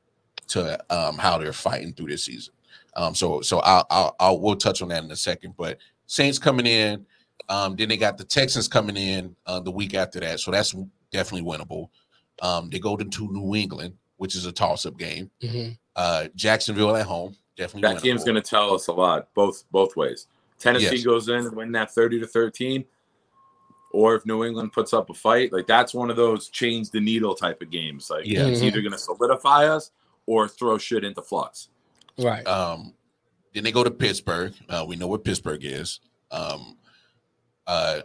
[0.47, 2.53] to um, how they're fighting through this season.
[2.95, 5.53] Um, so so I'll, I'll I'll we'll touch on that in a second.
[5.55, 5.77] But
[6.07, 7.05] Saints coming in,
[7.47, 10.75] um, then they got the Texans coming in uh, the week after that, so that's
[11.11, 11.89] definitely winnable.
[12.41, 15.29] Um, they go to, to New England, which is a toss-up game.
[15.41, 15.77] Mhm.
[15.95, 17.93] Uh, Jacksonville at home, definitely.
[17.93, 20.27] That game's going to tell us a lot, both both ways.
[20.57, 21.03] Tennessee Yes.
[21.03, 22.85] goes in and win that thirty to thirteen,
[23.91, 26.99] or if New England puts up a fight, like that's one of those change the
[26.99, 28.09] needle type of games.
[28.09, 28.45] Like Yeah.
[28.47, 28.65] it's Mhm.
[28.65, 29.91] either going to solidify us
[30.25, 31.69] or throw shit into flux.
[32.17, 32.45] Right.
[32.47, 32.93] Um,
[33.53, 34.53] then they go to Pittsburgh.
[34.69, 35.99] Uh, we know what Pittsburgh is.
[36.29, 36.77] Um,
[37.67, 38.01] uh,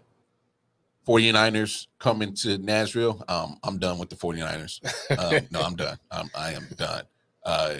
[1.06, 3.22] 49ers coming to Nashville.
[3.28, 4.80] Um, I'm done with the 49ers.
[5.18, 5.98] Um, no, I'm done.
[6.10, 7.04] Um, I am done.
[7.44, 7.74] Uh,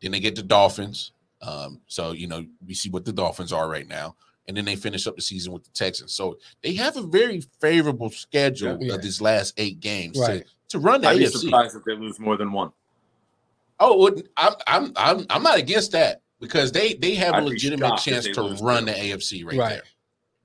[0.00, 1.12] then they get the Dolphins.
[1.40, 4.14] Um, so you know we see what the Dolphins are right now,
[4.46, 6.12] and then they finish up the season with the Texans.
[6.12, 8.94] So they have a very favorable schedule Yeah.
[8.94, 10.44] of these last eight games Right.
[10.68, 11.38] to, to run the I'd be AFC.
[11.40, 12.70] surprised if they lose more than one.
[13.80, 17.44] Oh, well, I'm I'm I'm I'm not against that because they they have a I'd
[17.44, 18.92] be legitimate chance to run two.
[18.92, 19.68] the AFC right, Right.
[19.70, 19.82] there.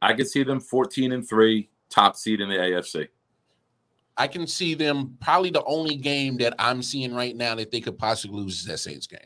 [0.01, 3.07] I could see them 14 and 3, top seed in the AFC.
[4.17, 7.79] I can see them probably the only game that I'm seeing right now that they
[7.79, 9.19] could possibly lose is that Saints game,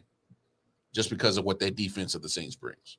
[0.93, 2.97] just because of what that defense of the Saints brings,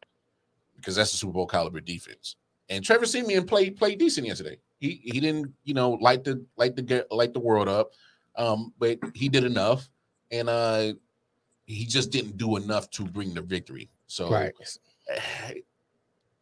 [0.77, 2.37] because that's a Super Bowl caliber defense.
[2.71, 4.59] And Trevor Siemian played played decent yesterday.
[4.79, 7.93] He he didn't you know light the light the light the world up,
[8.37, 9.91] um, but he did enough,
[10.31, 10.95] and uh,
[11.67, 13.91] he just didn't do enough to bring the victory.
[14.07, 14.55] So Right.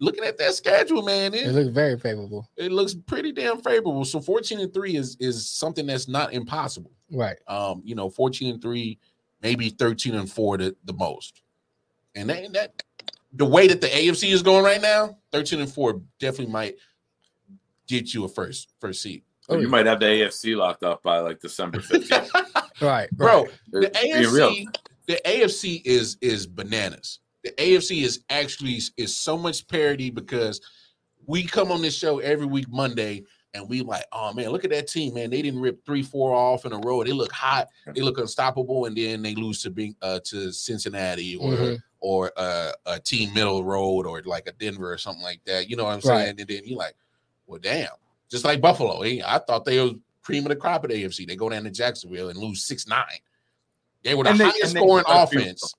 [0.00, 2.48] Looking at that schedule, man, It it, looks very favorable.
[2.56, 4.04] it looks pretty damn favorable.
[4.04, 6.90] So 14 and 3 is is something that's not impossible.
[7.12, 7.38] Right.
[7.46, 8.98] Um, you know, 14 and 3,
[9.42, 11.42] maybe 13 and 4 the, the most.
[12.14, 12.82] And that, that
[13.34, 16.74] the way that the AFC is going right now, 13 and 4 definitely might
[17.86, 19.22] get you a first first seed.
[19.48, 19.68] Oh, you yeah.
[19.68, 22.30] might have the AFC locked up by like December 15th.
[22.80, 23.10] Right.
[23.12, 24.66] Bro, the AFC,
[25.06, 27.18] the AFC is is bananas.
[27.44, 30.60] The AFC is actually is so much parity because
[31.26, 34.70] we come on this show every week Monday and we like, oh man, look at
[34.70, 35.30] that team, man.
[35.30, 37.02] They didn't rip three, four off in a row.
[37.02, 41.36] They look hot, they look unstoppable, and then they lose to being uh, to Cincinnati
[41.36, 41.82] or Mhm.
[42.00, 45.68] or uh, a team middle road or like a Denver or something like that.
[45.68, 46.18] You know what I'm saying?
[46.18, 46.28] Right.
[46.28, 46.94] And then you're like,
[47.46, 47.88] well, damn.
[48.30, 49.02] Just like Buffalo?
[49.02, 51.26] I thought they were cream of the crop at AFC.
[51.26, 53.04] They go down to Jacksonville and lose six nine.
[54.04, 55.74] They were the And highest they- scoring offense.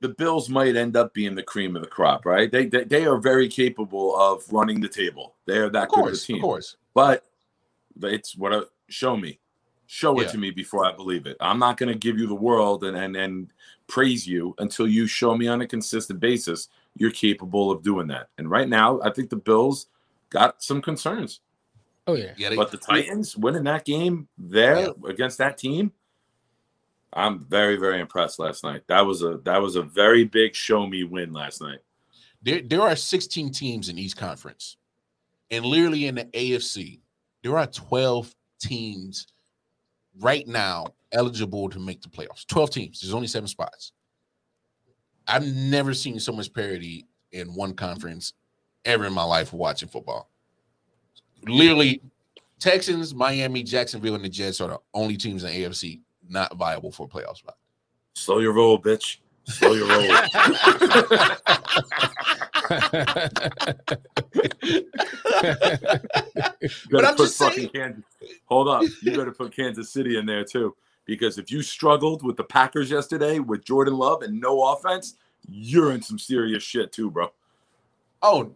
[0.00, 2.50] The Bills might end up being the cream of the crop, right?
[2.50, 5.34] They they, they are very capable of running the table.
[5.46, 6.36] They are that Of good of a team.
[6.36, 6.76] of course.
[6.94, 7.24] But
[8.02, 9.38] it's what a show me.
[9.86, 10.30] Show it Yeah.
[10.32, 11.36] to me before I believe it.
[11.40, 13.52] I'm not going to give you the world and, and and
[13.86, 18.28] praise you until you show me on a consistent basis you're capable of doing that.
[18.38, 19.86] And right now, I think the Bills
[20.30, 21.40] got some concerns.
[22.08, 22.32] Oh yeah.
[22.36, 25.92] Yeah, they, But the Titans winning that game there against that team,
[27.12, 28.82] I'm very very impressed last night.
[28.88, 31.78] That was a that was a very big show me win last night.
[32.42, 34.76] there, there are 16 teams in each conference.
[35.50, 37.00] And literally in the AFC,
[37.42, 39.28] there are 12 teams
[40.20, 42.46] right now eligible to make the playoffs.
[42.46, 43.00] 12 teams.
[43.00, 43.92] There's only seven spots.
[45.26, 48.34] I've never seen so much parity in one conference
[48.84, 50.30] ever in my life watching football.
[51.46, 52.02] Literally,
[52.58, 56.92] Texans, Miami, Jacksonville, and the Jets are the only teams in the AFC not viable
[56.92, 57.56] for a playoff spot.
[58.14, 59.18] Slow your roll, bitch.
[59.44, 60.02] Slow your roll.
[66.60, 68.04] You But I'm put just fucking saying- Kansas.
[68.46, 68.82] Hold up.
[69.02, 70.74] You better put Kansas City in there too.
[71.04, 75.14] Because if you struggled with the Packers yesterday with Jordan Love and no offense,
[75.48, 77.30] you're in some serious shit too, bro.
[78.20, 78.52] Oh,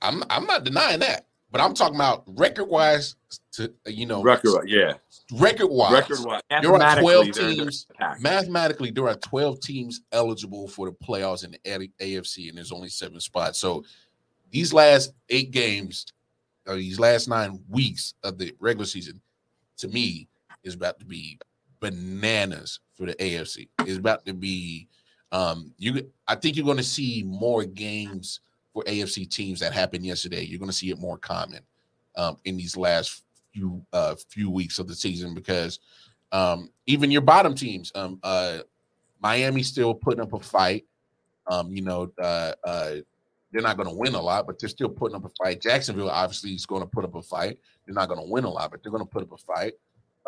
[0.00, 3.16] I'm I'm not denying that, but I'm talking about record wise.
[3.52, 4.94] To you know, Record, yeah.
[5.32, 6.42] record wise, Record wise.
[6.62, 7.86] There are 12 they're teams.
[8.20, 11.58] mathematically, there are 12 teams eligible for the playoffs in the
[12.00, 13.58] AFC, and there's only seven spots.
[13.58, 13.84] So
[14.50, 16.06] these last eight games,
[16.66, 19.20] or these last nine weeks of the regular season,
[19.78, 20.28] to me,
[20.62, 21.38] is about to be
[21.80, 23.68] bananas for the AFC.
[23.80, 24.88] It's about to be
[25.32, 28.40] um you I think you're going to see more games
[28.72, 30.44] for AFC teams that happened yesterday.
[30.44, 31.60] You're going to see it more common
[32.16, 33.22] um in these last
[33.52, 35.78] few uh few weeks of the season because
[36.32, 38.58] um even your bottom teams um uh
[39.22, 40.86] Miami still putting up a fight.
[41.46, 42.94] Um you know uh uh
[43.52, 45.60] they're not going to win a lot, but they're still putting up a fight.
[45.60, 47.58] Jacksonville obviously is going to put up a fight.
[47.84, 49.72] They're not going to win a lot, but they're going to put up a fight.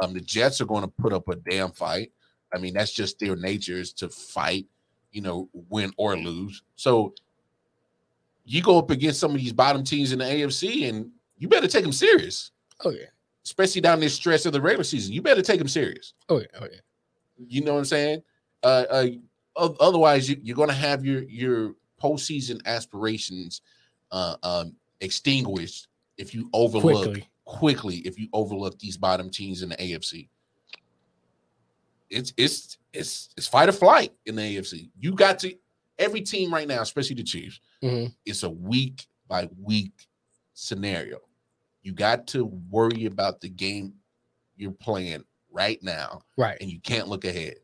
[0.03, 2.11] Um, the Jets are going to put up a damn fight.
[2.55, 4.67] I mean, that's just their nature is to fight,
[5.13, 6.63] you know, win or lose.
[6.77, 7.15] So
[8.45, 11.69] you go up against some of these bottom teams in the AFC, and you better
[11.69, 12.51] take them serious,
[12.85, 13.07] oh yeah.
[13.45, 15.13] especially down this stretch of the regular season.
[15.13, 16.15] You better take them serious.
[16.29, 16.47] Oh yeah.
[16.61, 16.81] Oh yeah.
[17.47, 18.23] You know what I'm saying?
[18.63, 19.07] Uh, uh
[19.57, 23.63] otherwise, you, you're going to have your your postseason aspirations
[24.11, 25.89] uh, um, extinguished
[26.19, 27.29] if you overlook Quickly.
[27.45, 30.29] quickly if you overlook these bottom teams in the AFC.
[32.11, 34.91] It's it's it's it's fight or flight in the AFC.
[34.99, 35.55] You got to
[36.03, 37.61] every team right now, especially the Chiefs.
[37.83, 38.15] Mhm.
[38.27, 40.09] It's a week by week
[40.53, 41.19] scenario.
[41.83, 43.95] You got to worry about the game
[44.57, 46.59] you're playing right now, Right.
[46.61, 47.57] and you can't look ahead.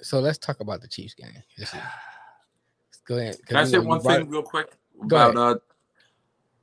[0.00, 1.32] So let's talk about the Chiefs game.
[1.58, 1.78] Let's see.
[1.78, 3.34] Let's go ahead.
[3.36, 5.56] 'cause Can I you say one brought- thing real quick about uh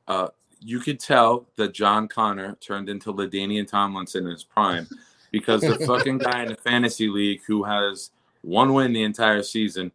[0.07, 0.27] uh
[0.59, 4.87] you could tell that John Connor turned into LaDainian Tomlinson in his prime
[5.31, 8.11] because the fucking guy in the fantasy league who has
[8.41, 9.91] one win the entire season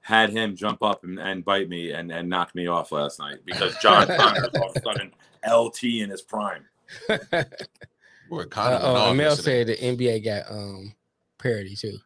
[0.00, 3.38] had him jump up and, and bite me and, and knock me off last night
[3.44, 5.12] because John Connor is all of a sudden
[5.48, 6.64] LT in his prime.
[7.08, 10.94] Boy, Connor Uh, oh, off Mel said the NBA got um
[11.38, 11.98] parity too.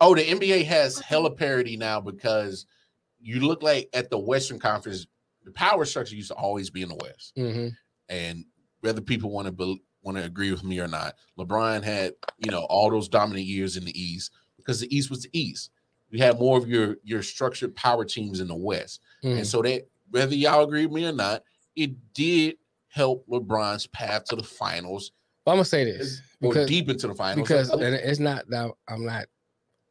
[0.00, 2.66] Oh, the NBA has hella parity now because
[3.20, 5.06] you look like at the Western Conference,
[5.44, 7.34] the power structure used to always be in the West.
[7.36, 7.68] Mm-hmm.
[8.08, 8.44] And
[8.80, 12.50] whether people want to be, want to agree with me or not, LeBron had you
[12.50, 15.70] know all those dominant years in the East because the East was the East.
[16.10, 19.38] You had more of your your structured power teams in the West, Mm-hmm.
[19.38, 21.42] and so that whether y'all agree with me or not,
[21.76, 22.56] it did
[22.88, 25.12] help LeBron's path to the finals
[25.44, 27.46] But I'm gonna say this or because deep into the finals.
[27.46, 29.26] because and it's not that I'm not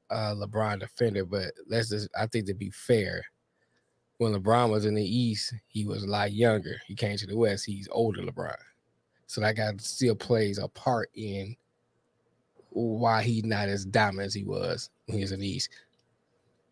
[0.09, 3.23] a LeBron defender, but let's just I think to be fair,
[4.17, 6.75] when LeBron was in the East, he was a lot younger.
[6.87, 8.55] He came to the West, he's older LeBron.
[9.27, 11.55] So that guy still plays a part in
[12.71, 15.69] why he's not as dominant as he was when he was in the East.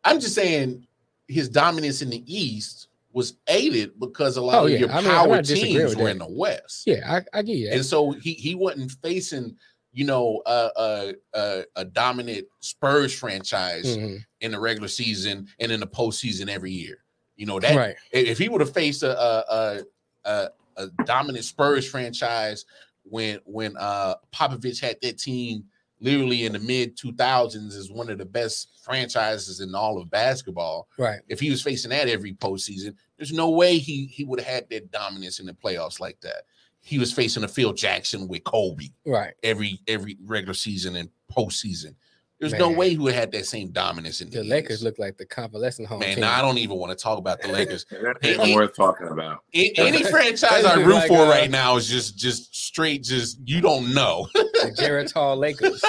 [0.07, 0.87] I'm just saying
[1.27, 4.77] his dominance in the East was aided because a lot Oh, of yeah.
[4.79, 6.11] your I mean, power teams were that.
[6.11, 6.83] in the West.
[6.85, 7.01] Yeah,
[7.33, 7.69] I, I get you.
[7.71, 9.55] And so he he wasn't facing,
[9.91, 14.19] you know, a a, a, a dominant Spurs franchise Mhm.
[14.41, 16.99] in the regular season and in the postseason every year.
[17.35, 17.95] You know that Right.
[18.11, 19.81] if he would have faced a a, a
[20.25, 22.65] a a dominant Spurs franchise
[23.03, 25.65] when when uh Popovich had that team
[25.99, 30.87] literally in the mid 2000s is one of the best franchises in all of basketball.
[30.97, 31.19] Right.
[31.27, 34.69] If he was facing that every postseason, there's no way he he would have had
[34.69, 36.43] that dominance in the playoffs like that.
[36.79, 39.33] He was facing a Phil Jackson with Kobe Right.
[39.43, 41.95] every every regular season and postseason.
[42.39, 44.99] There's no way he would have had that same dominance in The the Lakers look
[44.99, 46.21] like the convalescent home Man, team.
[46.21, 47.85] now I don't even want to talk about the Lakers.
[47.91, 48.55] That ain't hey.
[48.55, 49.43] worth talking about.
[49.55, 53.03] A- Any franchise I root like, for uh, right now is just just straight.
[53.03, 54.27] Just you don't know.
[54.35, 55.81] the Jared Hall Lakers.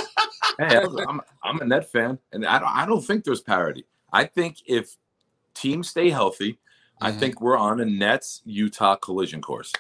[0.59, 3.85] Hey, I'm, I'm, I'm a net fan, and I don't, I don't think there's parity.
[4.13, 4.97] I think if
[5.55, 6.59] teams stay healthy,
[7.01, 7.19] I Mhm.
[7.21, 9.73] think we're on a Nets Utah collision course.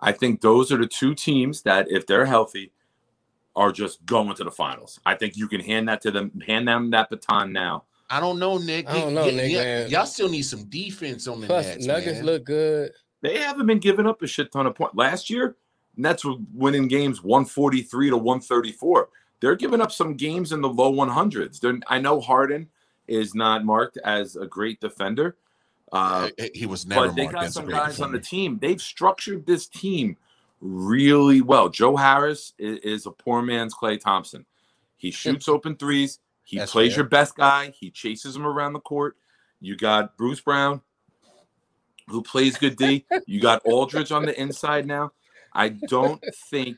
[0.00, 2.72] I think those are the two teams that, if they're healthy,
[3.56, 5.00] are just going to the finals.
[5.06, 7.84] I think you can hand that to them, hand them that baton now.
[8.08, 8.88] I don't know, Nick.
[8.88, 9.90] I don't know, Y- Nick, y- man.
[9.90, 11.86] Y'all still need some defense on the Plus, Nets.
[11.86, 12.26] Nuggets man.
[12.26, 12.92] look good.
[13.22, 14.94] They haven't been giving up a shit ton of points.
[14.94, 15.56] Last year,
[15.96, 19.08] Nets were winning games 143 to 134.
[19.40, 21.58] They're giving up some games in the low 100s.
[21.58, 22.68] They're, I know Harden
[23.08, 25.36] is not marked as a great defender.
[25.92, 27.06] Uh, he was never.
[27.06, 28.58] but they marked got as a some great guys on the team.
[28.60, 30.16] They've structured this team
[30.60, 31.68] really well.
[31.68, 34.46] Joe Harris is, is a poor man's Klay Thompson.
[34.96, 36.18] He shoots open threes.
[36.44, 37.00] He That's plays fair.
[37.02, 37.72] your best guy.
[37.78, 39.16] He chases him around the court.
[39.60, 40.80] You got Bruce Brown,
[42.08, 43.04] who plays good D.
[43.26, 45.12] You got Aldridge on the inside now.
[45.52, 46.76] I don't think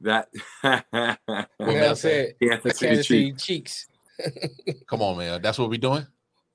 [0.00, 0.28] that
[0.64, 1.16] Like I
[1.60, 3.06] man, said, yeah, the that's a good Kansas.
[3.08, 3.86] City Cheeks.
[4.88, 5.42] Come on, man.
[5.42, 6.06] That's what we're doing.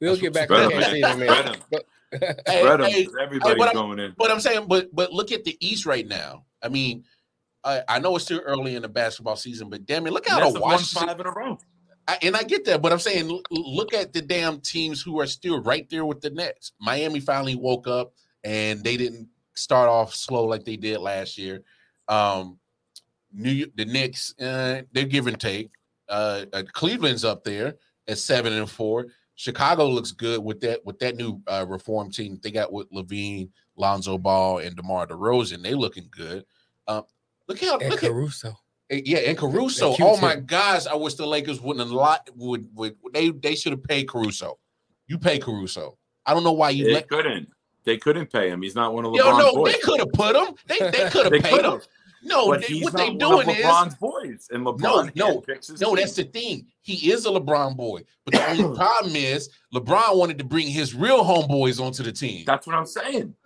[0.02, 1.22] We'll That's get back what's to better, Kansas City man.
[1.22, 1.62] in a minute.
[1.72, 2.46] But- Hey, Spread
[2.82, 4.14] hey, everybody's but I'm- in.
[4.18, 6.46] But I'm saying, but but look at the East right now.
[6.62, 7.04] I mean,
[7.64, 10.42] I, I know it's still early in the basketball season, but damn it, look out
[10.42, 11.08] of have Washington.
[11.08, 11.58] five in a row.
[12.08, 15.28] I, and I get that, but I'm saying, look at the damn teams who are
[15.28, 16.74] still right there with the Nets.
[16.80, 18.14] Miami finally woke up,
[18.44, 21.64] and they didn't start off slow like they did last year.
[22.10, 22.60] Um,
[23.32, 25.72] New the Knicks, uh, they're give and take.
[26.10, 27.76] Uh, uh, Cleveland's up there
[28.08, 29.08] at seven and four.
[29.36, 33.50] Chicago looks good with that with that new uh, reform team they got with LaVine,
[33.76, 35.64] Lonzo Ball, and DeMar DeRozan.
[35.64, 36.46] They looking good.
[36.88, 37.04] Um,
[37.48, 38.54] look how and look at Caruso.
[38.92, 39.96] Eh, Yeah, and Caruso.
[39.96, 40.06] Q-tip.
[40.06, 43.72] Oh my gosh, I wish the Lakers wouldn't a lot would would they they should
[43.72, 44.60] have paid Caruso.
[45.08, 45.98] You pay Caruso.
[46.26, 47.10] I don't know why you They let.
[47.10, 47.50] couldn't.
[47.86, 48.62] They couldn't pay him.
[48.62, 49.74] He's not one of LeBron's Yo, no, boys.
[49.74, 50.56] they could have put him.
[50.68, 51.82] They they could have paid him.
[52.26, 55.96] No, but they- what they doing is LeBron's boys, and LeBron No, no, no.
[55.96, 56.68] That's the thing.
[56.82, 60.94] He is a LeBron boy, but the only problem is LeBron wanted to bring his
[60.96, 62.44] real homeboys onto the team.
[62.46, 63.36] That's what I'm saying.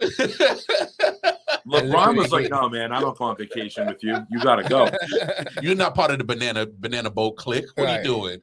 [1.68, 4.16] LeBron was like, "No, man, I don't go on vacation with you.
[4.30, 4.88] You gotta go."
[5.62, 7.66] You're not part of the banana banana boat clique.
[7.76, 8.40] What are you doing?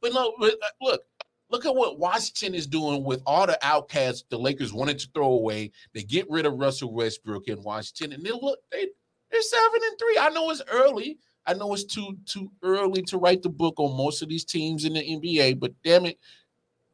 [0.00, 1.02] But no, but uh, look,
[1.50, 5.32] look at what Washington is doing with all the outcasts the Lakers wanted to throw
[5.32, 5.72] away.
[5.92, 8.88] They get rid of Russell Westbrook in Washington, and they look they
[9.30, 10.18] they're seven and three.
[10.20, 11.18] I know it's early.
[11.46, 14.84] I know it's too too early to write the book on most of these teams
[14.84, 16.18] in the NBA, but damn it,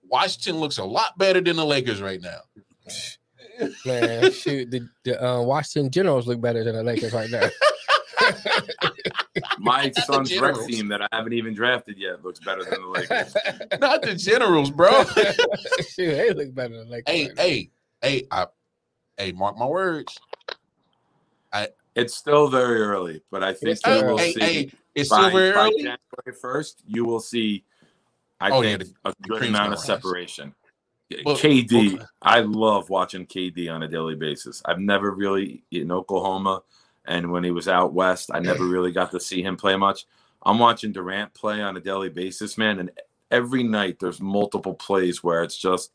[0.09, 2.39] Washington looks a lot better than the Lakers right now.
[3.87, 7.49] Man, shoot, the, the uh, Washington Generals look better than the Lakers right now.
[9.59, 13.37] My son's rec team that I haven't even drafted yet looks better than the Lakers.
[13.81, 15.05] Not the Generals, bro.
[15.89, 17.15] shoot, they look better than the Lakers.
[17.15, 17.43] hey, right now.
[17.43, 17.71] hey,
[18.03, 18.47] hey, I,
[19.17, 20.19] hey, mark my words.
[21.95, 25.09] It's still very early, but I think It's you still will hey, see hey, it's
[25.11, 25.77] by, still very by early.
[25.77, 26.83] January first.
[26.87, 27.65] You will see,
[28.41, 30.55] I Oh, yeah, think, the- a good amount of separation.
[31.25, 34.61] Well, KD, well- I love watching KD on a daily basis.
[34.65, 36.63] I've never really in Oklahoma,
[37.05, 40.07] and when he was out west, I never really got to see him play much.
[40.43, 42.91] I'm watching Durant play on a daily basis, man, and
[43.31, 45.93] every night there's multiple plays where it's just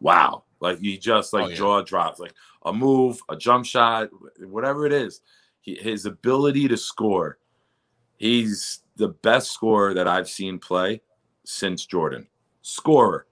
[0.00, 1.54] wow, like he just like Oh, yeah.
[1.56, 2.34] jaw drops, like
[2.64, 4.08] a move, a jump shot,
[4.40, 5.20] whatever it is.
[5.62, 7.38] He, his ability to score,
[8.18, 11.00] he's the best scorer that I've seen play
[11.44, 12.26] since Jordan.
[12.60, 13.26] Scorer.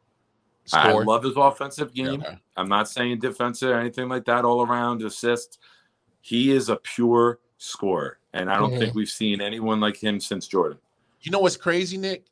[0.73, 2.23] I love his offensive game.
[2.23, 2.39] okay.
[2.57, 5.59] I'm not saying defensive or anything like that, all around assists.
[6.21, 8.19] He is a pure scorer.
[8.33, 8.79] And I don't Mhm.
[8.79, 10.79] think we've seen anyone like him since Jordan.
[11.23, 12.27] You know what's crazy, Nick?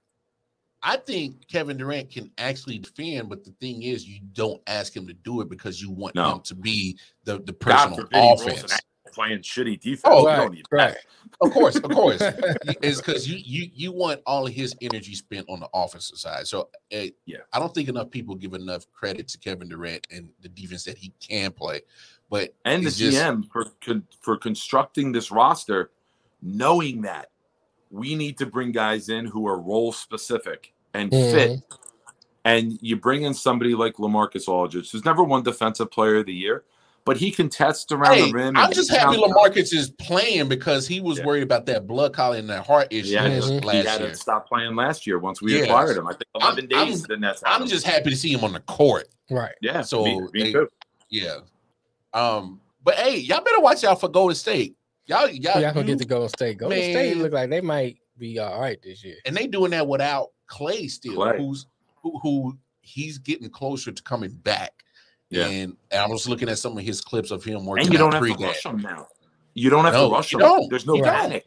[0.81, 5.09] I think Kevin Durant can actually defend, but the thing is, you don't ask him
[5.09, 6.35] to do it because you want No.
[6.37, 8.81] him to be the, the person on forbid he rolls an offense.
[9.19, 10.03] Ankle playing shitty defense.
[10.05, 10.95] Oh, You right, don't need right.
[10.95, 10.99] that.
[11.41, 12.21] Of course, of course,
[12.83, 16.47] it's because you you you want all of his energy spent on the offensive side.
[16.47, 17.39] So, uh, Yeah.
[17.53, 20.97] I don't think enough people give enough credit to Kevin Durant and the defense that
[20.99, 21.83] he can play.
[22.31, 25.91] But And the just- GM for con- for constructing this roster,
[26.43, 27.31] knowing that
[27.91, 31.33] we need to bring guys in who are role specific and Mhm.
[31.33, 31.61] fit.
[32.45, 36.33] And you bring in somebody like LaMarcus Aldridge, who's never won Defensive Player of the
[36.35, 36.65] Year,
[37.09, 38.57] but he can test around Hey, the rim.
[38.57, 39.31] I'm just happy out.
[39.31, 41.25] LaMarcus is playing because he was Yeah.
[41.25, 43.71] worried about that blood clot and that heart issue Yeah, Mhm.
[43.73, 44.11] he had year.
[44.11, 45.65] to stop playing last year once we Yes.
[45.65, 46.07] acquired him.
[46.07, 47.03] I think 11 I'm- days.
[47.05, 49.09] then that's I'm just happy to see him on the court.
[49.31, 49.55] Right.
[49.63, 49.81] yeah.
[49.83, 50.67] so me, me they-
[51.11, 51.39] Yeah.
[52.13, 54.77] Um, but hey, y'all better watch out for Golden State.
[55.07, 56.59] Y'all, y'all, Y'all gonna you- get to Golden State.
[56.59, 59.17] Golden State look like they might be all right this year.
[59.25, 61.39] and they doing that without Klay still, Klay.
[61.39, 61.67] who's
[62.03, 64.73] who, who he's getting closer to coming back.
[65.31, 65.47] Yeah.
[65.47, 67.87] And, and I was looking at some of his clips of him working.
[67.87, 69.09] And you don't out have to rush him now.
[69.55, 70.45] You don't have No, to rush you him.
[70.45, 70.71] don't.
[70.71, 71.47] There's no You panic.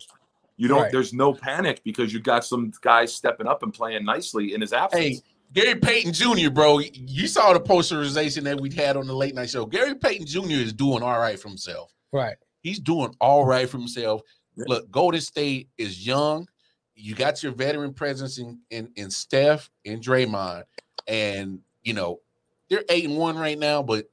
[0.57, 0.81] You don't.
[0.83, 0.91] Right.
[0.91, 4.73] There's no panic because you got some guys stepping up and playing nicely in his
[4.73, 5.01] absence.
[5.01, 5.19] Hey,
[5.53, 9.49] Gary Payton Jr., bro, you saw the posterization that we had on the late night
[9.49, 9.65] show.
[9.65, 10.51] Gary Payton Jr.
[10.51, 11.91] is doing all right for himself.
[12.11, 12.35] Right.
[12.61, 14.21] He's doing all right for himself.
[14.55, 14.65] Yeah.
[14.67, 16.47] Look, Golden State is young.
[16.95, 20.63] You got your veteran presence in in, in Steph and Draymond,
[21.07, 22.19] and you know
[22.71, 23.83] they're eight and one right now.
[23.83, 24.09] But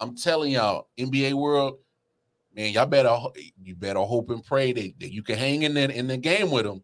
[0.00, 1.78] I'm telling y'all, NBA world,
[2.54, 3.16] man, y'all better
[3.62, 6.50] you better hope and pray that, that you can hang in there in the game
[6.50, 6.82] with them.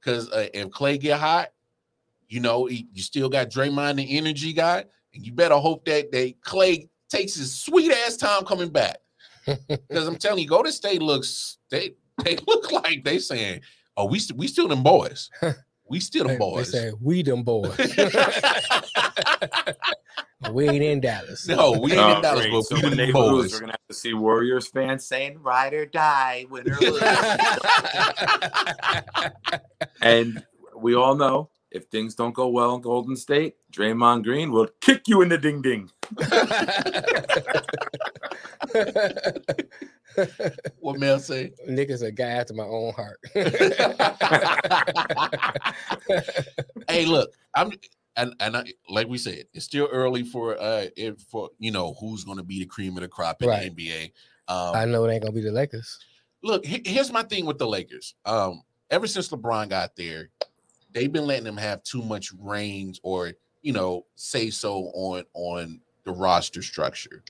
[0.00, 1.50] Because uh, if Klay get hot,
[2.28, 4.84] you know he- you still got Draymond, the energy guy,
[5.14, 8.96] and you better hope that that Klay takes his sweet ass time coming back.
[9.68, 13.60] Because I'm telling you, Golden State looks they they look like they saying,
[13.96, 15.28] "Oh, we we still them boys,
[15.88, 17.76] we still They, them they boys." say we them boys.
[20.52, 21.46] We ain't in Dallas.
[21.48, 22.52] no, we ain't Oh, in Dallas, great.
[22.52, 23.52] but So we when them they lose, boys.
[23.52, 27.02] we're gonna have to see Warriors fans saying "ride or die," win or lose.
[30.02, 30.44] and
[30.76, 35.08] we all know if things don't go well in Golden State, Draymond Green will kick
[35.08, 35.90] you in the ding ding.
[40.80, 41.52] what Mel say?
[41.66, 43.18] Nick is a guy after my own heart.
[46.88, 47.72] hey, look, I'm
[48.16, 51.94] and and I, like we said, it's still early for uh it, for you know
[52.00, 53.74] who's going to be the cream of the crop in Right.
[53.76, 54.12] the NBA.
[54.46, 55.98] Um, I know it ain't gonna be the Lakers.
[56.42, 58.14] look, here's my thing with the Lakers.
[58.26, 60.28] Um, ever since LeBron got there,
[60.92, 63.32] they've been letting them have too much range or
[63.62, 67.22] you know say so on on the roster structure,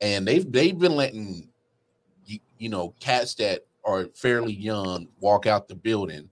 [0.00, 1.48] and they've they've been letting
[2.26, 6.28] you, you know cats that are fairly young walk out the building,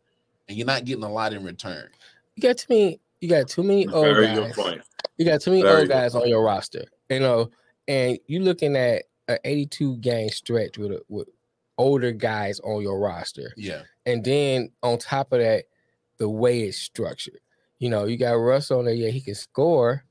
[0.49, 1.89] and you're not getting a lot in return.
[2.37, 3.01] You got too many.
[3.21, 4.39] You got too many old Very guys.
[4.39, 4.83] good point.
[5.19, 6.85] You got too many Very old good guys on your roster.
[7.09, 7.51] You know,
[7.89, 11.29] and you're looking at an 82 game stretch with a, with
[11.77, 15.65] older guys on your roster, Yeah, and then on top of that,
[16.19, 17.41] the way it's structured.
[17.79, 18.95] You know, you got Russ on there.
[18.95, 20.05] Yeah, he can score,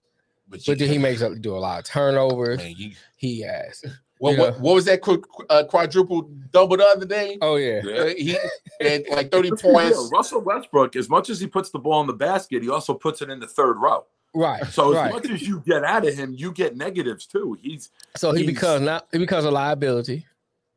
[0.48, 2.58] but, but then he makes up do a lot of turnovers.
[2.58, 3.84] man, you, He has.
[4.20, 7.38] What, You what, what was that qu- uh, quadruple double the other day?
[7.42, 7.82] Oh yeah.
[7.84, 8.10] Yeah.
[8.10, 8.38] He
[8.82, 10.10] had like 30 Let's points.
[10.14, 13.22] Russell Westbrook, as much as he puts the ball in the basket, he also puts
[13.22, 14.06] it in the third row.
[14.36, 14.64] Right.
[14.68, 15.12] So as right.
[15.12, 17.58] much as you get out of him, you get negatives too.
[17.62, 20.26] He's so he he's- becomes not he becomes a liability.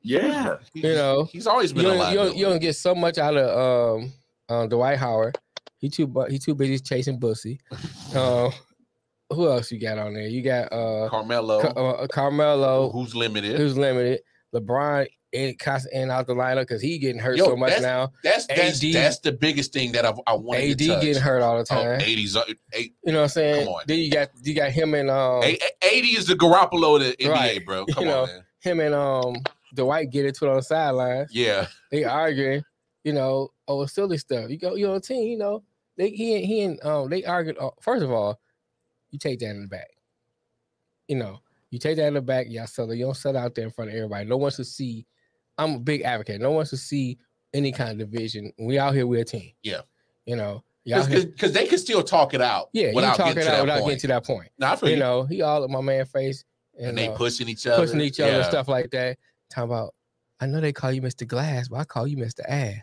[0.02, 0.56] yeah.
[0.72, 3.18] You know, he's always You been a don't, you, don't, you don't get so much
[3.18, 4.12] out of um,
[4.48, 5.36] um Dwight Howard.
[5.78, 7.60] He too bu- he too busy chasing Bussy.
[8.14, 8.50] Uh,
[9.34, 10.26] who else you got on there?
[10.26, 13.56] You got uh, Carmelo, Ca- uh Carmelo, who's limited.
[13.58, 14.20] who's limited.
[14.54, 18.12] LeBron in constant out the lineup because he getting hurt Yo, so much that's- now.
[18.22, 21.02] that's that's AD that's the biggest thing that I've, I wanted AD to touch.
[21.02, 22.00] getting hurt all the Oh, time.
[22.00, 22.44] 80's uh,
[22.74, 23.64] eight, You know what I'm saying?
[23.64, 23.82] Come on.
[23.86, 27.16] Then you got you got him and um A- AD is the Garoppolo of the
[27.24, 27.64] NBA, Right.
[27.64, 27.84] bro.
[27.88, 28.22] You Come know.
[28.22, 28.44] on, man.
[28.60, 29.34] him and um
[29.74, 31.30] Dwight get into it on the sidelines.
[31.32, 32.62] Yeah, they arguing,
[33.04, 34.50] you know, over silly stuff.
[34.50, 35.62] You go, you're on a team, you know,
[35.96, 37.56] they he and he and um they argued.
[37.58, 38.38] Uh, first of all,
[39.12, 39.88] you take that in the back.
[41.06, 41.38] You know,
[41.70, 42.96] you take that in the back, y'all sell it.
[42.96, 44.28] You don't sell out there in front of everybody.
[44.28, 45.06] No one should see.
[45.58, 46.40] I'm a big advocate.
[46.40, 47.18] No one should see
[47.54, 48.52] any kind of division.
[48.58, 49.52] We out here, we're a team.
[49.62, 49.82] Yeah.
[50.26, 52.70] You know, y'all because they can still talk it out.
[52.72, 53.86] yeah, without talk getting it to out that without point.
[53.86, 54.48] getting to that point.
[54.62, 54.96] I You you.
[54.96, 56.44] know, he all in my man face
[56.78, 58.48] and, and they uh, pushing each other, pushing each other and Yeah.
[58.48, 59.18] stuff like that.
[59.50, 59.94] Talking about,
[60.42, 61.24] I know they call you Mr.
[61.24, 62.40] Glass, but I call you Mr.
[62.48, 62.82] Ass.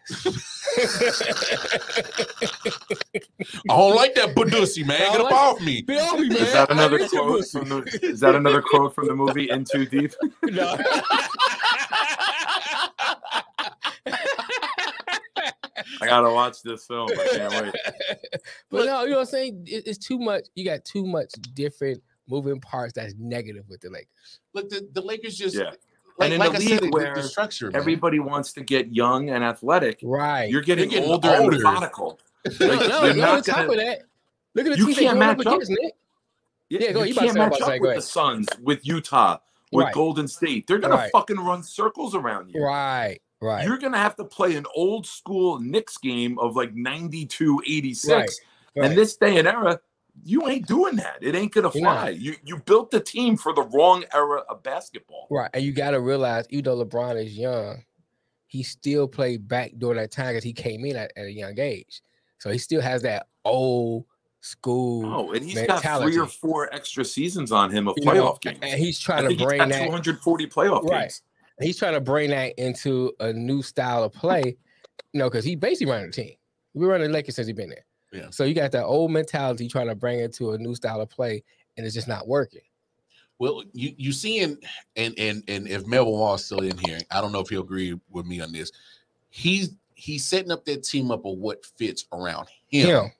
[3.70, 4.98] I don't like that Badusi, man.
[4.98, 5.82] Get up like- off me.
[5.82, 6.38] Be on me, man.
[6.38, 8.00] Is that another quote from the?
[8.02, 10.14] Is that another quote from the movie In Too Deep?
[10.44, 10.78] No.
[16.02, 17.10] I gotta watch this film.
[17.12, 17.76] I can't wait.
[18.72, 19.64] but no, you know what I'm saying?
[19.66, 20.46] It's too much.
[20.56, 24.40] You got too much different moving parts that's negative with the Lakers.
[24.54, 25.72] Look, the, the Lakers just Yeah.
[26.20, 27.76] Like, And in like a I said, league the- the, where man.
[27.76, 30.00] Everybody wants to get young and athletic.
[30.04, 30.50] Right.
[30.50, 31.58] You're getting, getting older, and older.
[31.60, 32.20] methodical.
[32.60, 34.02] no, like, no, you're no, not on top gonna- of that,
[34.56, 35.54] look at the You team they can't match up.
[35.54, 35.94] against, Nick.
[36.70, 37.84] Yeah, Yeah, go- you you about to can't say what I'm match up go with
[37.90, 37.98] ahead.
[37.98, 39.38] the Suns, with Utah,
[39.72, 39.94] with Right.
[39.94, 40.68] Golden State.
[40.68, 41.12] They're gonna Right.
[41.12, 42.64] fucking run circles around you.
[42.64, 43.66] Right, right.
[43.66, 48.10] You're gonna have to play an old school Knicks game of like 92, 86.
[48.12, 48.30] Right,
[48.76, 48.86] right.
[48.90, 49.80] And this day and era,
[50.24, 51.18] you ain't doing that.
[51.22, 52.10] It ain't gonna fly.
[52.10, 55.28] You you built the team for the wrong era of basketball.
[55.30, 55.50] Right.
[55.54, 57.84] And you got to realize, even though LeBron is young,
[58.48, 61.60] he still played back during that time because he came in at, at a young
[61.60, 62.02] age.
[62.40, 64.06] So he still has that old
[64.42, 65.06] school.
[65.06, 66.12] Oh, and he's got mentality.
[66.12, 68.60] three or four extra seasons on him of you know, playoff games.
[68.62, 69.86] And he's trying to bring that.
[69.86, 71.02] 240 playoff Right.
[71.02, 71.22] games.
[71.62, 74.58] He's trying to bring that into a new style of play.
[75.12, 76.34] You know, because he basically running the team.
[76.74, 77.86] We running the Lakers since he been there.
[78.12, 78.28] Yeah.
[78.32, 81.10] So you got that old mentality trying to bring it to a new style of
[81.10, 81.44] play,
[81.78, 82.62] and it's just not working.
[83.38, 84.58] Well, you you seeing
[84.96, 87.62] and and and if Melvin Wall is still in here, I don't know if he'll
[87.62, 88.72] agree with me on this.
[89.30, 92.88] He's he's setting up that team up of what fits around him.
[92.90, 93.12] Him.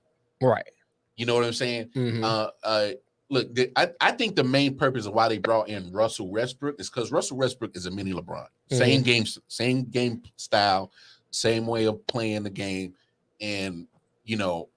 [0.42, 0.70] Right.
[1.16, 1.90] You know what I'm saying?
[1.96, 2.24] Mhm.
[2.24, 2.92] Uh, uh,
[3.30, 6.80] look, the, I, I think the main purpose of why they brought in Russell Westbrook
[6.80, 8.48] is because Russell Westbrook is a mini LeBron.
[8.72, 10.92] Same game, same game style,
[11.32, 12.94] same way of playing the game,
[13.42, 13.88] and
[14.26, 14.70] you know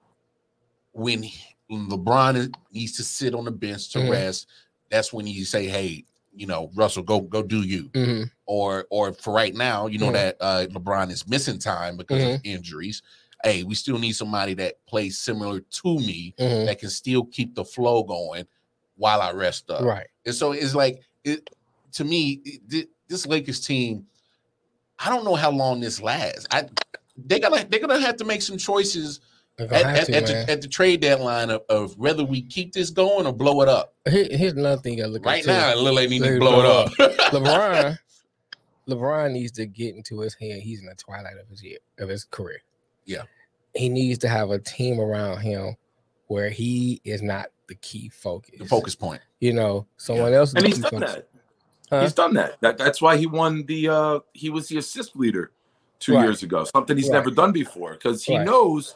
[0.93, 4.09] when, he- LeBron needs to sit on the bench to Mhm.
[4.11, 4.47] rest,
[4.89, 6.05] that's when you say, "Hey,
[6.35, 8.29] you know, Russell, go go do you." Mhm.
[8.45, 10.13] Or or for right now, you know Mhm.
[10.13, 13.01] that uh, LeBron is missing time because of injuries.
[13.43, 16.65] Hey, we still need somebody that plays similar to me Mhm.
[16.67, 18.45] that can still keep the flow going
[18.95, 19.81] while I rest up.
[19.83, 20.07] Right.
[20.25, 21.49] And so it's like it
[21.93, 24.05] to me, it- this Lakers team,
[24.99, 26.45] I don't know how long this lasts.
[26.51, 26.69] I
[27.17, 29.19] they gotta they're gonna have to make some choices
[29.59, 32.89] at, at, to, at the, at the trade deadline of, of whether we keep this
[32.89, 33.93] going or blow it up.
[34.09, 35.73] Here- here's another thing you gotta look Right at.
[35.73, 35.75] too.
[35.75, 36.91] now, Lil ain't need to it blow it up.
[37.31, 37.97] LeBron,
[38.87, 40.61] LeBron needs to get into his head.
[40.61, 42.61] He's in the twilight of his year of his career.
[43.05, 43.23] Yeah.
[43.75, 45.75] he needs to have a team around him
[46.27, 48.55] where he is not the key focus.
[48.59, 49.21] the focus point.
[49.39, 50.53] you know, someone else.
[50.53, 51.13] And he's done focus.
[51.15, 51.27] that.
[51.89, 52.01] Huh?
[52.01, 52.59] He's done that.
[52.61, 52.77] that.
[52.77, 55.51] That's why he won the uh he was the assist leader
[55.99, 56.23] two Right.
[56.23, 56.63] years ago.
[56.65, 57.13] Something he's Right.
[57.17, 57.93] never done before.
[57.93, 58.45] Because he Right.
[58.45, 58.95] knows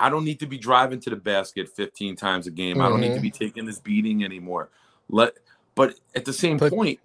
[0.00, 2.80] I don't need to be driving to the basket 15 times a game.
[2.80, 3.22] I don't need to Mhm.
[3.22, 4.70] be taking this beating anymore.
[5.08, 5.34] Let
[5.76, 6.98] but at the same But- point,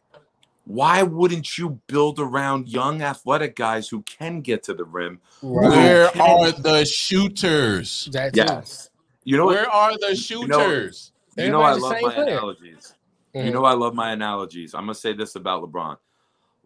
[0.66, 5.20] why wouldn't you build around young athletic guys who can get to the rim?
[5.44, 5.70] Right.
[5.70, 6.20] Where Okay.
[6.20, 8.10] are the shooters?
[8.12, 8.40] That too.
[8.48, 8.90] Yes.
[9.24, 9.56] You know what?
[9.56, 11.12] Where are the shooters?
[11.38, 12.28] You know I Everybody's the love my player.
[12.38, 12.94] analogies.
[13.36, 13.46] Mhm.
[13.46, 14.74] You know I love my analogies.
[14.74, 15.98] I'm gonna say this about LeBron.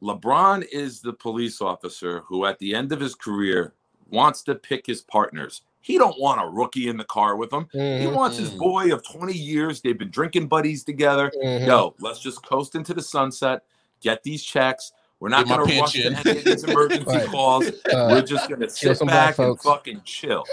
[0.01, 3.73] LeBron is the police officer who, at the end of his career,
[4.09, 5.61] wants to pick his partners.
[5.81, 7.67] He don't want a rookie in the car with him.
[7.71, 8.13] He Mhm.
[8.13, 8.57] wants his Mm.
[8.57, 9.81] boy of 20 years.
[9.81, 11.31] They've been drinking buddies together.
[11.41, 11.65] Mhm.
[11.67, 13.63] Yo, let's just coast into the sunset,
[14.01, 14.91] get these checks.
[15.21, 16.27] We're not going to rush to pension.
[16.29, 17.27] any of these emergency Right.
[17.27, 17.67] calls.
[17.67, 17.71] Uh,
[18.11, 19.63] We're just going to sit back and folks.
[19.63, 20.45] fucking chill.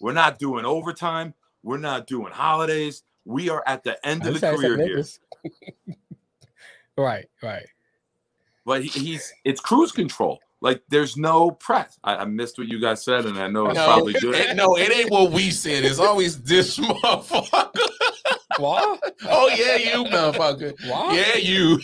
[0.00, 1.34] We're not doing overtime.
[1.62, 3.02] We're not doing holidays.
[3.26, 5.04] We are at the end of the career here.
[6.96, 7.66] right, right.
[8.64, 10.40] But he, he's it's cruise control.
[10.62, 11.98] Like there's no press.
[12.04, 14.34] I, I missed what you guys said, and I know it's No, probably good.
[14.34, 15.84] it, no, it ain't what we said.
[15.84, 17.70] It's always this motherfucker.
[18.58, 19.00] What?
[19.22, 20.72] Oh yeah, you motherfucker.
[20.88, 21.14] What?
[21.14, 21.78] Yeah, you.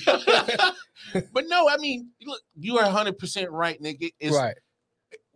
[1.32, 4.11] but no, I mean, look, you are 100 percent right, nigga.
[4.20, 4.55] It's, right.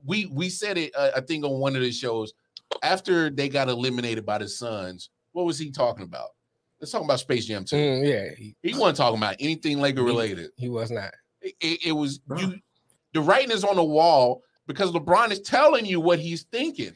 [0.04, 0.92] We we said it.
[0.96, 2.32] Uh, I think on one of the shows
[2.82, 5.10] after they got eliminated by the Suns.
[5.32, 6.28] What was he talking about?
[6.80, 7.76] Let's talk about Space Jam 2.
[7.76, 10.50] Mm, yeah, he, He wasn't talking about anything Laker related.
[10.56, 11.12] he was not.
[11.42, 12.54] It, it- it was you.
[13.12, 16.92] The writing is on the wall because LeBron is telling you what he's thinking.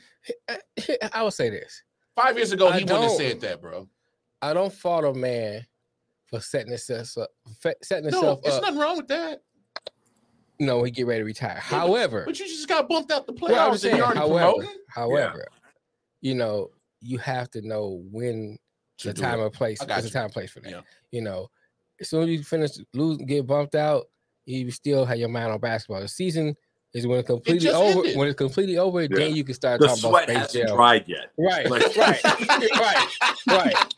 [1.13, 1.83] I will say this.
[2.15, 3.89] Five years ago, I he wouldn't have said that, bro.
[4.41, 5.67] I don't fault a man
[6.27, 7.31] for setting himself up,
[7.83, 8.63] setting No, himself it's up.
[8.63, 9.43] nothing wrong with that.
[10.61, 11.57] No, he get ready to retire.
[11.69, 14.23] but- However, But you just got bumped out the playoffs well, saying, however,
[14.53, 14.79] promoting.
[14.89, 15.47] however,
[16.21, 16.71] you know,
[17.01, 18.59] you have to know when
[18.99, 19.45] To the time it.
[19.45, 19.81] and place.
[19.85, 20.71] There's a time and place for that.
[20.71, 20.81] Yeah.
[21.11, 21.51] You know,
[22.01, 24.07] as soon as you finish losing, get bumped out,
[24.47, 26.01] you still have your mind on basketball.
[26.01, 26.57] The season
[26.93, 27.99] is when it's completely just over.
[28.01, 28.17] ended.
[28.17, 29.09] When it's completely over, Yeah.
[29.11, 30.77] then you can start the talking sweat about hasn't space jam.
[30.77, 31.31] dried yet.
[31.37, 32.23] Right, Like- right,
[32.79, 33.09] right,
[33.49, 33.95] right.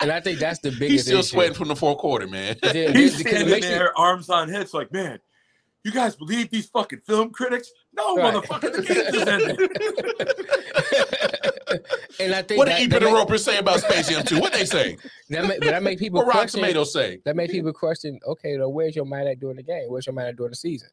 [0.00, 0.90] And I think that's the biggest.
[0.90, 1.28] He's still issue.
[1.28, 2.56] sweating from the fourth quarter, man.
[2.62, 5.20] And then- He's because standing makes you- there, arms on hips, like, man,
[5.84, 7.70] you guys believe these fucking film critics?
[7.92, 8.34] No, Right.
[8.34, 9.58] motherfucker, the game just ended.
[12.20, 14.40] and I think what did that, Ethan Roper say about Space Jam 2?
[14.40, 14.96] What they say?
[15.30, 16.60] that, make, that make people What Rotten question.
[16.60, 17.20] Tomatoes say?
[17.24, 18.18] That make people question.
[18.26, 19.84] Okay, though, where's your mind at during the game?
[19.88, 20.88] Where's your mind at during the season?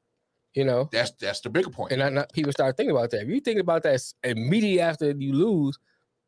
[0.55, 1.91] You know, That's that's the bigger point.
[1.91, 3.21] and I, not, people start thinking about that.
[3.21, 5.77] If you think about that immediately after you lose,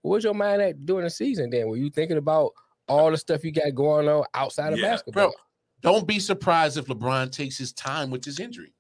[0.04, 1.50] where's your mind at during the season?
[1.50, 2.52] Then were you thinking about
[2.88, 5.30] all the stuff you got going on outside of Yeah, basketball?
[5.30, 5.34] Bro,
[5.82, 8.74] don't be surprised if LeBron takes his time with his injury.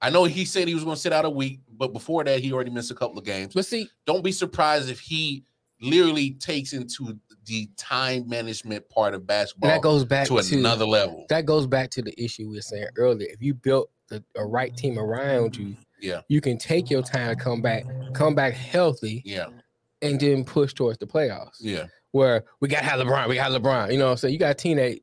[0.00, 2.40] I know he said he was going to sit out a week, but before that,
[2.40, 3.54] he already missed a couple of games.
[3.54, 5.44] But see, Don't be surprised if he
[5.80, 10.84] literally takes into the time management part of basketball that goes back to to, another
[10.84, 11.24] level.
[11.28, 13.28] that goes back to the issue we were saying earlier.
[13.30, 16.22] If you built the, a right team around you, Yeah.
[16.28, 19.46] you can take your time to come back, come back healthy, yeah,
[20.02, 21.56] and then push towards the playoffs.
[21.60, 21.86] Yeah.
[22.10, 23.92] Where we got to have LeBron, we got LeBron.
[23.92, 24.32] You know what I'm saying?
[24.34, 24.98] You got a team that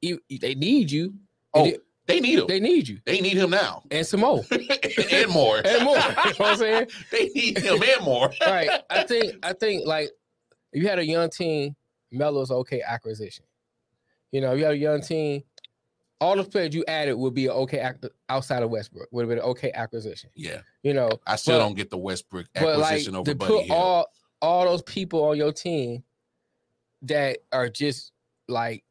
[0.00, 1.14] they need you.
[1.54, 1.70] Oh,
[2.06, 2.46] they need him.
[2.46, 2.98] they, need you.
[3.04, 3.82] They need him now.
[3.90, 4.42] And some more.
[4.50, 5.60] and more.
[5.64, 5.96] and more.
[5.96, 6.86] You know what I'm saying?
[7.10, 8.30] they need him and more.
[8.46, 8.70] right.
[8.90, 10.10] I think I think like
[10.72, 11.74] if you had a young team,
[12.12, 13.44] Melo's okay acquisition.
[14.32, 15.42] You know, if you had a young team,
[16.20, 19.08] all the players you added would be an okay ac- outside of Westbrook.
[19.12, 20.30] Would have been an okay acquisition.
[20.34, 20.60] Yeah.
[20.82, 23.52] You know, I still But- don't get the Westbrook but like acquisition over to Buddy
[23.52, 23.78] put Hield.
[23.78, 24.06] all
[24.42, 26.04] all those people on your team
[27.02, 28.12] that are just
[28.48, 28.84] like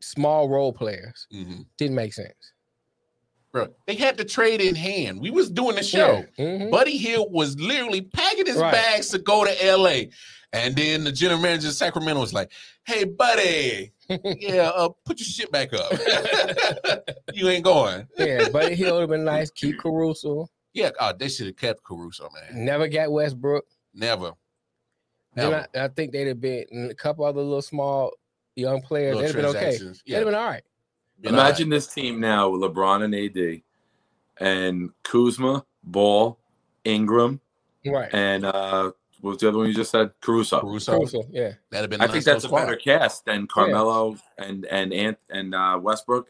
[0.00, 1.66] small role players Mhm.
[1.78, 2.51] didn't make sense.
[3.52, 5.20] Bro, they had the trade in hand.
[5.20, 6.24] We was doing the show.
[6.38, 6.44] Yeah.
[6.46, 6.70] Mhm.
[6.70, 8.72] Buddy Hield was literally packing his Right.
[8.72, 10.08] bags to go to LA.
[10.54, 12.50] And then the general manager of Sacramento was like,
[12.84, 15.92] hey, buddy, yeah, uh, put your shit back up.
[17.34, 18.06] you ain't going.
[18.18, 19.50] yeah, Buddy Hield would have been nice.
[19.50, 20.48] Keep Caruso.
[20.74, 22.64] Yeah, oh, they should have kept Caruso, man.
[22.64, 23.64] Never got Westbrook.
[23.94, 24.32] Never.
[25.34, 25.66] Then Never.
[25.74, 28.12] I, I think they'd have been a couple other little small
[28.56, 29.16] young players.
[29.16, 29.60] Little They'd have been okay.
[29.76, 30.02] transactions.
[30.06, 30.62] They'd have been all right.
[31.22, 33.62] Been Imagine this team now with LeBron and AD,
[34.38, 36.36] and Kuzma, Ball,
[36.84, 37.40] Ingram,
[37.86, 38.12] Right.
[38.12, 38.90] and uh,
[39.20, 40.10] what was the other one you just said?
[40.20, 40.60] Caruso.
[40.60, 40.96] Caruso.
[40.98, 41.52] Caruso, yeah.
[41.70, 42.00] That'd have been.
[42.00, 45.78] I nice think that's a little better cast than Carmelo and and Ant and uh,
[45.80, 46.28] Westbrook.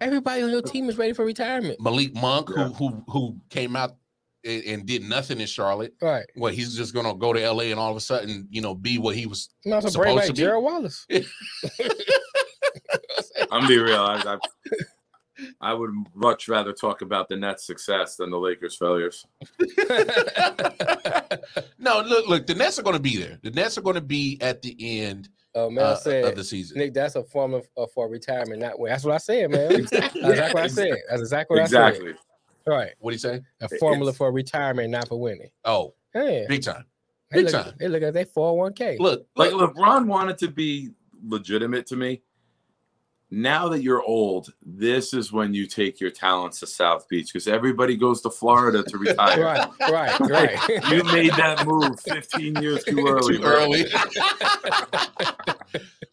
[0.00, 1.80] Everybody on your team is ready for retirement.
[1.80, 2.68] Malik Monk, Yeah.
[2.68, 3.96] who who who came out
[4.44, 5.94] and, and did nothing in Charlotte.
[6.00, 6.24] Right.
[6.36, 8.98] Well, he's just gonna go to LA and all of a sudden, you know, be
[8.98, 9.48] what he was.
[9.64, 10.38] You know, so Supposed bring to be.
[10.38, 11.06] Gerald Wallace.
[13.50, 14.00] I'm gonna be real.
[14.00, 14.38] I, I,
[15.60, 19.26] I would much rather talk about the Nets' success than the Lakers' failures.
[21.78, 23.38] no, look, look, the Nets are going to be there.
[23.42, 26.44] The Nets are going to be at the end Oh, Mel uh, said, of the
[26.44, 26.78] season.
[26.78, 28.90] Nick, that's a form of, of for retirement, not win.
[28.90, 29.68] That's what I said, man.
[29.68, 30.96] That's exactly what I said.
[31.08, 32.06] That's exactly what I Exactly.
[32.08, 32.16] said.
[32.66, 32.90] Right.
[33.00, 33.40] What do you say?
[33.60, 35.48] A formula It's- for retirement, not for winning.
[35.64, 36.46] Oh, Yeah.
[36.48, 36.84] big time.
[37.30, 37.74] They big look, time.
[37.78, 38.98] they look at their 401k.
[39.00, 40.90] Look, Like look, LeBron wanted to be
[41.24, 42.22] legitimate to me.
[43.32, 47.46] Now that you're old, this is when you take your talents to South Beach because
[47.46, 49.40] everybody goes to Florida to retire.
[49.44, 50.90] right, right, right.
[50.90, 53.36] You made that move 15 years too early.
[53.38, 53.84] too early.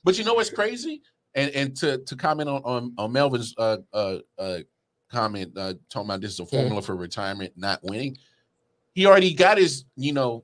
[0.03, 1.02] but you know what's crazy?
[1.35, 4.60] And and to to comment on on, on Melvin's uh uh uh
[5.11, 8.18] comment uh talking about this is a formula for retirement, not winning.
[8.94, 10.44] He already got his, you know,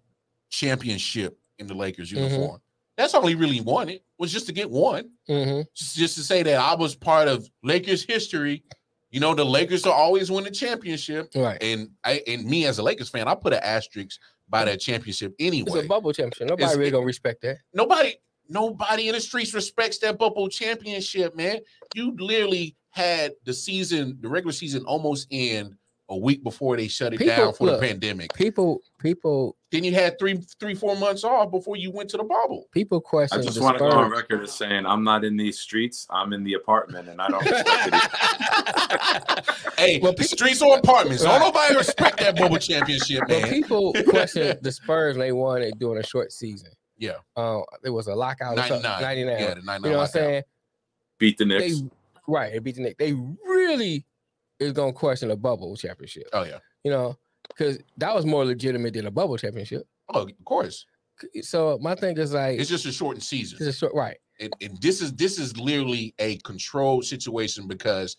[0.49, 2.17] championship in the Lakers Mhm.
[2.17, 2.61] uniform.
[2.97, 5.09] That's all he really wanted was just to get one.
[5.27, 8.63] hmm Just, just to say that I was part of Lakers history.
[9.11, 11.29] You know, the Lakers will always win the championship.
[11.35, 11.61] Right.
[11.61, 14.17] And I and me as a Lakers fan, I put an asterisk
[14.47, 15.65] by that championship anyway.
[15.67, 16.47] It's a bubble championship.
[16.47, 17.57] Nobody It's- really gonna respect that.
[17.73, 18.15] nobody
[18.49, 21.59] nobody in the streets respects that bubble championship, man.
[21.95, 25.75] You literally had the season, the regular season almost end
[26.09, 27.79] a week before they shut it People- down for look.
[27.81, 28.33] the pandemic.
[28.33, 32.23] People, people, Then you had three, three, four months off before you went to the
[32.23, 32.65] bubble.
[32.71, 34.17] people question I just the want to go on Spurs.
[34.21, 36.05] record as saying I'm not in these streets.
[36.09, 37.93] I'm in the apartment, and I don't respect it.
[37.93, 39.71] either.
[39.77, 41.23] hey, Well, the people- streets or apartments.
[41.23, 41.45] Don't Right.
[41.47, 43.49] nobody respect that bubble championship, But man.
[43.49, 45.15] people question the Spurs.
[45.15, 46.69] They won it during a short season.
[46.97, 47.13] Yeah.
[47.35, 48.57] Uh, it was a lockout.
[48.57, 49.01] or something, 99.
[49.01, 49.39] 99.
[49.39, 50.43] Yeah, the 99 You know what I'm saying?
[51.17, 51.83] Beat the They Knicks.
[52.27, 52.51] right.
[52.53, 52.95] They beat the Knicks.
[52.99, 54.05] They really
[54.63, 56.27] is gonna question a bubble championship.
[56.33, 56.59] Oh yeah.
[56.83, 57.17] You know,
[57.49, 59.87] because that was more legitimate than a bubble championship.
[60.09, 60.85] Oh, of course.
[61.41, 63.57] So my thing is like, It's just a shortened season.
[63.61, 64.17] it's a short right.
[64.39, 68.17] and, and this is this is literally a controlled situation because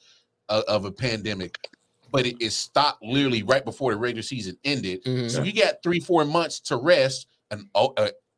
[0.49, 1.59] of, of a pandemic
[2.13, 5.29] but it, it stopped literally right before the regular season ended Mhm.
[5.31, 7.69] so you got three four months to rest an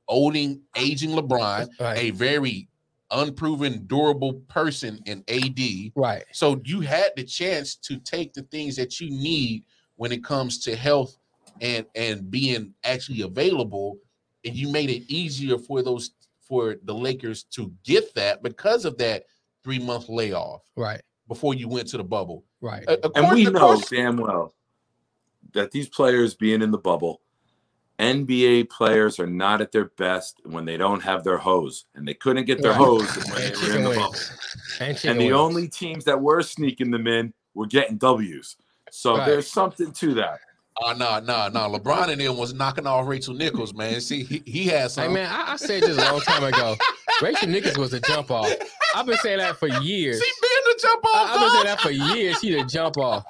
[0.09, 1.99] olding aging lebron Right.
[1.99, 2.69] a very
[3.11, 5.59] unproven durable person in ad
[5.95, 6.25] Right.
[6.33, 9.65] so you had the chance to take the things that you need
[9.97, 11.17] when it comes to health
[11.61, 13.99] and and being actually available
[14.45, 16.11] and you made it easier for those
[16.41, 19.25] for the Lakers to get that because of that
[19.65, 21.01] 3 month layoff Right.
[21.29, 22.45] before you went to the bubble.
[22.61, 22.85] Right.
[22.89, 24.55] Uh, And we know course- damn well
[25.53, 27.21] that these players being in the bubble,
[27.99, 32.15] NBA players are not at their best when they don't have their hose, and they
[32.15, 32.79] couldn't get their Right.
[32.79, 34.01] hose when they And were in the wings.
[34.03, 34.19] bubble.
[34.81, 35.37] And, And the wings.
[35.37, 38.57] only teams that were sneaking them in were getting W's.
[38.91, 39.27] So Right.
[39.27, 40.41] there's something to that.
[40.83, 41.61] Oh no, no, no.
[41.79, 43.99] LeBron and him was knocking off Rachel Nichols, man.
[44.03, 46.77] See, he, he had Hey man, I, I said this a long time ago.
[47.23, 48.53] Rachel Nichols was a jump off.
[48.95, 50.21] I've been saying that for years.
[50.21, 51.31] See, being the jump off.
[51.31, 52.41] I've been saying that for years.
[52.41, 53.25] She the jump off.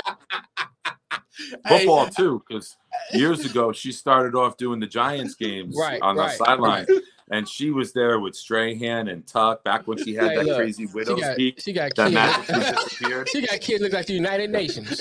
[1.66, 2.76] Hey, Football too, because
[3.12, 6.86] years ago she started off doing the Giants games Right, on the right, sideline,
[7.30, 10.56] and she was there with Strahan and Tuck back when she had Hey, that look,
[10.58, 11.60] crazy She widow's got, peak.
[11.60, 12.74] she got That kids.
[12.86, 13.28] Disappeared.
[13.28, 15.00] she got kids look like the United Nations.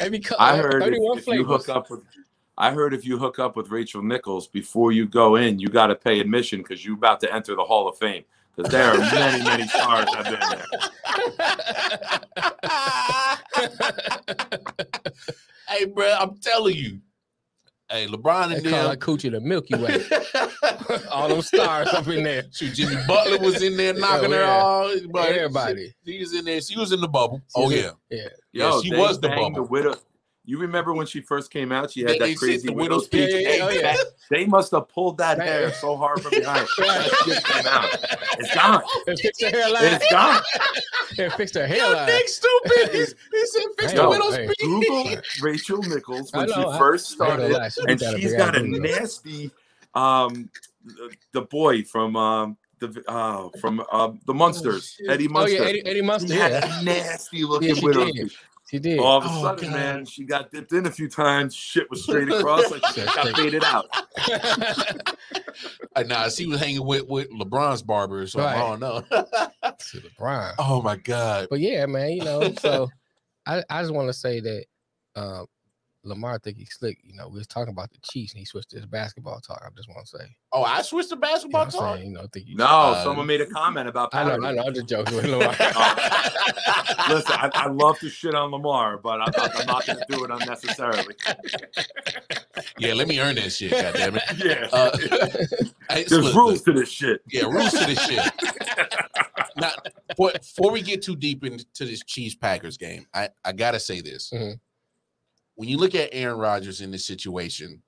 [0.00, 2.00] Every color, I uh, heard if, if you hook up with
[2.56, 5.88] I heard if you hook up with Rachel Nichols before you go in, you got
[5.88, 8.24] to pay admission because you're about to enter the Hall of Fame.
[8.56, 10.64] Because there are many, many stars I've been there.
[15.68, 17.00] hey, bro, I'm telling you.
[17.90, 18.90] Hey, LeBron and They and call them.
[18.90, 20.02] that coochie the Milky Way.
[21.10, 22.44] All them stars up in there.
[22.50, 24.58] Shoot, Jimmy Butler was in there knocking her yeah.
[24.58, 24.90] all.
[25.10, 25.92] But Everybody.
[26.06, 26.60] She, was in there.
[26.62, 27.42] She was in the bubble.
[27.54, 27.90] She oh was yeah.
[28.10, 28.28] in- Yeah.
[28.52, 29.68] Yeah, she was the banged bubble.
[29.68, 29.94] widow.
[30.46, 31.90] You remember when she first came out?
[31.92, 33.30] She had They- that they crazy widow's peak.
[33.30, 33.96] They, Yeah, yeah, yeah.
[34.30, 36.68] they must have pulled that hair so hard from behind.
[36.78, 37.10] Right.
[37.26, 37.88] That came out.
[38.38, 38.82] It's gone.
[39.06, 39.84] It fixed her hairline.
[39.84, 40.42] It's gone.
[41.16, 42.06] It fixed her Yo, hairline.
[42.06, 42.90] Nick stupid.
[42.92, 44.58] He, he said fix the Yo, widow's peak.
[44.60, 48.36] Google Rachel Nichols when know, she first I ain't gonna started, lie, she and a
[48.36, 49.50] got a nasty,
[49.94, 50.50] um,
[50.84, 55.08] the, the boy from um the uh from um the Munsters, shit.
[55.08, 56.34] Eddie Oh yeah, Eddie, Eddie Munster.
[56.34, 58.10] had Yeah, a nasty looking she widow.
[58.78, 58.92] Did.
[58.92, 59.00] She did.
[59.00, 59.76] All of a Oh, sudden, God.
[59.76, 61.54] man, she got dipped in a few times.
[61.54, 63.86] Shit was straight across, like she got faded out.
[65.96, 69.00] Uh, nah, she was hanging with, with LeBron's barber, so I don't know.
[69.02, 70.52] to the prime.
[70.58, 71.46] oh my god.
[71.48, 72.90] But yeah, man, you know, so
[73.46, 74.64] I, I just want to say that
[75.14, 75.46] um,
[76.04, 76.98] Lamar think he's slick.
[77.02, 79.62] You know, we was talking about the Chiefs and he switched to his basketball talk.
[79.64, 81.96] I just want to say, Oh, I switched to you know basketball talk.
[81.96, 84.14] saying, you know, think you No, Uh, someone made a comment about.
[84.14, 84.44] I know, Patterson.
[84.46, 85.48] I know, I'm just joking with Lamar.
[87.08, 90.24] Listen, I, I love to shit on Lamar, but I'm, I'm not going to do
[90.24, 91.14] it unnecessarily.
[92.78, 93.70] yeah, let me earn that shit.
[93.72, 94.22] God damn it.
[94.44, 94.96] Yeah, Uh,
[95.90, 97.20] hey, there's look, rules look, to this shit.
[97.30, 98.20] Yeah, rules to this shit.
[99.56, 99.70] now,
[100.08, 104.00] before, before we get too deep into this Chiefs Packers game, I, I gotta say
[104.00, 104.30] this.
[104.34, 104.58] Mhm.
[105.56, 107.82] When you look at Aaron Rodgers in this situation,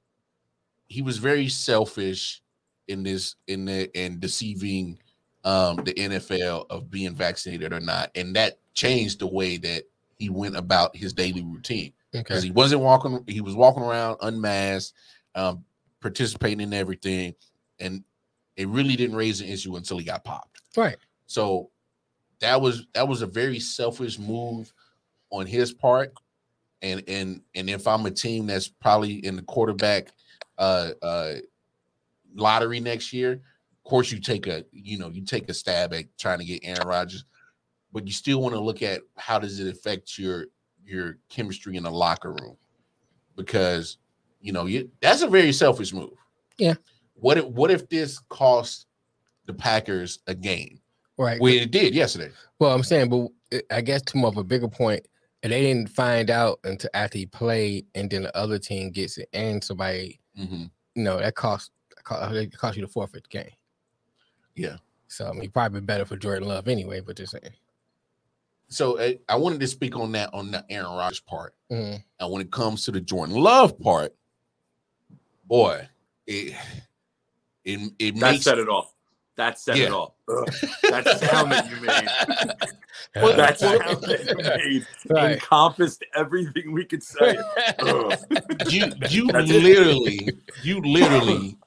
[0.89, 2.43] he was very selfish
[2.89, 4.99] in this in the and deceiving
[5.45, 9.85] um the NFL of being vaccinated or not, and that changed the way that
[10.19, 11.93] he went about his daily routine.
[12.13, 12.47] Because okay.
[12.47, 14.95] he wasn't walking he was walking around unmasked
[15.35, 15.65] um
[16.01, 17.35] participating in everything.
[17.81, 18.05] And
[18.57, 20.63] it really didn't raise an issue until he got popped.
[20.77, 20.97] Right.
[21.27, 21.71] so
[22.41, 24.73] that was that was a very selfish move
[25.31, 26.13] on his part
[26.83, 30.09] and and and if i'm a team that's probably in the quarterback
[30.59, 31.35] uh uh
[32.35, 36.05] lottery next year of course you take a you know you take a stab at
[36.19, 37.25] trying to get aaron rodgers
[37.93, 40.47] but you still want to look at how does it affect your
[40.85, 42.57] your chemistry in the locker room
[43.37, 43.99] because
[44.41, 46.13] you know you, that's a very selfish move.
[46.59, 46.75] Yeah.
[47.15, 48.87] What if what if this cost
[49.47, 50.81] the Packers a game?
[51.19, 51.41] Right.
[51.41, 52.31] Well, it did yesterday.
[52.59, 55.07] Well, I'm saying, but I guess to more of a bigger point,
[55.43, 59.19] and they didn't find out until after he played, and then the other team gets
[59.19, 60.71] it, and somebody, Mhm.
[60.95, 61.71] you know, that cost
[62.03, 63.51] cost, cost you the forfeit the game.
[64.55, 64.77] Yeah.
[65.09, 67.01] So I mean, probably better for Jordan Love anyway.
[67.01, 67.55] But just saying.
[68.69, 71.55] So uh, I wanted to speak on that on the Aaron Rodgers part.
[71.71, 72.03] Mhm.
[72.19, 74.15] And when it comes to the Jordan Love part,
[75.45, 75.89] boy,
[76.27, 76.55] it
[77.65, 78.96] it, it That makes said it all.
[79.37, 79.85] That said Yeah.
[79.87, 80.17] it all.
[80.29, 80.47] Ugh,
[80.91, 85.33] that sound that you made, Well, that well- sound that you made right.
[85.33, 87.37] encompassed everything we could say.
[87.81, 88.19] Ugh.
[88.71, 89.63] you you That's it.
[89.63, 90.31] literally
[90.63, 91.59] you literally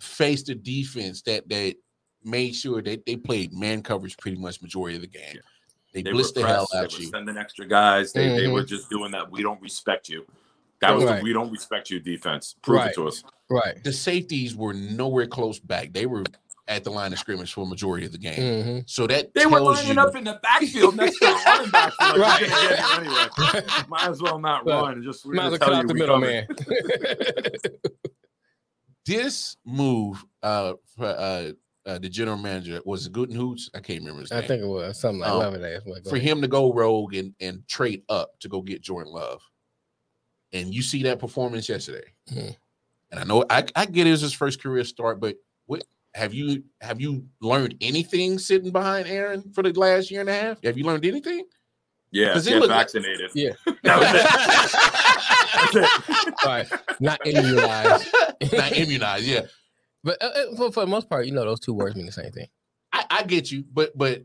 [0.00, 1.74] faced a defense that that
[2.22, 5.38] made sure that they played man coverage pretty much majority of the game.
[5.92, 7.08] They, They blitzed the hell pressed, out they were you.
[7.10, 8.12] sending extra guys.
[8.12, 8.52] They, they Mhm.
[8.52, 9.30] were just doing that.
[9.30, 10.24] We don't respect you.
[10.80, 11.18] That was Right.
[11.18, 12.54] the we don't respect you defense.
[12.62, 12.90] Prove Right.
[12.90, 13.22] it to us.
[13.50, 13.82] right.
[13.84, 15.92] The safeties were nowhere close back.
[15.92, 16.24] They were
[16.66, 18.62] at the line of scrimmage for a majority of the game.
[18.64, 21.70] hmm So that They were lining you, up in the backfield next to the running
[21.70, 21.92] back.
[22.00, 22.40] Like, Right.
[22.42, 23.84] We're gonna get him anyway.
[23.88, 24.80] Might as well not Right.
[24.80, 25.02] run.
[25.02, 26.46] Just Might as well cut out the we coming.
[26.46, 26.46] middleman.
[29.06, 31.52] this move uh for uh,
[31.86, 33.68] uh the general manager was it Gooden Hoots?
[33.74, 34.42] I can't remember his name.
[34.42, 35.82] I think it was something like Um, love it ass.
[36.08, 36.26] for ahead.
[36.28, 39.42] him to go rogue and, and trade up to go get Jordan Love.
[40.54, 42.06] And you see that performance yesterday.
[42.32, 42.56] Mhm.
[43.10, 45.36] And I know I, I get it was his first career start, but
[45.66, 45.84] what
[46.14, 50.32] have you have you learned anything sitting behind Aaron for the last year and a
[50.34, 50.62] half?
[50.64, 51.44] Have you learned anything?
[52.12, 53.30] Yeah, 'Cause it get looked- vaccinated.
[53.34, 53.50] Yeah.
[53.82, 55.74] That was it.
[55.74, 56.34] That's it.
[56.46, 57.00] right.
[57.00, 58.08] Not immunized.
[58.52, 59.42] Not immunized, yeah.
[60.04, 62.12] But uh, uh, for, for the most part, you know, those two words mean the
[62.12, 62.46] same thing.
[62.92, 64.22] I, I get you, but but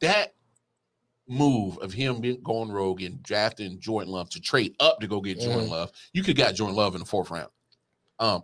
[0.00, 0.34] that
[1.28, 5.20] move of him being going rogue and drafting Jordan Love to trade up to go
[5.20, 5.70] get Jordan Mhm.
[5.70, 7.50] Love, you could got Jordan Love in the fourth round.
[8.18, 8.42] Um,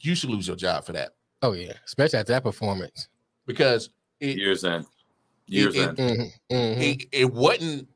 [0.00, 1.12] you should lose your job for that
[1.42, 3.08] Oh yeah, especially after that performance.
[3.46, 3.90] because
[4.20, 4.86] it Years end.
[5.46, 5.98] Years it- end.
[5.98, 6.22] hmm
[6.54, 7.88] hmm it, it wasn't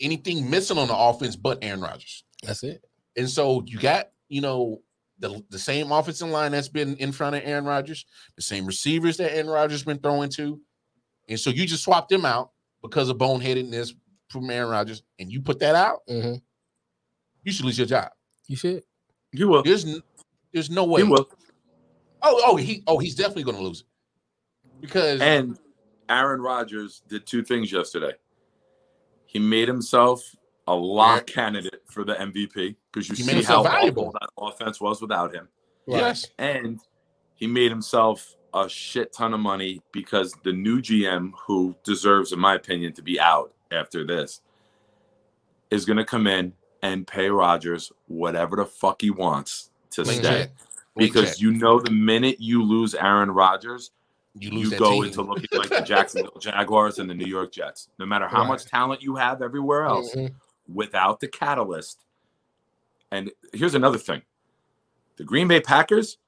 [0.00, 2.24] anything missing on the offense but Aaron Rodgers.
[2.42, 2.84] That's it.
[3.16, 4.82] And so you got, you know,
[5.20, 8.04] the, the same offensive line that's been in front of Aaron Rodgers,
[8.36, 10.60] the same receivers that Aaron Rodgers been throwing to.
[11.28, 12.50] And so you just swapped them out
[12.82, 13.92] because of boneheadedness
[14.28, 16.00] from Aaron Rodgers, and you put that out.
[16.08, 16.34] hmm
[17.44, 18.08] you should lose your job.
[18.48, 18.82] You should.
[19.32, 19.62] You will.
[19.62, 20.02] There's n-
[20.54, 21.02] there's no way.
[21.02, 21.28] You will.
[22.22, 23.86] Oh, oh, he oh he's definitely gonna lose it.
[24.80, 25.58] Because And
[26.08, 28.12] Aaron Rodgers did two things yesterday.
[29.26, 30.22] He made himself
[30.66, 34.12] a lock candidate for the MVP because you He see how valuable.
[34.12, 35.48] that offense was without him.
[35.86, 35.98] Right.
[35.98, 36.80] yes, And
[37.34, 42.38] he made himself a shit ton of money because the new GM, who deserves, in
[42.38, 44.40] my opinion, to be out after this,
[45.70, 50.20] is going to come in and pay Rodgers whatever the fuck he wants to Blank
[50.24, 50.48] stay.
[50.96, 51.40] Because check.
[51.40, 53.90] you know, the minute you lose Aaron Rodgers,
[54.38, 55.04] you you go team.
[55.04, 57.88] into looking like the Jacksonville Jaguars and the New York Jets.
[57.98, 58.48] No matter how Right.
[58.48, 60.34] much talent you have everywhere else, Mhm.
[60.72, 62.04] without the catalyst.
[63.10, 64.22] And here's another thing:
[65.16, 66.18] the Green Bay Packers,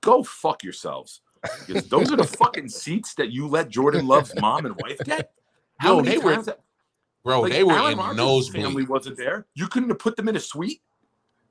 [0.00, 1.20] go fuck yourselves.
[1.66, 5.32] Because those are the fucking seats that you let Jordan Love's mom and wife get.
[5.78, 6.60] How Yo, many they were- that-
[7.24, 7.40] bro.
[7.42, 9.46] like, they were Aaron in Rodgers' family wasn't there.
[9.54, 10.82] You couldn't have put them in a suite.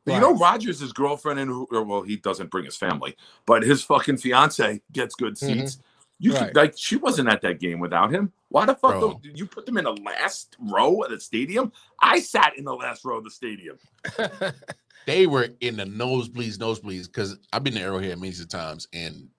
[0.05, 3.15] You know, Rogers' girlfriend and who, well, he doesn't bring his family,
[3.45, 5.37] but his fucking fiance gets good Mhm.
[5.37, 5.79] seats.
[6.17, 6.47] You Right.
[6.47, 8.33] could, like she wasn't at that game without him.
[8.49, 11.71] Why the fuck did you put them in the last row of the stadium?
[12.01, 13.77] I sat in the last row of the stadium.
[15.05, 17.05] They were in the nosebleeds, nosebleeds.
[17.07, 19.29] Because I've been to Arrowhead many times, and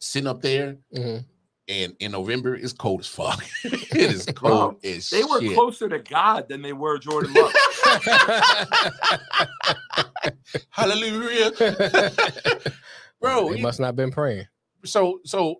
[0.00, 1.24] sitting up there, Mhm.
[1.70, 3.42] And in November it's cold as fuck.
[3.64, 5.54] it is cold as They were shit.
[5.54, 7.52] closer to God than they were Jordan Love.
[10.70, 11.50] Hallelujah,
[13.20, 13.50] bro.
[13.50, 14.46] they he- must not been praying.
[14.84, 15.56] so so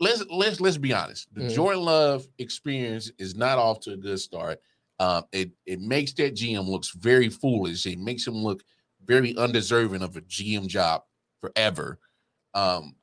[0.00, 1.28] let's let's let's be honest.
[1.34, 1.54] The Mhm.
[1.54, 4.60] Jordan Love experience is not off to a good start.
[4.98, 7.86] Um, it it makes that GM looks very foolish.
[7.86, 8.62] It makes him look
[9.04, 11.02] very undeserving of a GM job
[11.40, 11.98] forever.
[12.54, 12.96] Um,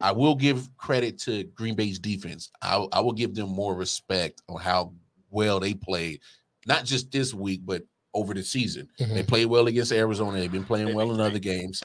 [0.00, 2.50] I will give credit to Green Bay's defense.
[2.62, 4.92] I, I will give them more respect on how
[5.30, 6.20] well they played,
[6.66, 7.82] not just this week, but
[8.14, 8.88] over the season.
[8.98, 9.28] They Mhm.
[9.28, 10.38] played well against Arizona.
[10.40, 11.82] They've been playing well in other games.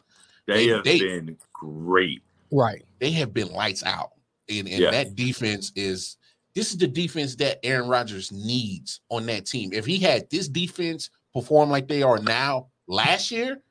[0.48, 2.22] They They- have they- been great.
[2.52, 2.84] Right.
[3.00, 4.12] they have been lights out.
[4.50, 4.92] And, and Yeah.
[4.92, 6.18] that defense is
[6.54, 9.74] this is the defense that Aaron Rodgers needs on that team.
[9.74, 13.62] If he had this defense perform like they are now last year,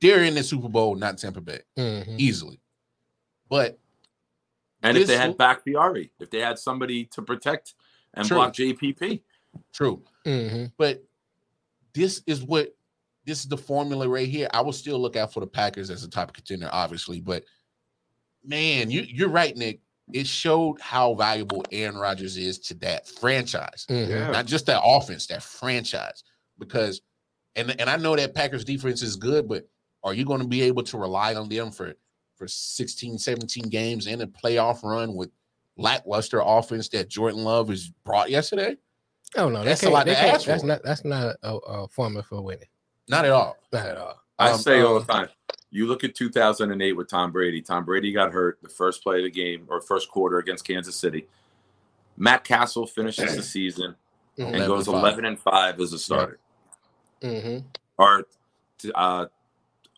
[0.00, 2.18] they're in the Super Bowl, not Tampa Bay, Mhm.
[2.18, 2.60] easily.
[3.52, 3.78] But
[4.82, 7.74] And if they had Bakhtiari, if they had somebody to protect
[8.14, 8.38] and True.
[8.38, 9.20] block JPP,
[9.74, 10.02] true.
[10.24, 10.72] Mhm.
[10.78, 11.04] But
[11.92, 12.74] this is what
[13.26, 14.48] this is the formula right here.
[14.54, 17.20] I will still look out for the Packers as a top contender, obviously.
[17.20, 17.44] But
[18.42, 19.80] man, you you're right, Nick.
[20.14, 23.84] It showed how valuable Aaron Rodgers is to that franchise.
[23.90, 24.08] Mhm.
[24.08, 24.30] Yeah.
[24.30, 26.24] not just that offense, that franchise.
[26.58, 27.02] Because
[27.54, 29.68] and and I know that Packers defense is good, but
[30.02, 31.94] are you going to be able to rely on them for
[32.42, 35.30] for 16, 17 games in a playoff run with
[35.76, 38.76] lackluster offense that Jordan Love has brought yesterday?
[39.36, 41.88] Oh no, That's a can't- lot to can't- ask That's not that's not a, a
[41.88, 42.66] formula for winning.
[43.08, 43.56] Not at all.
[43.72, 44.20] Not at all.
[44.40, 45.28] I Um, say all the time.
[45.70, 47.62] You look at 2008 with Tom Brady.
[47.62, 50.96] Tom Brady got hurt the first play of the game or first quarter against Kansas
[50.96, 51.28] City.
[52.16, 53.94] Matt Cassel finishes the season
[54.36, 56.40] and 11 goes 11 and 5 as a starter.
[57.22, 57.62] Mhm.
[57.98, 58.24] Or
[58.96, 59.26] uh,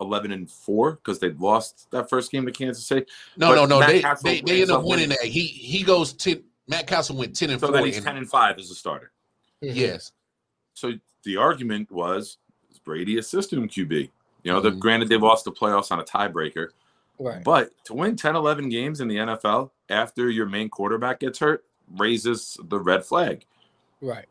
[0.05, 3.07] 11 and 4 because they lost that first game to Kansas City.
[3.37, 3.81] No, But no, no.
[3.81, 5.19] Matt They, Cassel they, they end up up winning winning.
[5.23, 5.29] that.
[5.29, 6.43] He he goes ten.
[6.69, 7.77] Matt Cassel went ten and So four.
[7.77, 9.11] then he's and- 10 and 5 as a starter.
[9.63, 9.75] Mhm.
[9.75, 10.13] yes,
[10.75, 10.93] So
[11.25, 12.39] the argument was
[12.71, 14.11] is Brady a system QB?
[14.43, 14.79] You know, the, Mhm.
[14.79, 16.69] granted they lost the playoffs on a tiebreaker,
[17.19, 17.45] Right.
[17.45, 21.65] But to win 10, 11 games in the NFL after your main quarterback gets hurt
[21.97, 23.45] raises the red flag.
[24.01, 24.27] Right.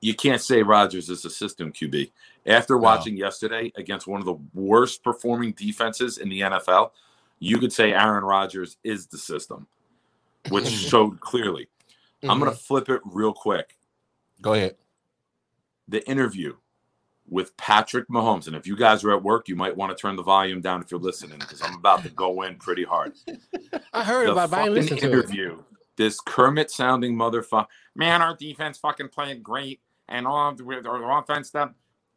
[0.00, 2.12] You can't say Rodgers is a system QB.
[2.46, 6.90] After watching yesterday against one of the worst performing defenses in the NFL,
[7.38, 9.66] you could say Aaron Rodgers is the system,
[10.50, 11.68] which showed clearly.
[12.22, 12.64] I'm going to mm-hmm.
[12.64, 13.76] flip it real quick.
[14.40, 14.76] go ahead.
[15.88, 16.54] The interview
[17.28, 18.46] with Patrick Mahomes.
[18.46, 20.82] And if you guys are at work, you might want to turn the volume down
[20.82, 23.14] if you're listening because I'm about to go in pretty hard.
[23.92, 25.12] I heard the about, but I fucking listened to it.
[25.12, 25.62] interview.
[25.96, 27.66] This Kermit sounding motherfucker.
[27.94, 31.70] Man, our defense fucking played great, and all the our offense stuff.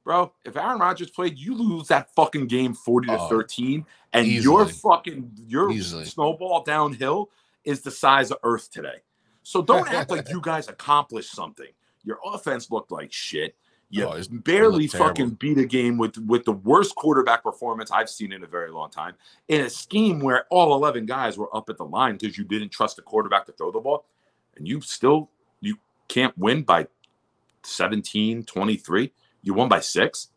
[0.07, 4.65] Bro, if Aaron Rodgers played, you lose that fucking game forty to thirteen, and your
[4.65, 6.05] fucking your Easily.
[6.05, 7.29] snowball downhill
[7.65, 9.01] is the size of Earth today.
[9.43, 11.67] So don't act like you guys accomplished something.
[12.05, 13.57] Your offense looked like shit.
[13.89, 18.31] You Oh, barely fucking beat a game with with the worst quarterback performance I've seen
[18.31, 19.15] in a very long time.
[19.49, 22.69] In a scheme where all 11 guys were up at the line because you didn't
[22.69, 24.05] trust the quarterback to throw the ball,
[24.55, 25.29] and you still
[25.59, 25.77] you
[26.07, 26.87] can't win by
[27.63, 29.11] 17, 23.
[29.41, 30.29] You won by 6.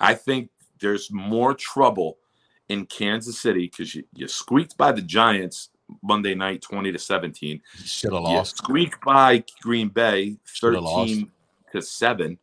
[0.00, 0.50] I think
[0.80, 2.18] there's more trouble
[2.68, 5.70] in Kansas City cuz you, you squeaked by the Giants
[6.02, 7.60] Monday night 20 to 17.
[7.84, 8.56] Should have You lost.
[8.56, 11.30] squeaked by Green Bay 13
[11.72, 12.38] to seven.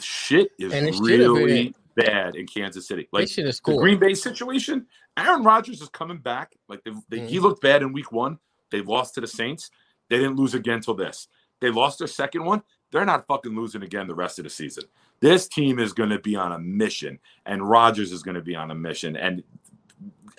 [0.00, 3.08] Shit is And it should have really bad in Kansas City.
[3.12, 3.78] Like the.
[3.78, 4.86] Green Bay situation,
[5.16, 6.56] Aaron Rodgers is coming back.
[6.68, 7.42] Like they, they, he Mhm.
[7.42, 8.38] looked bad in week one.
[8.70, 9.70] They lost to the Saints.
[10.08, 11.28] They didn't lose again till this.
[11.60, 12.62] They lost their second one.
[12.90, 14.84] They're not fucking losing again the rest of the season.
[15.20, 18.54] This team is going to be on a mission, and Rodgers is going to be
[18.54, 19.16] on a mission.
[19.16, 19.42] And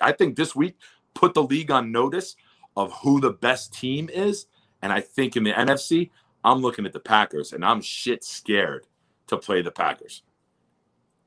[0.00, 0.76] I think this week
[1.14, 2.36] put the league on notice
[2.76, 4.46] of who the best team is.
[4.82, 6.10] And I think in the NFC,
[6.42, 8.86] I'm looking at the Packers, and I'm shit scared
[9.26, 10.22] to play the Packers.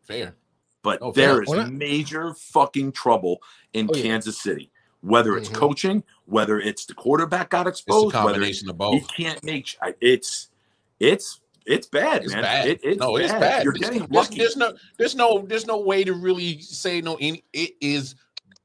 [0.01, 0.35] Fair.
[0.81, 1.63] But Oh, there fair.
[1.63, 3.41] is major fucking trouble
[3.73, 4.03] in Oh, yeah.
[4.03, 4.71] Kansas City.
[5.01, 5.53] Whether it's Mhm.
[5.55, 9.77] coaching, whether it's the quarterback got It's a exposed, whether combination of he can't make
[10.01, 10.49] it's
[10.99, 12.41] it's it's bad, It's man.
[12.43, 12.67] bad.
[12.67, 13.23] It- it's no, bad.
[13.23, 13.63] it's bad.
[13.63, 14.37] You're There's- getting there's, lucky.
[14.37, 17.15] there's no, there's no, there's no way to really say no.
[17.21, 18.15] Any, it is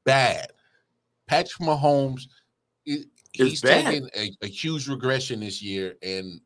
[0.03, 0.51] bad.
[1.27, 2.23] Patrick Mahomes,
[2.87, 3.85] i- he's bad.
[3.85, 6.41] taking a, a huge regression this year, and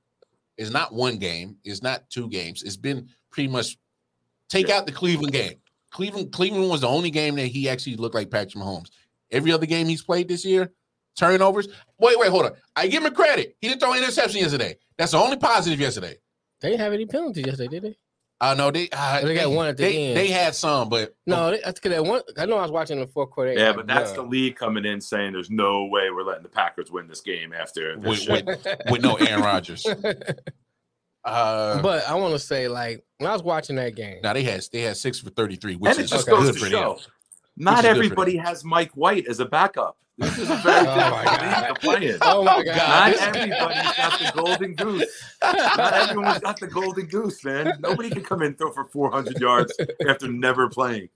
[0.57, 2.61] it's not one game, it's not two games.
[2.61, 3.77] It's been pretty much
[4.49, 4.77] take Yeah.
[4.77, 5.55] out the Cleveland game.
[5.89, 8.89] Cleveland, Cleveland was the only game that he actually looked like Patrick Mahomes.
[9.31, 10.71] Every other game he's played this year,
[11.17, 11.67] turnovers.
[11.99, 12.51] Wait, wait, hold on.
[12.75, 13.55] I give him credit.
[13.61, 14.77] He didn't throw an interception yesterday.
[14.97, 16.15] That's the only positive yesterday.
[16.61, 17.97] They didn't have any penalties yesterday, did they?
[18.41, 18.89] I know they.
[18.91, 20.17] Uh, They got one at the they, end.
[20.17, 22.21] They had some, but No, they, that's because that one.
[22.37, 23.53] I know I was watching the fourth quarter.
[23.53, 24.31] yeah, had but that's the none.
[24.31, 27.95] league coming in saying there's no way we're letting the Packers win this game after
[27.97, 29.85] this with, with, with no Aaron Rodgers.
[31.25, 34.43] Uh, but I want to say, like, when I was watching that game, now they
[34.43, 36.35] had they had six for thirty three, which and it is just okay.
[36.37, 37.03] goes good to for show, them.
[37.57, 39.97] Not is everybody has Mike White as a backup.
[40.17, 42.17] This is a very Oh different league to play in.
[42.21, 45.23] oh my god, Not this- everybody's got the golden goose.
[45.41, 47.73] Not everyone's got the golden goose, man.
[47.79, 49.73] Nobody can come in and throw for 400 yards
[50.07, 51.09] after never playing.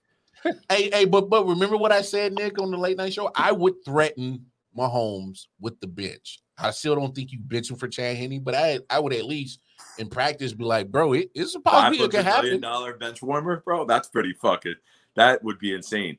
[0.68, 3.30] Hey, hey, but but remember what I said, Nick, on the late night show?
[3.34, 4.46] I would threaten
[4.76, 6.40] Mahomes with the bench.
[6.58, 9.24] I still don't think you bench him for Chad Henne, but I I would at
[9.24, 9.60] least
[9.98, 12.60] in practice be like, bro, it, it's a possibility it $500 could million happen.
[12.60, 13.84] dollar bench warmer, bro.
[13.84, 14.74] That's pretty fucking.
[15.16, 16.18] That would be insane.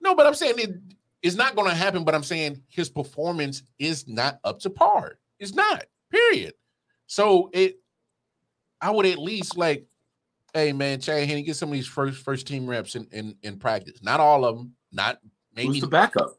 [0.00, 0.70] No, but I'm saying it,
[1.22, 2.04] it's not going to happen.
[2.04, 5.18] But I'm saying his performance is not up to par.
[5.38, 5.84] It's not.
[6.10, 6.54] Period.
[7.06, 7.76] So it,
[8.80, 9.86] I would at least like,
[10.54, 13.58] hey man, Chad Henne, get some of these first first team reps in in, in
[13.58, 14.02] practice.
[14.02, 14.74] Not all of them.
[14.92, 15.18] Not
[15.54, 16.38] maybe Who's the backup?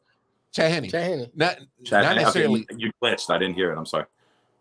[0.52, 0.90] Chad Henne.
[0.90, 1.28] Chad Henne.
[1.36, 2.66] Not Chad, not okay, necessarily.
[2.72, 3.30] you, you glitched.
[3.30, 3.78] I didn't hear it.
[3.78, 4.06] I'm sorry.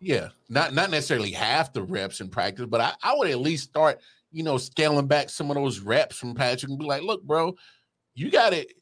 [0.00, 3.64] Yeah, not not necessarily half the reps in practice, but I, I would at least
[3.64, 4.00] start,
[4.30, 7.56] you know, scaling back some of those reps from Patrick and be like, look, bro,
[8.14, 8.72] you got it.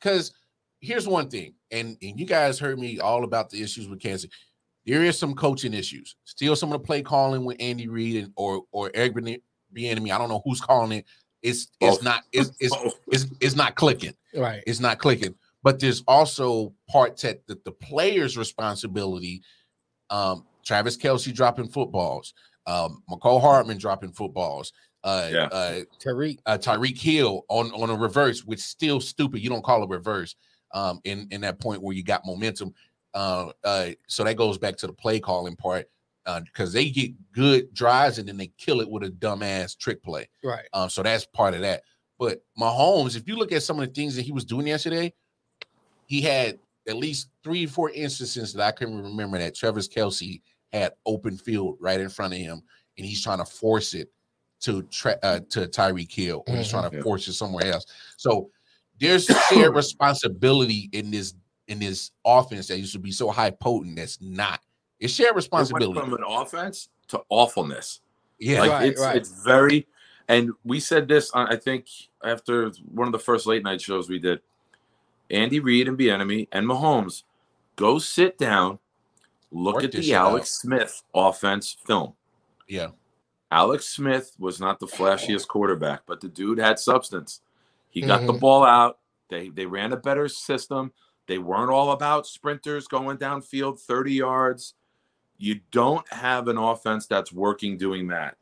[0.00, 0.32] Because
[0.80, 4.30] here's one thing, and, and you guys heard me all about the issues with Kansas.
[4.84, 6.16] There is some coaching issues.
[6.24, 10.12] Still some of the play calling with Andy Reid and or or Eric Bieniemy.
[10.12, 11.06] I don't know who's calling it.
[11.42, 12.04] It's it's Both.
[12.04, 14.62] not it's it's, Oh, it's it's not clicking Right.
[14.66, 15.34] it's not clicking.
[15.64, 19.42] But there's also parts that the, the player's responsibility.
[20.10, 22.32] Um, Travis Kelce dropping footballs,
[22.68, 24.72] um, Mecole Hardman dropping footballs,
[25.06, 25.44] uh, Yeah.
[25.44, 26.38] uh, Tariq.
[26.46, 29.40] uh, Tyreek Hill on on a reverse, which still stupid.
[29.40, 30.34] You don't call a reverse
[30.74, 32.74] um, in in that point where you got momentum.
[33.14, 35.88] Uh, uh, so that goes back to the play calling part
[36.44, 40.28] because they get good drives and then they kill it with a dumbass trick play.
[40.42, 40.66] Right.
[40.72, 41.82] Um, so that's part of that.
[42.18, 45.14] But Mahomes, if you look at some of the things that he was doing yesterday,
[46.06, 46.58] he had
[46.88, 50.40] at least three or four instances that I can remember that Travis Kelce
[50.72, 52.60] had open field right in front of him,
[52.98, 54.10] and he's trying to force it
[54.60, 56.70] to tra- uh, to Tyreek Hill, or he's Mhm.
[56.70, 57.02] trying to Yeah.
[57.02, 57.86] force it somewhere else.
[58.16, 58.50] So
[58.98, 61.34] there's shared responsibility in this
[61.68, 63.96] in this offense that used to be so high potent.
[63.96, 64.60] That's not.
[65.00, 65.98] It's shared it went responsibility.
[66.00, 68.00] from an offense to awfulness.
[68.38, 69.16] Yeah, Like Right, it's right.
[69.16, 69.86] it's very,
[70.28, 71.30] and we said this.
[71.32, 71.88] on- I think
[72.22, 74.40] after one of the first late night shows we did.
[75.28, 77.24] Andy Reid and Bieniemy and Mahomes,
[77.74, 78.78] go sit down,
[79.50, 80.60] look Work at the Alex out.
[80.60, 82.14] Smith offense film.
[82.68, 82.90] yeah.
[83.50, 87.40] Alex Smith was not the flashiest quarterback, but the dude had substance.
[87.90, 88.40] He got the Mhm.
[88.40, 88.98] ball out.
[89.28, 90.92] They they ran a better system.
[91.26, 94.74] They weren't all about sprinters going downfield 30 yards.
[95.38, 98.36] You don't have an offense that's working doing that.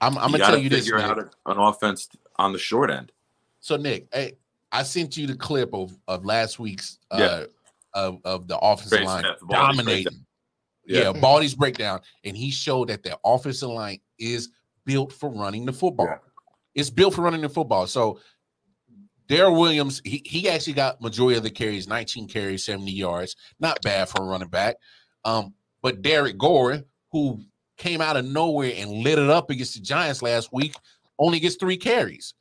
[0.00, 0.84] I'm, I'm gonna tell you this.
[0.84, 1.06] figure Nick.
[1.06, 3.12] out an offense on the short end.
[3.60, 4.36] So Nick, hey,
[4.72, 7.44] I sent you the clip of of last week's uh Yeah.
[7.94, 10.25] of, of the offensive Trey line the dominating.
[10.86, 11.12] Yeah.
[11.12, 14.50] Yeah, Baldy's breakdown, and he showed that the offensive line is
[14.84, 16.06] built for running the football.
[16.06, 16.18] Yeah.
[16.74, 17.86] It's built for running the football.
[17.86, 18.20] So
[19.28, 23.34] Darrel Williams, he, he actually got majority of the carries, 19 carries, 70 yards.
[23.58, 24.76] Not bad for a running back.
[25.24, 27.40] Um, but Derrick Gore, who
[27.76, 30.76] came out of nowhere and lit it up against the Giants last week,
[31.18, 32.34] only gets three carries.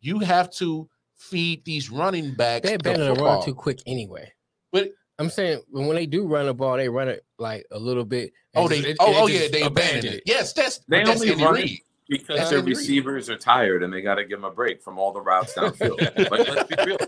[0.00, 3.36] You have to feed these running backs They the abandoned the football.
[3.36, 4.32] run too quick anyway.
[4.72, 8.04] But I'm saying when they do run the ball, they run it like a little
[8.04, 8.32] bit.
[8.54, 10.22] Oh, they it- oh, it oh yeah, they abandoned it.
[10.26, 12.76] Yes, that's They that's only run it because That's their Andy Reid.
[12.78, 15.54] receivers are tired and they got to give them a break from all the routes
[15.54, 16.00] downfield.
[16.30, 16.98] like, let's be real.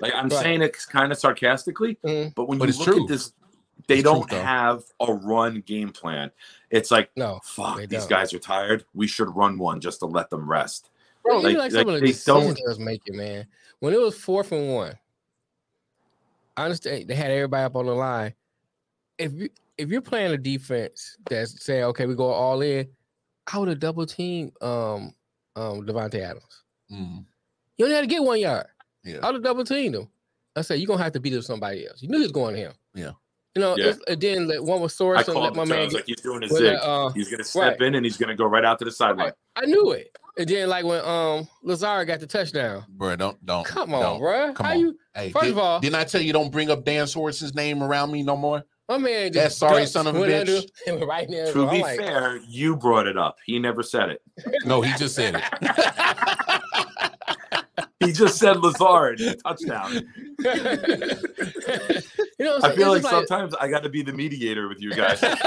[0.00, 0.42] Like I'm Right.
[0.42, 2.34] saying it kind of sarcastically, Mhm.
[2.34, 3.02] but when But you look true.
[3.04, 3.32] at this,
[3.86, 6.30] they It's don't true, have a run game plan.
[6.70, 8.08] It's like, No, fuck, these don't.
[8.10, 8.84] guys are tired.
[8.94, 10.90] We should run one just to let them rest.
[11.24, 12.06] Bro, Like- even like, some of the they don't-
[12.44, 13.46] decisions they was making, man.
[13.80, 14.98] When it was fourth and one,
[16.56, 18.34] I understand they had everybody up on the line.
[19.18, 19.48] If you
[19.80, 22.88] if you're playing a defense that's saying, okay, we go all in,
[23.52, 25.12] I would have double team um
[25.56, 26.62] um Davante Adams.
[26.92, 27.24] Mm,
[27.76, 28.66] You only had to get one yard.
[29.04, 29.18] yeah.
[29.22, 30.08] I would have double teamed him.
[30.56, 32.02] I said, you're gonna have to beat up somebody else.
[32.02, 32.72] You knew he was going to him.
[32.94, 33.12] Yeah.
[33.54, 33.86] You know, Yeah.
[33.90, 36.20] it's, and then like, one was I Sorensen, let my man man get like he's
[36.20, 36.78] doing a with zig.
[36.80, 37.82] uh, he's gonna step right.
[37.82, 39.32] in and he's gonna go right out to the sideline.
[39.56, 40.16] I knew it.
[40.38, 42.84] And then like when um Lazard got the touchdown.
[42.88, 44.18] Bro, don't don't Come on, don't.
[44.20, 44.52] bro.
[44.54, 44.78] Come How on.
[44.80, 47.54] you Hey, First did, of all- didn't I tell you don't bring up Dan Sorensen's
[47.54, 48.62] name around me no more?
[48.90, 50.68] My man, That sorry son of a bitch.
[50.88, 51.52] under right there.
[51.52, 53.36] To be like, fair, you brought it up.
[53.46, 54.20] He never said it.
[54.64, 55.44] No, he just said it.
[58.00, 59.92] He just said Lazard touchdown.
[59.92, 60.00] you
[62.40, 63.04] know, I feel like saying?
[63.04, 65.22] It's sometimes I got to be the mediator with you guys.
[65.22, 65.38] like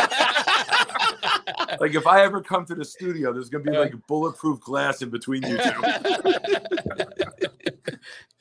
[1.95, 3.81] if I ever come to the studio, there's gonna be uh.
[3.81, 5.81] like bulletproof glass in between you two.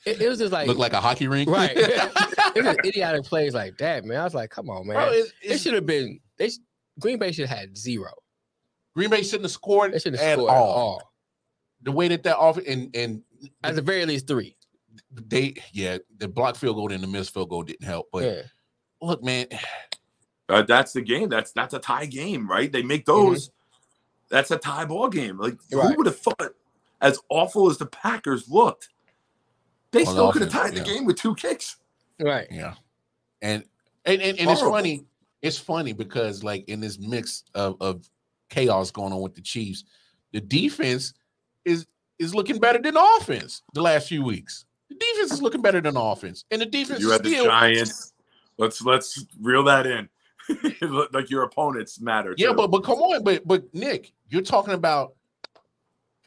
[0.05, 1.49] It, it was just like, Look like a hockey rink.
[1.49, 1.71] right.
[1.75, 4.19] it was idiotic plays like that, man.
[4.19, 4.95] I was like, come on, man.
[4.97, 6.19] Bro, it, it should have been.
[6.37, 6.49] They
[6.99, 8.11] Green Bay should have had zero.
[8.95, 10.69] Green Bay shouldn't have scored They should have at scored at all.
[10.69, 11.11] all.
[11.81, 13.23] The way that that off and and
[13.63, 14.55] At the very least, three.
[15.11, 18.09] they yeah the block field goal and the missed field goal didn't help.
[18.11, 18.41] But yeah.
[19.01, 19.47] look, man,
[20.49, 21.29] Uh, that's the game.
[21.29, 22.71] That's that's a tie game, right?
[22.71, 23.49] They make those.
[24.29, 25.37] That's a tie ball game.
[25.37, 26.53] Like who would have thought?
[27.01, 28.89] As awful as the Packers looked,
[29.93, 31.77] they On still could have offense, tied the game with two kicks.
[32.19, 32.47] Right.
[32.51, 32.73] yeah,
[33.41, 33.63] and
[34.05, 35.05] and and, and it's funny.
[35.41, 38.09] It's funny because like in this mix of of
[38.49, 39.85] chaos going on with the Chiefs,
[40.31, 41.13] the defense
[41.63, 41.85] is
[42.19, 44.65] is looking better than the offense the last few weeks.
[44.89, 47.29] The defense is looking better than the offense, and the defense You is had the
[47.29, 48.13] still Giants.
[48.57, 50.09] Let's let's reel that in.
[51.13, 52.35] Like your opponents matter.
[52.37, 52.55] Yeah, too.
[52.55, 55.13] but but come on, but but Nick, you're talking about.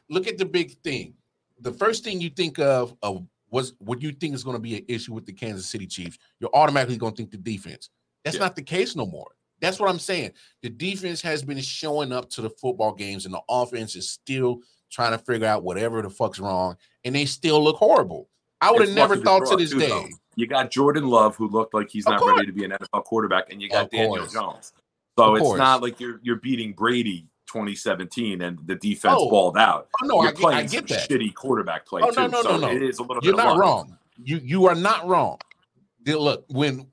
[0.08, 1.14] Look at the big thing.
[1.60, 4.76] The first thing you think of of was what you think is going to be
[4.76, 6.18] an issue with the Kansas City Chiefs.
[6.40, 7.90] You're automatically going to think the defense.
[8.24, 8.42] That's Yeah.
[8.44, 9.28] not the case no more.
[9.60, 10.32] That's what I'm saying.
[10.62, 14.60] The defense has been showing up to the football games, and the offense is still
[14.90, 18.28] trying to figure out whatever the fuck's wrong, and they still look horrible.
[18.60, 19.88] I would have never thought to this too, day.
[19.88, 20.06] though.
[20.34, 22.36] You got Jordan Love, who looked like he's Of not course.
[22.36, 24.26] ready to be an NFL quarterback, and you got Daniel.
[24.26, 24.72] Jones.
[25.18, 25.58] So Of it's course.
[25.58, 29.30] not like you're you're beating Brady 2017 and the defense Oh.
[29.30, 29.88] balled out.
[30.02, 31.08] Oh no, you're I get, playing I get some that.
[31.08, 32.20] shitty quarterback play Oh, too.
[32.22, 32.70] no, no, so no, no.
[32.70, 33.96] it is a little You're bit not wrong.
[34.22, 35.38] You you are not wrong.
[36.06, 36.86] Look, when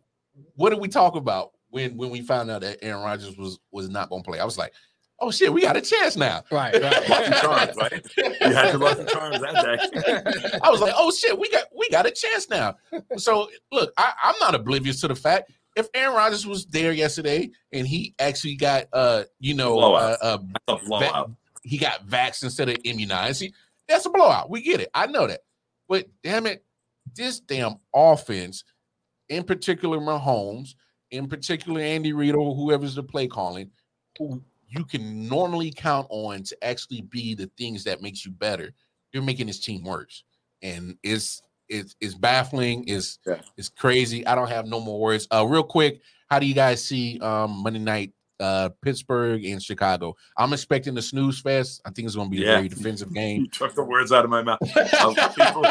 [0.55, 3.89] what did we talk about when when we found out that Aaron Rodgers was was
[3.89, 4.39] not going to play?
[4.39, 4.73] I was like,
[5.19, 6.43] oh shit, we got a chance now.
[6.51, 6.73] Right.
[6.81, 7.33] Lucky Right.
[7.41, 8.05] charms, right?
[8.17, 10.59] You had your lucky charms that day.
[10.63, 12.75] I was like, oh shit, we got we got a chance now.
[13.17, 17.49] So look, I, I'm not oblivious to the fact if Aaron Rodgers was there yesterday
[17.71, 20.17] and he actually got uh you know uh, Blowout.
[20.21, 20.37] uh
[20.67, 21.31] a blowout.
[21.63, 23.39] he got vaxxed instead of immunized.
[23.39, 23.53] See,
[23.87, 24.49] that's a blowout.
[24.49, 24.89] We get it.
[24.93, 25.41] I know that.
[25.89, 26.63] But damn it,
[27.15, 28.63] this damn offense,
[29.29, 30.75] in particular Mahomes,
[31.11, 33.69] in particular Andy Reid or whoever's the play calling,
[34.17, 38.73] who you can normally count on to actually be the things that makes you better,
[39.11, 40.23] You're making this team worse.
[40.63, 41.43] And it's
[41.73, 43.41] it's it's baffling, it's Yeah.
[43.57, 44.25] it's crazy.
[44.27, 45.27] I don't have no more words.
[45.31, 50.15] Uh real quick, how do you guys see um Monday night uh Pittsburgh and Chicago?
[50.37, 51.81] I'm expecting the snooze fest.
[51.85, 53.41] I think it's gonna be a very defensive game.
[53.41, 54.59] You took the words out of my mouth.
[55.35, 55.65] people,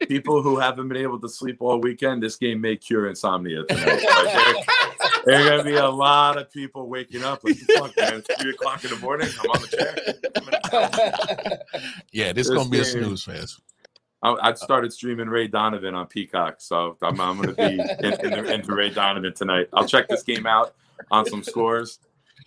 [0.08, 4.02] people who haven't been able to sleep all weekend, this game may cure insomnia tonight.
[4.02, 4.66] Like,
[5.24, 8.50] there, are gonna be a lot of people waking up like, fuck, man, it's three
[8.50, 9.28] o'clock in the morning.
[9.42, 9.94] I'm on the chair.
[12.12, 13.60] yeah, this is This gonna be a snooze fest.
[14.22, 17.62] I, I started streaming Ray Donovan on Peacock, so I'm, I'm gonna be
[18.06, 19.68] in, in into Ray Donovan tonight.
[19.72, 20.74] I'll check this game out
[21.10, 21.98] on some scores.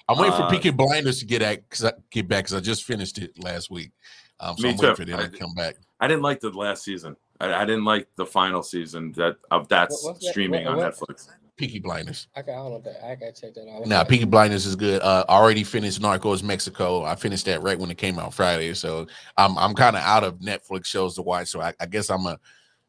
[0.08, 2.60] I'm waiting for Uh, Peaky Blinders to get at cause I, get back because I
[2.62, 3.92] just finished it last week.
[4.40, 4.96] Um, so Me I'm waiting too.
[4.96, 5.76] for them I- to come back.
[6.00, 7.16] I didn't like the last season.
[7.40, 10.94] I, I didn't like the final season that of that's that- streaming what- on what-
[10.96, 11.30] Netflix.
[11.58, 12.28] Peaky Blinders.
[12.36, 13.06] I got, I don't know that.
[13.06, 13.86] I gotta check that out.
[13.88, 15.02] Now, Peaky Blinders is good.
[15.02, 17.04] Uh, I already finished Narcos Mexico.
[17.04, 18.74] I finished that right when it came out Friday.
[18.74, 19.08] So
[19.38, 21.48] I'm I'm kind of out of Netflix shows to watch.
[21.48, 22.38] So I, I guess I'm a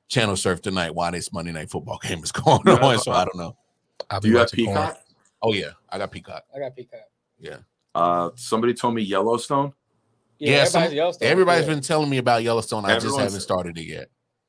[0.08, 2.74] channel surf tonight while this Monday night football game is going Yeah.
[2.74, 2.98] on.
[2.98, 3.56] So I don't know.
[4.10, 4.76] I'll Do you have watching porn.
[4.78, 4.98] Peacock?
[5.42, 6.44] Oh yeah, I got Peacock.
[6.54, 7.00] I got Peacock.
[7.38, 7.58] Yeah.
[7.94, 9.72] Uh, somebody told me Yellowstone.
[10.38, 11.28] Yeah, some- everybody's Yellowstone.
[11.28, 11.74] Everybody's Yeah.
[11.74, 12.84] been telling me about Yellowstone.
[12.84, 14.08] I just haven't started it yet.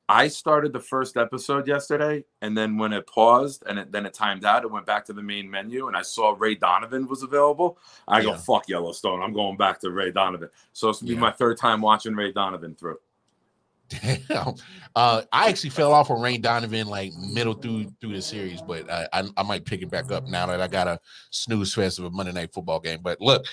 [0.10, 4.14] I started the first episode yesterday, and then when it paused and it, then it
[4.14, 7.24] timed out, it went back to the main menu, and I saw Ray Donovan was
[7.24, 7.78] available.
[8.08, 9.22] I go, "Fuck Yellowstone!
[9.22, 12.32] I'm going back to Ray Donovan." So it's gonna be my third time watching Ray
[12.32, 13.00] Donovan through.
[13.90, 14.56] Damn.
[14.96, 18.90] Uh, I actually fell off on Ray Donovan like middle through through the series, but
[18.90, 22.00] I, I I might pick it back up now that I got a snooze fest
[22.00, 23.00] of a Monday night football game.
[23.02, 23.46] But look,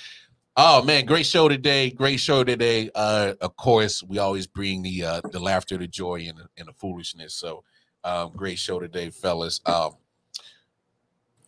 [0.57, 1.91] oh man, great show today.
[1.91, 2.91] Great show today.
[2.95, 6.69] Uh, of course, we always bring the uh the laughter, the joy, and the, and
[6.69, 7.35] the foolishness.
[7.35, 7.65] So,
[8.05, 9.61] um, great show today, fellas.
[9.67, 9.93] Um,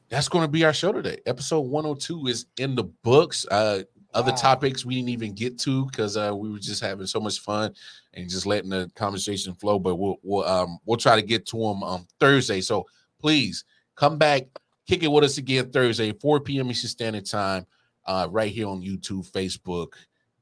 [0.08, 1.18] that's going to be our show today.
[1.26, 3.44] Episode 102 is in the books.
[3.50, 3.82] Uh,
[4.14, 4.36] other Wow.
[4.36, 7.74] topics we didn't even get to because uh, we were just having so much fun
[8.14, 9.78] and just letting the conversation flow.
[9.78, 12.60] But we'll we'll um we'll try to get to them on Thursday.
[12.62, 12.86] So
[13.20, 13.64] please
[13.94, 14.44] come back,
[14.86, 16.70] kick it with us again Thursday, 4 p.m.
[16.70, 17.66] Eastern Standard Time,
[18.06, 19.88] uh, right here on YouTube, Facebook,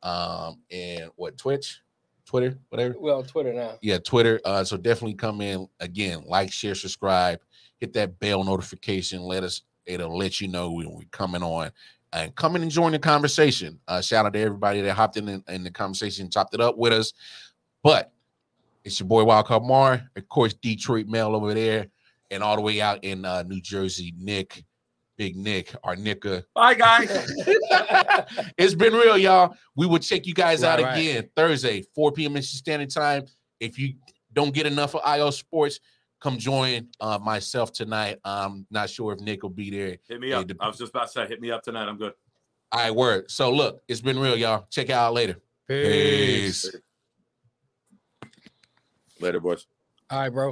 [0.02, 1.80] um, and what Twitch,
[2.26, 2.94] Twitter, whatever.
[2.98, 3.78] Well, Twitter now.
[3.82, 4.40] Yeah, Twitter.
[4.44, 7.40] Uh, so definitely come in again, like, share, subscribe,
[7.78, 9.22] hit that bell notification.
[9.22, 11.70] Let us it'll let you know when we're coming on.
[12.12, 13.80] And come in and join the conversation.
[13.88, 16.78] Uh, shout out to everybody that hopped in, in in the conversation, chopped it up
[16.78, 17.12] with us.
[17.82, 18.12] But
[18.84, 21.88] it's your boy Wildcard Mar, of course, Detroit Mail over there,
[22.30, 24.64] and all the way out in uh, New Jersey, Nick,
[25.16, 26.44] Big Nick, our Nicka.
[26.54, 27.08] Bye, guys.
[28.58, 29.54] it's been real, y'all.
[29.76, 30.98] We will check you guys out Right, right.
[30.98, 32.36] again Thursday, 4 p.m.
[32.36, 33.24] Eastern Standard Time.
[33.60, 33.94] If you
[34.32, 35.78] don't get enough of IO Sports,
[36.20, 38.18] come join uh, myself tonight.
[38.24, 39.96] I'm not sure if Nick will be there.
[40.08, 40.48] hit me up.
[40.48, 41.86] the- I was just about to say, hit me up tonight.
[41.88, 42.12] I'm good.
[42.72, 43.30] All right, word.
[43.30, 44.66] So look, it's been real, y'all.
[44.70, 45.36] Check out later.
[45.68, 46.68] Peace.
[46.70, 46.76] Peace.
[49.20, 49.66] Later, boys.
[50.10, 50.42] All right, bro.